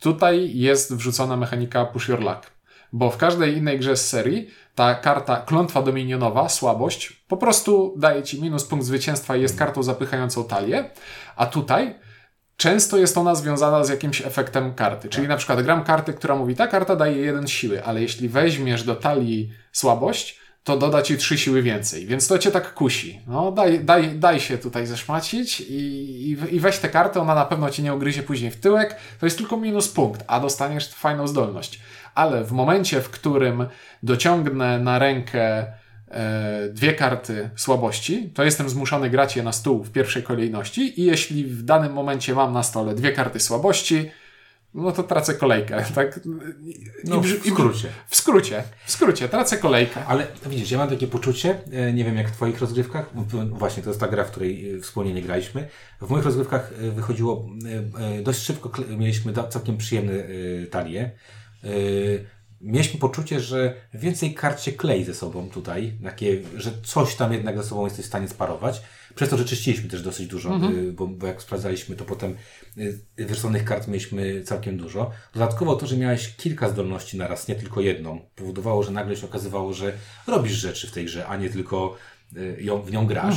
tutaj 0.00 0.50
jest 0.54 0.96
wrzucona 0.96 1.36
mechanika 1.36 1.84
push 1.84 2.08
your 2.08 2.20
luck. 2.20 2.50
Bo 2.92 3.10
w 3.10 3.16
każdej 3.16 3.56
innej 3.56 3.78
grze 3.78 3.96
z 3.96 4.08
serii 4.08 4.50
ta 4.74 4.94
karta 4.94 5.36
klątwa 5.36 5.82
dominionowa, 5.82 6.48
słabość, 6.48 7.24
po 7.28 7.36
prostu 7.36 7.94
daje 7.96 8.22
ci 8.22 8.42
minus 8.42 8.64
punkt 8.64 8.86
zwycięstwa 8.86 9.36
i 9.36 9.42
jest 9.42 9.58
kartą 9.58 9.82
zapychającą 9.82 10.44
talię, 10.44 10.90
a 11.36 11.46
tutaj 11.46 11.94
Często 12.56 12.98
jest 12.98 13.18
ona 13.18 13.34
związana 13.34 13.84
z 13.84 13.88
jakimś 13.88 14.26
efektem 14.26 14.74
karty. 14.74 15.08
Czyli 15.08 15.28
na 15.28 15.36
przykład 15.36 15.62
gram 15.62 15.84
kartę, 15.84 16.12
która 16.12 16.36
mówi, 16.36 16.56
ta 16.56 16.66
karta 16.66 16.96
daje 16.96 17.16
jeden 17.16 17.48
siły, 17.48 17.84
ale 17.84 18.02
jeśli 18.02 18.28
weźmiesz 18.28 18.82
do 18.82 18.96
talii 18.96 19.52
słabość, 19.72 20.40
to 20.64 20.76
doda 20.76 21.02
ci 21.02 21.16
trzy 21.16 21.38
siły 21.38 21.62
więcej. 21.62 22.06
Więc 22.06 22.28
to 22.28 22.38
cię 22.38 22.50
tak 22.50 22.74
kusi. 22.74 23.20
No, 23.26 23.52
daj, 23.52 23.84
daj, 23.84 24.18
daj 24.18 24.40
się 24.40 24.58
tutaj 24.58 24.86
zeszmacić 24.86 25.60
i, 25.60 25.74
i, 26.30 26.54
i 26.54 26.60
weź 26.60 26.78
tę 26.78 26.88
kartę, 26.88 27.20
ona 27.20 27.34
na 27.34 27.44
pewno 27.44 27.70
cię 27.70 27.82
nie 27.82 27.94
ugryzie 27.94 28.22
później 28.22 28.50
w 28.50 28.60
tyłek. 28.60 28.96
To 29.20 29.26
jest 29.26 29.38
tylko 29.38 29.56
minus 29.56 29.88
punkt, 29.88 30.24
a 30.26 30.40
dostaniesz 30.40 30.88
fajną 30.88 31.26
zdolność. 31.26 31.80
Ale 32.14 32.44
w 32.44 32.52
momencie, 32.52 33.00
w 33.00 33.10
którym 33.10 33.66
dociągnę 34.02 34.78
na 34.78 34.98
rękę 34.98 35.66
e, 36.10 36.68
dwie 36.68 36.92
karty 36.92 37.50
słabości, 37.56 38.30
to 38.34 38.44
jestem 38.44 38.68
zmuszony 38.68 39.10
grać 39.10 39.36
je 39.36 39.42
na 39.42 39.52
stół 39.52 39.84
w 39.84 39.92
pierwszej 39.92 40.22
kolejności 40.22 41.00
i 41.00 41.04
jeśli 41.04 41.44
w 41.44 41.62
danym 41.62 41.92
momencie 41.92 42.34
mam 42.34 42.52
na 42.52 42.62
stole 42.62 42.94
dwie 42.94 43.12
karty 43.12 43.40
słabości, 43.40 44.10
no 44.74 44.92
to 44.92 45.02
tracę 45.02 45.34
kolejkę, 45.34 45.84
tak? 45.94 46.20
I- 46.62 46.90
No, 47.04 47.20
w 47.20 47.46
i- 47.46 47.50
skrócie. 47.50 47.88
W 48.08 48.16
skrócie, 48.16 48.62
w 48.86 48.90
skrócie, 48.92 49.28
tracę 49.28 49.56
kolejkę. 49.56 50.04
Ale 50.06 50.26
widzisz, 50.46 50.70
ja 50.70 50.78
mam 50.78 50.88
takie 50.88 51.06
poczucie, 51.06 51.58
e, 51.72 51.92
nie 51.92 52.04
wiem 52.04 52.16
jak 52.16 52.28
w 52.28 52.32
Twoich 52.32 52.60
rozgrywkach, 52.60 53.10
właśnie 53.48 53.82
to 53.82 53.90
jest 53.90 54.00
ta 54.00 54.08
gra, 54.08 54.24
w 54.24 54.30
której 54.30 54.74
e, 54.74 54.80
wspólnie 54.80 55.14
nie 55.14 55.22
graliśmy. 55.22 55.68
W 56.00 56.10
moich 56.10 56.24
rozgrywkach 56.24 56.72
e, 56.82 56.90
wychodziło 56.90 57.48
dość 58.22 58.40
szybko, 58.42 58.70
mieliśmy 58.98 59.32
całkiem 59.50 59.76
przyjemne 59.76 60.12
talie. 60.70 61.10
Mieliśmy 62.60 63.00
poczucie, 63.00 63.40
że 63.40 63.74
więcej 63.94 64.34
kart 64.34 64.62
się 64.62 64.72
klei 64.72 65.04
ze 65.04 65.14
sobą 65.14 65.50
tutaj, 65.50 65.92
takie, 66.04 66.40
że 66.56 66.70
coś 66.84 67.14
tam 67.16 67.32
jednak 67.32 67.56
ze 67.56 67.64
sobą 67.64 67.84
jesteś 67.84 68.04
w 68.04 68.08
stanie 68.08 68.28
sparować. 68.28 68.82
Przez 69.14 69.28
to, 69.28 69.36
że 69.36 69.44
czyściliśmy 69.44 69.88
też 69.88 70.02
dosyć 70.02 70.26
dużo, 70.26 70.60
y, 70.70 70.92
bo, 70.92 71.06
bo 71.06 71.26
jak 71.26 71.42
sprawdzaliśmy, 71.42 71.96
to 71.96 72.04
potem 72.04 72.36
wyrzuconych 73.16 73.64
kart 73.64 73.88
mieliśmy 73.88 74.42
całkiem 74.42 74.76
dużo. 74.76 75.10
Dodatkowo 75.32 75.76
to, 75.76 75.86
że 75.86 75.96
miałeś 75.96 76.36
kilka 76.36 76.68
zdolności 76.68 77.18
na 77.18 77.28
raz, 77.28 77.48
nie 77.48 77.54
tylko 77.54 77.80
jedną, 77.80 78.20
powodowało, 78.36 78.82
że 78.82 78.90
nagle 78.90 79.16
się 79.16 79.26
okazywało, 79.26 79.72
że 79.72 79.92
robisz 80.26 80.52
rzeczy 80.52 80.86
w 80.86 80.92
tej 80.92 81.04
grze, 81.04 81.26
a 81.26 81.36
nie 81.36 81.50
tylko 81.50 81.96
y, 82.36 82.56
ją, 82.60 82.82
w 82.82 82.92
nią 82.92 83.06
grasz. 83.06 83.36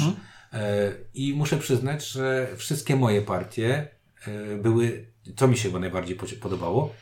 E, 0.54 0.92
I 1.14 1.34
muszę 1.34 1.58
przyznać, 1.58 2.08
że 2.08 2.48
wszystkie 2.58 2.96
moje 2.96 3.22
partie 3.22 3.88
były, 4.62 5.06
co 5.36 5.48
mi 5.48 5.58
się 5.58 5.70
chyba 5.70 5.80
najbardziej 5.80 6.18
podobało, 6.42 6.94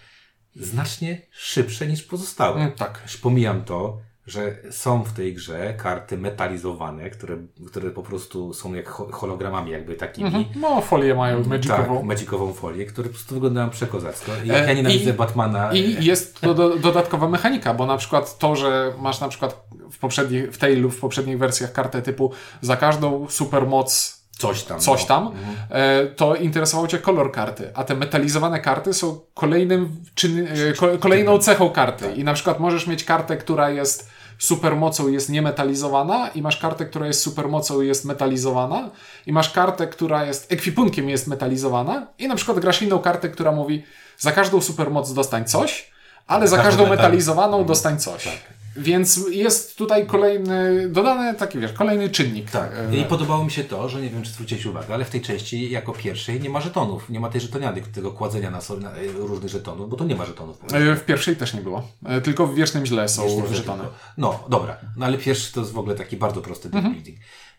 znacznie 0.55 1.21
szybsze 1.31 1.87
niż 1.87 2.03
pozostałe. 2.03 2.61
Mm, 2.61 2.71
tak. 2.71 2.99
Już 3.03 3.17
pomijam 3.17 3.63
to, 3.63 4.01
że 4.27 4.55
są 4.71 5.03
w 5.03 5.13
tej 5.13 5.33
grze 5.33 5.73
karty 5.73 6.17
metalizowane, 6.17 7.09
które, 7.09 7.37
które 7.67 7.91
po 7.91 8.03
prostu 8.03 8.53
są 8.53 8.73
jak 8.73 8.89
ho- 8.89 9.07
hologramami 9.11 9.71
jakby 9.71 9.95
takimi. 9.95 10.27
Mhm. 10.27 10.45
No, 10.55 10.81
folię 10.81 11.15
mają 11.15 11.43
magicową. 11.43 11.95
Tak, 11.97 12.05
magicową 12.05 12.53
folię, 12.53 12.85
które 12.85 13.07
po 13.09 13.13
prostu 13.13 13.33
wyglądają 13.35 13.69
przekozacko. 13.69 14.31
I 14.43 14.47
jak 14.47 14.63
E, 14.63 14.67
ja 14.67 14.73
nienawidzę 14.73 15.09
i- 15.09 15.13
Batmana... 15.13 15.73
I 15.73 16.05
jest 16.05 16.41
to 16.41 16.53
do, 16.53 16.75
dodatkowa 16.75 17.29
mechanika, 17.29 17.73
bo 17.73 17.85
na 17.85 17.97
przykład 17.97 18.37
to, 18.37 18.55
że 18.55 18.93
masz 18.99 19.19
na 19.21 19.27
przykład 19.29 19.65
w, 19.91 19.97
poprzednich, 19.99 20.51
w 20.51 20.57
tej 20.57 20.75
lub 20.75 20.93
w 20.93 20.99
poprzednich 20.99 21.37
wersjach 21.37 21.71
kartę 21.71 22.01
typu 22.01 22.31
za 22.61 22.77
każdą 22.77 23.27
supermoc 23.29 24.22
coś 24.37 24.63
tam. 24.63 24.79
coś 24.79 25.01
no. 25.01 25.07
tam, 25.07 25.31
e, 25.69 26.05
to 26.05 26.35
interesował 26.35 26.87
Cię 26.87 26.99
kolor 26.99 27.31
karty, 27.31 27.71
a 27.73 27.83
te 27.83 27.95
metalizowane 27.95 28.59
karty 28.59 28.93
są 28.93 29.19
kolejnym 29.33 29.89
czyn, 30.15 30.47
e, 30.47 30.73
ko, 30.73 30.97
kolejną 30.99 31.39
cechą 31.39 31.69
karty 31.69 32.13
i 32.15 32.23
na 32.23 32.33
przykład 32.33 32.59
możesz 32.59 32.87
mieć 32.87 33.03
kartę, 33.03 33.37
która 33.37 33.69
jest 33.69 34.09
supermocą 34.37 35.07
i 35.07 35.13
jest 35.13 35.29
niemetalizowana 35.29 36.29
i 36.35 36.41
masz 36.41 36.57
kartę, 36.57 36.85
która 36.85 37.07
jest 37.07 37.21
supermocą 37.21 37.81
i 37.81 37.87
jest 37.87 38.05
metalizowana 38.05 38.89
i 39.25 39.33
masz 39.33 39.51
kartę, 39.51 39.87
która 39.87 40.25
jest 40.25 40.51
ekwipunkiem 40.51 41.07
i 41.09 41.11
jest 41.11 41.27
metalizowana 41.27 42.07
i 42.19 42.27
na 42.27 42.35
przykład 42.35 42.59
grasz 42.59 42.81
inną 42.81 42.99
kartę, 42.99 43.29
która 43.29 43.51
mówi 43.51 43.83
za 44.17 44.31
każdą 44.31 44.61
supermoc 44.61 45.13
dostań 45.13 45.45
coś, 45.45 45.91
ale 46.27 46.47
za 46.47 46.57
każdą 46.57 46.69
każdą 46.69 46.83
metal- 46.83 46.89
metalizowaną 46.89 47.65
dostań 47.65 47.99
coś. 47.99 48.27
Więc 48.75 49.19
jest 49.31 49.77
tutaj 49.77 50.07
kolejny, 50.07 50.89
dodany 50.89 51.33
taki, 51.33 51.59
wiesz, 51.59 51.73
kolejny 51.73 52.09
czynnik. 52.09 52.51
Tak. 52.51 52.71
E, 52.93 52.97
I 52.97 53.03
podobało 53.05 53.45
mi 53.45 53.51
się 53.51 53.63
to, 53.63 53.89
że 53.89 54.01
nie 54.01 54.09
wiem, 54.09 54.23
czy 54.23 54.31
zwróciłeś 54.31 54.65
uwagę, 54.65 54.93
ale 54.93 55.05
w 55.05 55.09
tej 55.09 55.21
części 55.21 55.71
jako 55.71 55.93
pierwszej 55.93 56.41
nie 56.41 56.49
ma 56.49 56.61
żetonów. 56.61 57.09
Nie 57.09 57.19
ma 57.19 57.29
tej 57.29 57.41
żetoniady, 57.41 57.81
tego 57.81 58.11
kładzenia 58.11 58.51
na, 58.51 58.59
na 58.81 58.91
e, 58.91 59.07
różnych 59.15 59.51
żetonów, 59.51 59.89
bo 59.89 59.95
to 59.97 60.05
nie 60.05 60.15
ma 60.15 60.25
żetonów. 60.25 60.57
E, 60.73 60.95
W 60.95 61.05
pierwszej 61.05 61.35
też 61.35 61.53
nie 61.53 61.61
było. 61.61 61.87
Tylko 62.23 62.47
w 62.47 62.55
Wiecznym 62.55 62.85
Źle 62.85 63.09
są 63.09 63.23
Wiesz, 63.23 63.49
nie 63.49 63.55
żetony. 63.57 63.83
tylko. 63.83 63.95
No, 64.17 64.43
dobra. 64.49 64.77
No 64.97 65.05
ale 65.05 65.17
pierwszy 65.17 65.53
to 65.53 65.59
jest 65.59 65.71
w 65.73 65.77
ogóle 65.77 65.95
taki 65.95 66.17
bardzo 66.17 66.41
prosty 66.41 66.69
deck 66.69 66.85
Mhm. 66.85 67.03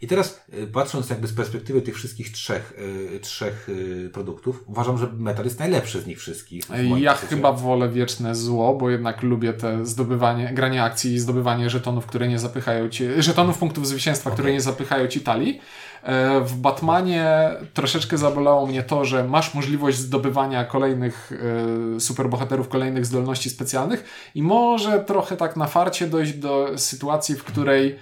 I 0.04 0.06
teraz 0.06 0.40
y, 0.54 0.66
patrząc 0.66 1.10
jakby 1.10 1.26
z 1.26 1.32
perspektywy 1.32 1.82
tych 1.82 1.94
wszystkich 1.94 2.32
trzech, 2.32 2.72
y, 3.16 3.20
trzech 3.20 3.68
y, 3.68 4.10
produktów, 4.12 4.64
uważam, 4.66 4.98
że 4.98 5.06
metal 5.12 5.44
jest 5.44 5.58
najlepszy 5.58 6.00
z 6.00 6.06
nich 6.06 6.18
wszystkich. 6.18 6.64
Ja 6.96 7.14
chyba 7.14 7.52
wolę 7.52 7.88
Wieczne 7.88 8.34
Zło, 8.34 8.74
bo 8.74 8.90
jednak 8.90 9.22
lubię 9.22 9.52
te 9.52 9.86
zdobywanie, 9.86 10.50
granie 10.54 10.82
akcji 10.82 11.14
i 11.14 11.18
zdobywanie 11.18 11.70
żetonów, 11.70 12.06
które 12.06 12.28
nie 12.28 12.38
zapychają 12.38 12.88
ci, 12.88 13.04
żetonów 13.18 13.58
punktów 13.58 13.88
zwycięstwa, 13.88 14.30
które 14.30 14.52
nie 14.52 14.60
zapychają 14.60 15.08
ci 15.08 15.20
talii. 15.20 15.60
E, 16.02 16.40
W 16.40 16.56
Batmanie 16.56 17.50
troszeczkę 17.74 18.18
zabolało 18.18 18.66
mnie 18.66 18.82
to, 18.82 19.04
że 19.04 19.24
masz 19.24 19.54
możliwość 19.54 19.98
zdobywania 19.98 20.64
kolejnych 20.64 21.32
e, 21.96 22.00
superbohaterów, 22.00 22.68
kolejnych 22.68 23.06
zdolności 23.06 23.50
specjalnych 23.50 24.04
i 24.34 24.42
może 24.42 25.00
trochę 25.00 25.36
tak 25.36 25.56
na 25.56 25.66
farcie 25.66 26.06
dojść 26.06 26.32
do 26.32 26.68
sytuacji, 26.76 27.34
w 27.34 27.44
której 27.44 27.98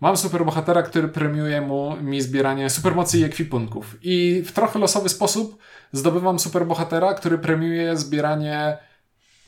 Mam 0.00 0.16
superbohatera, 0.16 0.82
który 0.82 1.08
premiuje 1.08 1.60
mu 1.60 1.96
mi 2.02 2.20
zbieranie 2.20 2.70
supermocy 2.70 3.18
i 3.18 3.24
ekwipunków. 3.24 3.96
I 4.02 4.42
w 4.46 4.52
trochę 4.52 4.78
losowy 4.78 5.08
sposób 5.08 5.58
zdobywam 5.92 6.38
superbohatera, 6.38 7.14
który 7.14 7.38
premiuje 7.38 7.96
zbieranie 7.96 8.78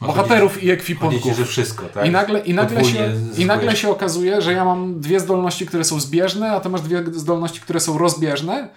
bohaterów 0.00 0.52
i 0.52 0.60
Chodzi 0.60 0.70
ekwipunków. 0.70 1.22
ci, 1.22 1.34
że 1.34 1.44
wszystko, 1.44 1.84
tak? 1.86 2.06
I 2.06 2.10
nagle, 2.10 2.40
i, 2.40 2.54
nagle 2.54 2.84
się, 2.84 3.14
I 3.38 3.46
nagle 3.46 3.76
się 3.76 3.90
okazuje, 3.90 4.42
że 4.42 4.52
ja 4.52 4.64
mam 4.64 5.00
dwie 5.00 5.20
zdolności, 5.20 5.66
które 5.66 5.84
są 5.84 6.00
zbieżne, 6.00 6.50
a 6.50 6.60
ty 6.60 6.68
masz 6.68 6.80
dwie 6.80 7.04
zdolności, 7.12 7.60
które 7.60 7.80
są 7.80 7.98
rozbieżne. 7.98 8.68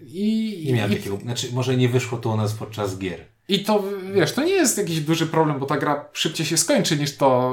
I, 0.00 0.62
Nie 0.66 0.72
miałem 0.74 0.92
i, 0.92 0.96
takiego, 0.96 1.16
znaczy 1.16 1.48
może 1.52 1.76
nie 1.76 1.88
wyszło 1.88 2.18
to 2.18 2.30
u 2.30 2.36
nas 2.36 2.52
podczas 2.52 2.98
gier. 2.98 3.20
I 3.48 3.64
to, 3.64 3.84
wiesz, 4.14 4.32
to 4.32 4.44
nie 4.44 4.52
jest 4.52 4.78
jakiś 4.78 5.00
duży 5.00 5.26
problem, 5.26 5.58
bo 5.58 5.66
ta 5.66 5.76
gra 5.76 6.04
szybciej 6.12 6.46
się 6.46 6.56
skończy 6.56 6.96
niż 6.96 7.16
to 7.16 7.52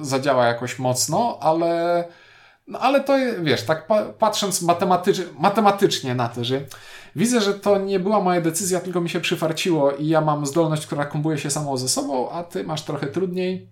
zadziała 0.00 0.46
jakoś 0.46 0.78
mocno, 0.78 1.38
ale, 1.40 2.04
no, 2.70 2.78
ale 2.78 3.00
to, 3.04 3.16
wiesz, 3.42 3.62
tak 3.62 3.86
pa 3.86 4.02
patrząc 4.04 4.62
matematycz 4.62 5.20
matematycznie 5.38 6.14
na 6.14 6.28
to, 6.28 6.44
że 6.44 6.60
widzę, 7.16 7.40
że 7.40 7.54
to 7.54 7.78
nie 7.78 8.00
była 8.00 8.20
moja 8.20 8.40
decyzja, 8.40 8.80
tylko 8.80 9.00
mi 9.00 9.08
się 9.10 9.20
przyfarciło 9.20 9.92
i 9.92 10.06
ja 10.08 10.20
mam 10.20 10.46
zdolność, 10.46 10.86
która 10.86 11.04
kombuje 11.04 11.38
się 11.38 11.50
samą 11.50 11.76
ze 11.76 11.88
sobą, 11.88 12.30
a 12.30 12.44
ty 12.44 12.64
masz 12.64 12.82
trochę 12.82 13.06
trudniej. 13.06 13.70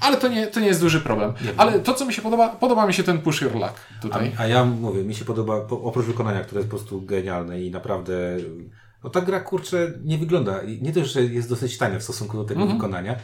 Ale 0.00 0.16
to 0.16 0.28
nie, 0.28 0.46
to 0.46 0.60
nie 0.60 0.66
jest 0.66 0.80
duży 0.80 1.00
problem. 1.00 1.32
Nie. 1.44 1.50
Ale 1.56 1.80
to, 1.80 1.94
co 1.94 2.04
mi 2.06 2.12
się 2.12 2.22
podoba, 2.22 2.48
podoba 2.48 2.86
mi 2.86 2.94
się 2.94 3.02
ten 3.02 3.18
push 3.18 3.40
your 3.42 3.54
luck 3.54 3.74
A, 3.98 4.02
tutaj. 4.02 4.32
a 4.38 4.46
ja 4.46 4.64
mówię, 4.64 5.04
mi 5.04 5.14
się 5.14 5.24
podoba, 5.24 5.60
po, 5.60 5.82
oprócz 5.82 6.06
wykonania, 6.06 6.40
które 6.44 6.60
jest 6.60 6.70
po 6.70 6.76
prostu 6.76 7.02
genialne 7.02 7.60
i 7.62 7.70
naprawdę, 7.70 8.36
no 9.04 9.10
ta 9.10 9.20
gra 9.20 9.40
kurczę 9.40 9.92
nie 10.04 10.18
wygląda, 10.18 10.60
nie 10.80 10.92
dość, 10.92 11.12
że 11.12 11.22
jest 11.22 11.48
dosyć 11.48 11.78
tania 11.78 11.98
w 11.98 12.02
stosunku 12.02 12.36
do 12.36 12.44
tego 12.44 12.60
Mhm. 12.60 12.78
wykonania. 12.78 13.16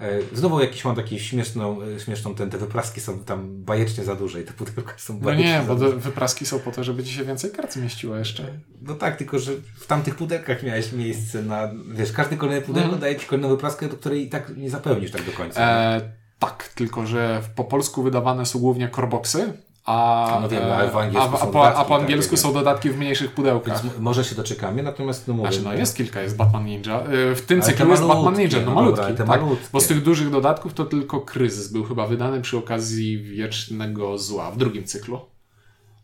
E, 0.00 0.18
Znowu 0.32 0.60
jakiś 0.60 0.84
mam 0.84 0.96
taki 0.96 1.20
śmieszną, 1.20 1.78
e, 1.96 2.00
śmieszną 2.00 2.34
ten, 2.34 2.50
te 2.50 2.58
wypraski 2.58 3.00
są 3.00 3.18
tam 3.24 3.64
bajecznie 3.64 4.04
za 4.04 4.14
duże 4.14 4.40
i 4.40 4.44
te 4.44 4.52
pudełka 4.52 4.92
są 4.96 5.14
No 5.14 5.20
bajecznie 5.20 5.52
nie, 5.52 5.58
za 5.58 5.64
bo 5.64 5.74
duże. 5.74 5.96
wypraski 5.96 6.46
są 6.46 6.58
po 6.58 6.72
to, 6.72 6.84
żeby 6.84 7.04
ci 7.04 7.12
się 7.12 7.24
więcej 7.24 7.50
kart 7.50 7.72
zmieściło 7.74 8.16
jeszcze. 8.16 8.44
No 8.82 8.94
tak, 8.94 9.16
tylko 9.16 9.38
że 9.38 9.52
w 9.80 9.86
tamtych 9.86 10.14
pudełkach 10.14 10.62
miałeś 10.62 10.92
miejsce 10.92 11.42
na, 11.42 11.70
wiesz, 11.94 12.12
każdy 12.12 12.36
kolejny 12.36 12.62
pudełko 12.66 12.84
Mhm. 12.84 13.00
daje 13.00 13.16
ci 13.16 13.26
kolejną 13.26 13.48
wypraskę, 13.48 13.88
do 13.88 13.96
której 13.96 14.26
i 14.26 14.28
tak 14.28 14.56
nie 14.56 14.70
zapełnisz 14.70 15.10
tak 15.10 15.22
do 15.24 15.32
końca. 15.32 15.60
E, 15.62 16.00
tak, 16.38 16.68
tylko 16.74 17.06
że 17.06 17.42
po 17.54 17.64
polsku 17.64 18.02
wydawane 18.02 18.46
są 18.46 18.58
głównie 18.58 18.88
coreboxy, 18.94 19.52
a, 19.86 20.38
No 20.42 20.48
wiem, 20.48 20.62
e, 20.62 20.76
ale 20.76 20.88
po 20.88 21.00
angielsku 21.00 21.30
a, 21.32 21.38
a, 21.38 21.40
są 21.40 21.50
po, 21.50 21.60
a 21.60 21.68
dodatki, 21.70 21.88
po 21.88 21.94
tak, 21.94 22.02
angielsku 22.02 22.30
tak, 22.30 22.40
są 22.40 22.52
dodatki 22.52 22.90
w 22.90 22.98
mniejszych 22.98 23.32
pudełkach. 23.32 23.82
Więc 23.82 23.98
może 23.98 24.24
się 24.24 24.34
doczekamy, 24.34 24.82
natomiast 24.82 25.28
no 25.28 25.34
mówię. 25.34 25.48
Znaczy, 25.48 25.64
no 25.64 25.74
jest 25.74 25.96
kilka, 25.96 26.22
jest 26.22 26.36
Batman 26.36 26.64
Ninja. 26.64 27.00
E, 27.00 27.34
W 27.34 27.42
tym 27.46 27.60
Ale 27.62 27.72
cyklu 27.72 27.90
jest 27.90 28.02
Batman 28.04 28.34
Ninja, 28.38 28.58
no 28.60 28.64
no 28.66 28.74
malutki. 28.74 29.00
dobra, 29.00 29.16
tak? 29.16 29.26
malutkie. 29.42 29.66
Bo 29.72 29.80
z 29.80 29.86
tych 29.86 30.02
dużych 30.02 30.30
dodatków 30.30 30.74
to 30.74 30.84
tylko 30.84 31.20
Kryzys 31.20 31.72
był 31.72 31.84
chyba 31.84 32.06
wydany 32.06 32.40
przy 32.40 32.58
okazji 32.58 33.18
Wiecznego 33.22 34.18
Zła 34.18 34.50
w 34.50 34.56
drugim 34.56 34.84
cyklu, 34.84 35.20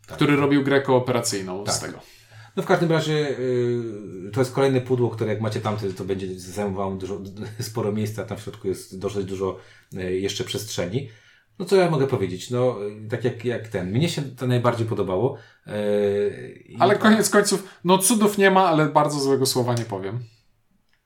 który 0.07 0.35
robił 0.35 0.63
grę 0.63 0.81
kooperacyjną 0.81 1.63
z 1.63 1.79
Tak. 1.79 1.89
tego. 1.89 1.99
No 2.55 2.63
w 2.63 2.65
każdym 2.65 2.91
razie 2.91 3.13
yy, 3.13 4.31
to 4.33 4.41
jest 4.41 4.53
kolejne 4.53 4.81
pudło, 4.81 5.09
które 5.09 5.29
jak 5.33 5.41
macie 5.41 5.59
tamte, 5.61 5.93
to 5.93 6.03
będzie 6.05 6.39
zajmowało 6.39 6.95
dużo, 6.95 7.19
sporo 7.59 7.91
miejsca, 7.91 8.23
tam 8.23 8.37
w 8.37 8.41
środku 8.41 8.67
jest 8.67 8.99
dosyć 8.99 9.25
dużo 9.25 9.57
yy, 9.91 10.19
jeszcze 10.19 10.43
przestrzeni. 10.43 11.09
No 11.59 11.65
co 11.65 11.75
ja 11.75 11.89
mogę 11.89 12.07
powiedzieć? 12.07 12.49
No 12.49 12.77
tak 13.09 13.23
jak, 13.23 13.45
jak 13.45 13.67
ten. 13.67 13.91
Mnie 13.91 14.09
się 14.09 14.21
to 14.21 14.47
najbardziej 14.47 14.87
podobało. 14.87 15.37
Yy, 15.67 15.73
Ale 16.79 16.95
koniec 16.95 17.29
końców, 17.29 17.79
no 17.83 17.97
cudów 17.97 18.37
nie 18.37 18.51
ma, 18.51 18.65
ale 18.65 18.85
bardzo 18.85 19.19
złego 19.19 19.45
słowa 19.45 19.73
nie 19.73 19.85
powiem. 19.85 20.19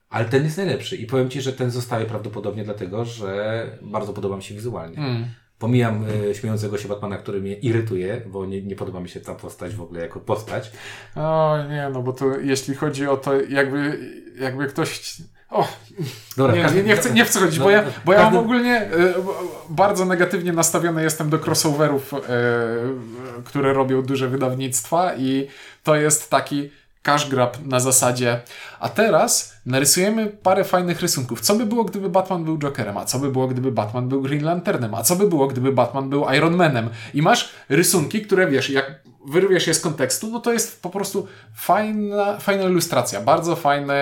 Ale 0.09 0.25
ten 0.25 0.43
jest 0.43 0.57
najlepszy 0.57 0.95
i 0.95 1.05
powiem 1.05 1.29
Ci, 1.29 1.41
że 1.41 1.53
ten 1.53 1.71
zostaje 1.71 2.05
prawdopodobnie 2.05 2.63
dlatego, 2.63 3.05
że 3.05 3.65
bardzo 3.81 4.13
podoba 4.13 4.35
mi 4.35 4.43
się 4.43 4.55
wizualnie. 4.55 4.97
Mm. 4.97 5.25
Pomijam 5.59 6.05
y, 6.09 6.35
śmiejącego 6.35 6.77
się 6.77 6.87
Batmana, 6.87 7.17
który 7.17 7.41
mnie 7.41 7.53
irytuje, 7.53 8.21
bo 8.27 8.45
nie, 8.45 8.61
nie 8.61 8.75
podoba 8.75 8.99
mi 8.99 9.09
się 9.09 9.19
ta 9.19 9.35
postać 9.35 9.75
w 9.75 9.81
ogóle 9.81 10.01
jako 10.01 10.19
postać. 10.19 10.71
O 11.15 11.57
nie, 11.69 11.89
no 11.93 12.03
bo 12.03 12.13
to 12.13 12.39
jeśli 12.39 12.75
chodzi 12.75 13.07
o 13.07 13.17
to, 13.17 13.41
jakby, 13.41 13.99
jakby 14.39 14.67
ktoś... 14.67 15.21
O, 15.49 15.67
Dobra, 16.37 16.55
nie, 16.55 16.63
nie, 16.75 16.83
nie, 16.83 16.95
chcę, 16.95 17.11
nie 17.13 17.25
chcę 17.25 17.39
chodzić, 17.39 17.59
no, 17.59 17.63
bo 17.65 17.69
ja, 17.71 17.81
w 17.83 18.03
bo 18.05 18.13
ja 18.13 18.19
mam 18.19 18.27
każdym- 18.27 18.43
ogólnie 18.45 18.75
e, 18.81 18.89
bardzo 19.69 20.05
negatywnie 20.05 20.53
nastawiony 20.53 21.03
jestem 21.03 21.29
do 21.29 21.39
crossoverów, 21.39 22.13
e, 22.13 22.19
które 23.45 23.73
robią 23.73 24.01
duże 24.01 24.27
wydawnictwa 24.27 25.15
i 25.15 25.47
to 25.83 25.95
jest 25.95 26.29
taki 26.29 26.69
cash 27.07 27.29
grab 27.29 27.57
na 27.65 27.79
zasadzie 27.79 28.41
a 28.79 28.89
teraz 28.89 29.53
narysujemy 29.65 30.27
parę 30.27 30.63
fajnych 30.63 31.01
rysunków. 31.01 31.41
Co 31.41 31.55
by 31.55 31.65
było, 31.65 31.83
gdyby 31.83 32.09
Batman 32.09 32.43
był 32.43 32.57
Jokerem? 32.57 32.97
A 32.97 33.05
co 33.05 33.19
by 33.19 33.31
było, 33.31 33.47
gdyby 33.47 33.71
Batman 33.71 34.09
był 34.09 34.21
Green 34.21 34.43
Lanternem? 34.43 34.95
A 34.95 35.03
co 35.03 35.15
by 35.15 35.27
było, 35.27 35.47
gdyby 35.47 35.71
Batman 35.71 36.09
był 36.09 36.25
Iron 36.35 36.55
Manem? 36.55 36.89
I 37.13 37.21
masz 37.21 37.49
rysunki, 37.69 38.21
które 38.21 38.47
wiesz, 38.47 38.69
jak 38.69 39.01
wyrwiesz 39.27 39.67
je 39.67 39.73
z 39.73 39.81
kontekstu, 39.81 40.27
no 40.27 40.39
to 40.39 40.53
jest 40.53 40.81
po 40.81 40.89
prostu 40.89 41.27
fajna, 41.55 42.37
fajna 42.39 42.63
ilustracja. 42.63 43.21
Bardzo 43.21 43.55
fajny 43.55 43.93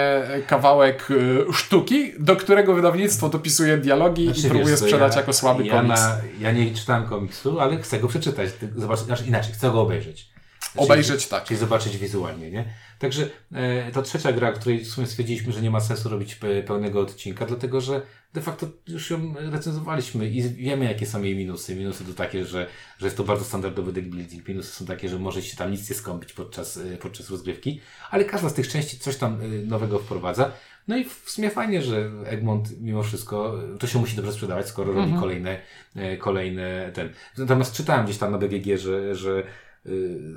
kawałek 0.47 1.07
e, 1.49 1.53
sztuki, 1.53 2.11
do 2.19 2.35
którego 2.35 2.73
wydawnictwo 2.73 3.29
dopisuje 3.29 3.77
dialogi 3.77 4.25
Znaczy, 4.25 4.47
i 4.47 4.49
próbuje 4.49 4.77
co, 4.77 4.83
sprzedać 4.83 5.13
ja- 5.13 5.19
jako 5.19 5.33
słaby 5.33 5.65
ja 5.65 5.73
komiks. 5.73 6.01
Na, 6.01 6.17
ja 6.39 6.51
nie 6.51 6.73
czytałem 6.75 7.03
komiksu, 7.05 7.59
ale 7.59 7.77
chcę 7.77 7.99
go 7.99 8.07
przeczytać. 8.07 8.49
Zobacz, 8.75 8.99
znaczy 8.99 9.25
inaczej, 9.25 9.53
chcę 9.53 9.71
go 9.71 9.81
obejrzeć. 9.81 10.35
Znaczy, 10.71 10.85
Obejrzeć 10.85 11.27
tak. 11.27 11.43
Czyli 11.43 11.59
zobaczyć 11.59 11.97
wizualnie, 11.97 12.51
nie? 12.51 12.65
Także 12.99 13.29
e, 13.51 13.91
to 13.91 14.01
trzecia 14.01 14.31
gra, 14.31 14.51
której 14.51 14.79
w 14.79 14.87
sumie 14.87 15.07
stwierdziliśmy, 15.07 15.53
że 15.53 15.61
nie 15.61 15.71
ma 15.71 15.79
sensu 15.79 16.09
robić 16.09 16.35
pe, 16.35 16.63
pełnego 16.63 17.01
odcinka, 17.01 17.45
dlatego 17.45 17.81
że 17.81 18.01
de 18.33 18.41
facto 18.41 18.67
już 18.87 19.09
ją 19.09 19.33
recenzowaliśmy 19.37 20.29
i 20.29 20.41
wiemy, 20.41 20.85
jakie 20.85 21.05
są 21.05 21.23
jej 21.23 21.35
minusy. 21.35 21.75
Minusy 21.75 22.05
to 22.05 22.13
takie, 22.13 22.45
że, 22.45 22.67
że 22.97 23.07
jest 23.07 23.17
to 23.17 23.23
bardzo 23.23 23.45
standardowy 23.45 23.93
deck 23.93 24.07
building. 24.07 24.47
Minusy 24.47 24.71
są 24.71 24.85
takie, 24.85 25.09
że 25.09 25.19
może 25.19 25.41
się 25.41 25.57
tam 25.57 25.71
nic 25.71 25.89
nie 25.89 25.95
skąpić 25.95 26.33
podczas, 26.33 26.77
e, 26.77 26.97
podczas 26.97 27.29
rozgrywki, 27.29 27.81
ale 28.11 28.25
każda 28.25 28.49
z 28.49 28.53
tych 28.53 28.67
części 28.67 28.99
coś 28.99 29.17
tam 29.17 29.41
e, 29.41 29.47
nowego 29.47 29.99
wprowadza. 29.99 30.51
No 30.87 30.97
i 30.97 31.03
w 31.03 31.31
sumie 31.31 31.49
fajnie, 31.49 31.81
że 31.81 32.11
Egmont 32.25 32.81
mimo 32.81 33.03
wszystko, 33.03 33.63
e, 33.75 33.77
to 33.77 33.87
się 33.87 33.99
musi 33.99 34.15
dobrze 34.15 34.33
sprzedawać, 34.33 34.67
skoro 34.67 34.93
robi 34.93 35.13
kolejne, 35.19 35.57
e, 35.95 36.17
kolejne 36.17 36.91
ten. 36.93 37.09
Natomiast 37.37 37.75
czytałem 37.75 38.05
gdzieś 38.05 38.17
tam 38.17 38.31
na 38.31 38.37
BGG, 38.37 38.77
że, 38.77 39.15
że 39.15 39.43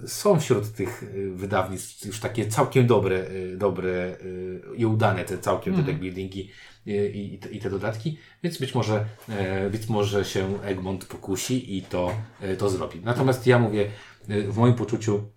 są 0.06 0.40
wśród 0.40 0.72
tych 0.72 1.02
y, 1.02 1.30
wydawnictw 1.34 2.06
już 2.06 2.20
takie 2.20 2.46
całkiem 2.46 2.86
dobre, 2.86 3.30
y, 3.30 3.56
dobre 3.56 4.16
y, 4.22 4.60
i 4.76 4.86
udane 4.86 5.24
te 5.24 5.38
całkiem 5.38 5.74
te 5.74 5.82
deck 5.82 5.98
buildingi 5.98 6.50
y, 6.86 7.10
i, 7.10 7.34
i, 7.34 7.38
te, 7.38 7.48
te 7.48 7.70
dodatki, 7.70 8.18
więc 8.42 8.58
być 8.58 8.74
może, 8.74 9.04
e, 9.28 9.70
być 9.70 9.88
może 9.88 10.24
się 10.24 10.62
Egmont 10.62 11.04
pokusi 11.04 11.76
i 11.76 11.82
to, 11.82 12.14
e, 12.40 12.56
to 12.56 12.70
zrobi. 12.70 13.00
Natomiast 13.04 13.46
ja 13.46 13.58
mówię, 13.58 13.90
y, 14.30 14.52
w 14.52 14.56
moim 14.56 14.74
poczuciu 14.74 15.30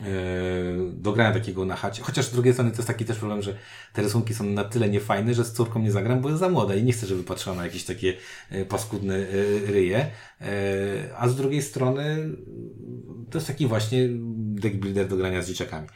e, 0.00 0.04
dograłem 0.92 1.34
takiego 1.34 1.64
na 1.64 1.76
chacie. 1.76 2.02
Chociaż 2.02 2.24
z 2.26 2.32
drugiej 2.32 2.52
strony 2.52 2.70
to 2.70 2.76
jest 2.76 2.88
taki 2.88 3.04
też 3.04 3.18
problem, 3.18 3.42
że 3.42 3.54
te 3.92 4.02
rysunki 4.02 4.34
są 4.34 4.44
na 4.44 4.64
tyle 4.64 4.88
niefajne, 4.88 5.34
że 5.34 5.44
z 5.44 5.52
córką 5.52 5.80
nie 5.80 5.92
zagram, 5.92 6.20
bo 6.20 6.28
jest 6.28 6.40
za 6.40 6.48
młoda 6.48 6.74
i 6.74 6.82
nie 6.84 6.92
chcę, 6.92 7.06
żeby 7.06 7.22
patrzyła 7.22 7.56
na 7.56 7.64
jakieś 7.64 7.84
takie 7.84 8.14
e, 8.50 8.64
paskudne 8.64 9.14
e, 9.16 9.26
ryje. 9.72 10.06
A 11.18 11.28
z 11.28 11.36
drugiej 11.36 11.62
strony 11.62 12.28
to 13.30 13.38
jest 13.38 13.46
taki 13.46 13.66
właśnie 13.66 13.98
deck 14.36 14.76
builder 14.76 15.08
do 15.08 15.16
grania 15.16 15.42
z 15.42 15.48
dzieciakami. 15.48 15.86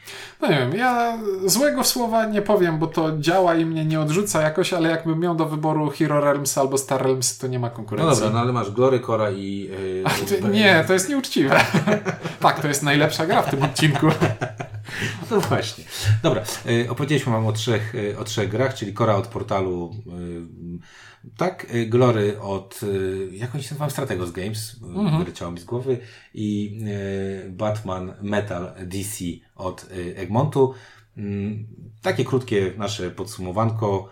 No 0.41 0.47
nie 0.49 0.55
wiem, 0.57 0.75
ja 0.75 1.17
złego 1.45 1.83
słowa 1.83 2.25
nie 2.25 2.41
powiem, 2.41 2.79
bo 2.79 2.87
to 2.87 3.17
działa 3.19 3.55
i 3.55 3.65
mnie 3.65 3.85
nie 3.85 3.99
odrzuca 3.99 4.41
jakoś, 4.41 4.73
ale 4.73 4.89
jakbym 4.89 5.19
miał 5.19 5.35
do 5.35 5.45
wyboru 5.45 5.89
Hero 5.89 6.21
Realms 6.21 6.57
albo 6.57 6.77
Star 6.77 7.01
Realms, 7.03 7.37
to 7.37 7.47
nie 7.47 7.59
ma 7.59 7.67
No 7.67 7.73
konkurencji. 7.75 8.15
dobra, 8.23 8.33
no 8.33 8.39
ale 8.39 8.53
masz 8.53 8.71
Glory, 8.71 8.99
Cora 8.99 9.31
i... 9.31 9.69
A 10.05 10.09
ty, 10.09 10.41
nie, 10.51 10.83
to 10.87 10.93
jest 10.93 11.09
nieuczciwe. 11.09 11.59
tak, 12.39 12.59
to 12.59 12.67
jest 12.67 12.83
najlepsza 12.83 13.25
gra 13.25 13.41
w 13.41 13.49
tym 13.49 13.63
odcinku. 13.63 13.86
No 15.31 15.39
właśnie. 15.39 15.83
Dobra, 16.23 16.43
e, 16.65 16.89
opowiedzieliśmy 16.89 17.31
Wam 17.31 17.47
o 17.47 17.51
trzech, 17.51 17.95
e, 17.95 18.19
o 18.19 18.23
trzech 18.23 18.49
grach, 18.49 18.73
czyli 18.73 18.93
Cora 18.93 19.15
od 19.15 19.27
portalu, 19.27 19.95
e, 20.07 21.31
tak, 21.37 21.67
Glory 21.87 22.39
od, 22.41 22.81
jak 23.31 23.55
oni 23.55 23.63
się 23.63 23.69
nazywają, 23.69 23.89
Strategos 23.89 24.31
Games, 24.31 24.75
mhm. 24.83 25.23
wyleciało 25.23 25.51
mi 25.51 25.59
z 25.59 25.63
głowy, 25.63 25.99
i 26.33 26.79
Batman 27.49 28.13
Metal 28.21 28.73
DC 28.85 29.25
od 29.55 29.85
Egmontu. 30.15 30.73
Mm, 31.17 31.67
Takie 32.01 32.25
krótkie 32.25 32.73
nasze 32.77 33.11
podsumowanko. 33.11 34.09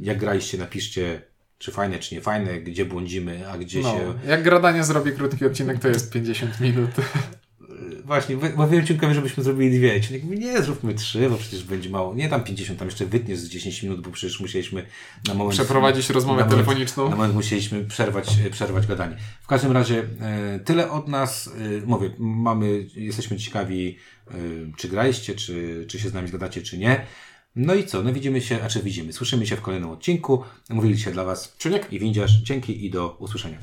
Jak 0.00 0.18
graliście, 0.18 0.58
napiszcie, 0.58 1.22
czy 1.58 1.72
fajne, 1.72 1.98
czy 1.98 2.14
nie 2.14 2.20
fajne, 2.20 2.60
gdzie 2.60 2.84
błądzimy, 2.84 3.48
a 3.48 3.58
gdzie 3.58 3.80
No, 3.80 3.92
się... 3.92 4.14
jak 4.28 4.42
gradanie 4.42 4.84
zrobi 4.84 5.12
krótki 5.12 5.46
odcinek, 5.46 5.78
to 5.78 5.88
jest 5.88 6.12
50 6.12 6.60
minut. 6.60 6.90
Właśnie, 8.06 8.36
mówiłem 8.56 8.86
Ciunkowi, 8.86 9.14
żebyśmy 9.14 9.42
zrobili 9.42 9.78
dwie. 9.78 10.00
Ciunek 10.00 10.24
mówi, 10.24 10.38
nie, 10.38 10.62
zróbmy 10.62 10.94
trzy, 10.94 11.30
bo 11.30 11.36
przecież 11.36 11.64
będzie 11.64 11.90
mało. 11.90 12.14
Nie 12.14 12.28
tam 12.28 12.44
50, 12.44 12.78
tam 12.78 12.88
jeszcze 12.88 13.06
wytniesz 13.06 13.38
z 13.38 13.48
10 13.48 13.82
minut, 13.82 14.00
bo 14.00 14.10
przecież 14.10 14.40
musieliśmy 14.40 14.86
na 15.28 15.34
moment... 15.34 15.54
Przeprowadzić 15.54 16.10
rozmowę 16.10 16.40
na 16.40 16.46
moment- 16.46 16.50
telefoniczną. 16.50 17.10
Na 17.10 17.16
moment 17.16 17.34
musieliśmy 17.34 17.84
przerwać, 17.84 18.28
e, 18.46 18.50
przerwać 18.50 18.86
gadanie. 18.86 19.16
W 19.42 19.46
każdym 19.46 19.72
razie 19.72 20.04
e, 20.20 20.60
tyle 20.64 20.90
od 20.90 21.08
nas. 21.08 21.50
E, 21.82 21.86
mówię, 21.86 22.10
mamy, 22.18 22.86
jesteśmy 22.96 23.36
ciekawi, 23.36 23.98
czy 24.76 24.88
graliście, 24.88 25.34
czy, 25.34 25.84
czy 25.88 25.98
się 26.00 26.08
z 26.08 26.14
nami 26.14 26.28
zgadacie, 26.28 26.62
czy 26.62 26.78
nie. 26.78 27.06
No 27.56 27.74
i 27.74 27.84
co? 27.84 28.02
No 28.02 28.12
widzimy 28.12 28.40
się, 28.40 28.62
a 28.62 28.68
czy 28.68 28.82
widzimy, 28.82 29.12
słyszymy 29.12 29.46
się 29.46 29.56
w 29.56 29.60
kolejnym 29.60 29.90
odcinku. 29.90 30.42
Mówili 30.70 30.98
się 30.98 31.10
dla 31.10 31.24
Was 31.24 31.56
Czuniek? 31.58 31.92
i 31.92 31.98
Windziarz. 31.98 32.32
Dzięki 32.42 32.86
i 32.86 32.90
do 32.90 33.16
usłyszenia. 33.18 33.58